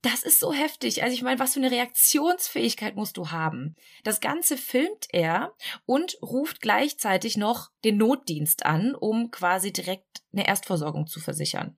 [0.09, 1.03] Das ist so heftig.
[1.03, 3.75] Also ich meine, was für eine Reaktionsfähigkeit musst du haben?
[4.05, 5.53] Das Ganze filmt er
[5.85, 11.77] und ruft gleichzeitig noch den Notdienst an, um quasi direkt eine Erstversorgung zu versichern.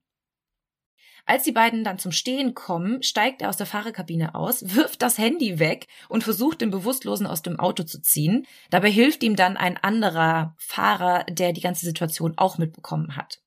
[1.26, 5.18] Als die beiden dann zum Stehen kommen, steigt er aus der Fahrerkabine aus, wirft das
[5.18, 8.46] Handy weg und versucht, den Bewusstlosen aus dem Auto zu ziehen.
[8.70, 13.42] Dabei hilft ihm dann ein anderer Fahrer, der die ganze Situation auch mitbekommen hat.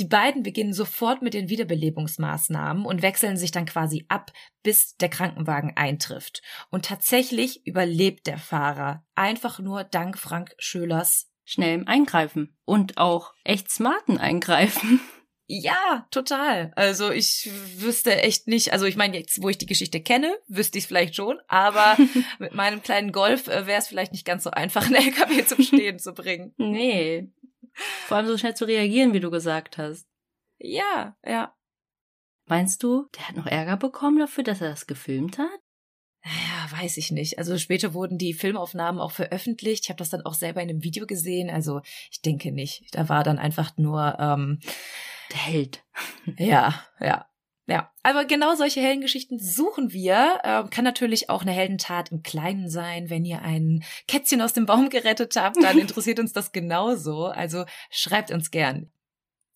[0.00, 4.32] Die beiden beginnen sofort mit den Wiederbelebungsmaßnahmen und wechseln sich dann quasi ab,
[4.62, 6.40] bis der Krankenwagen eintrifft.
[6.70, 13.70] Und tatsächlich überlebt der Fahrer einfach nur dank Frank Schölers schnellem Eingreifen und auch echt
[13.70, 15.00] smarten Eingreifen.
[15.52, 16.70] Ja, total.
[16.76, 20.78] Also ich wüsste echt nicht, also ich meine, jetzt, wo ich die Geschichte kenne, wüsste
[20.78, 21.96] ich es vielleicht schon, aber
[22.38, 25.60] mit meinem kleinen Golf äh, wäre es vielleicht nicht ganz so einfach, einen LKW zum
[25.60, 26.54] Stehen zu bringen.
[26.56, 27.32] Nee,
[28.06, 30.06] vor allem so schnell zu reagieren, wie du gesagt hast.
[30.58, 31.54] Ja, ja.
[32.46, 35.60] Meinst du, der hat noch Ärger bekommen dafür, dass er das gefilmt hat?
[36.24, 37.38] Ja, weiß ich nicht.
[37.38, 39.84] Also später wurden die Filmaufnahmen auch veröffentlicht.
[39.84, 41.48] Ich habe das dann auch selber in einem Video gesehen.
[41.48, 41.80] Also
[42.10, 42.94] ich denke nicht.
[42.94, 44.60] Da war dann einfach nur ähm,
[45.30, 45.84] der Held.
[46.36, 47.29] ja, ja.
[47.70, 50.40] Ja, aber genau solche Heldengeschichten suchen wir.
[50.42, 53.10] Äh, kann natürlich auch eine Heldentat im Kleinen sein.
[53.10, 57.26] Wenn ihr ein Kätzchen aus dem Baum gerettet habt, dann interessiert uns das genauso.
[57.26, 58.90] Also schreibt uns gern.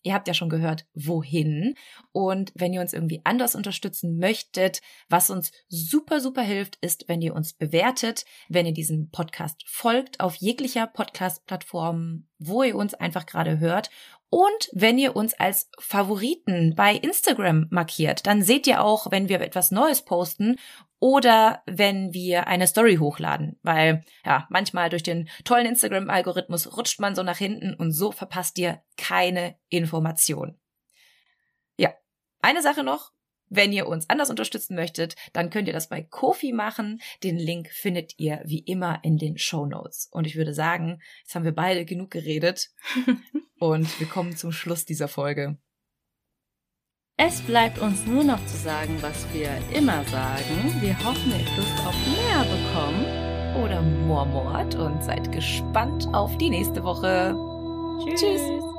[0.05, 1.75] Ihr habt ja schon gehört, wohin.
[2.13, 7.21] Und wenn ihr uns irgendwie anders unterstützen möchtet, was uns super, super hilft, ist, wenn
[7.21, 13.27] ihr uns bewertet, wenn ihr diesem Podcast folgt auf jeglicher Podcast-Plattform, wo ihr uns einfach
[13.27, 13.91] gerade hört
[14.35, 19.41] und wenn ihr uns als Favoriten bei Instagram markiert, dann seht ihr auch, wenn wir
[19.41, 20.57] etwas Neues posten
[20.99, 27.15] oder wenn wir eine Story hochladen, weil ja, manchmal durch den tollen Instagram-Algorithmus rutscht man
[27.15, 30.59] so nach hinten und so verpasst ihr keine Information.
[31.77, 31.95] Ja,
[32.43, 33.13] eine Sache noch,
[33.57, 37.01] wenn ihr uns anders unterstützen möchtet, dann könnt ihr das bei Kofi machen.
[37.23, 40.09] Den Link findet ihr wie immer in den Show Notes.
[40.11, 42.71] Und ich würde sagen, jetzt haben wir beide genug geredet
[43.59, 45.59] und wir kommen zum Schluss dieser Folge.
[47.17, 50.81] Es bleibt uns nur noch zu sagen, was wir immer sagen.
[50.81, 53.25] Wir hoffen, ihr habt Lust auf mehr bekommen.
[53.63, 57.37] Oder Mormort und seid gespannt auf die nächste Woche.
[58.05, 58.21] Tschüss.
[58.21, 58.74] Tschüss.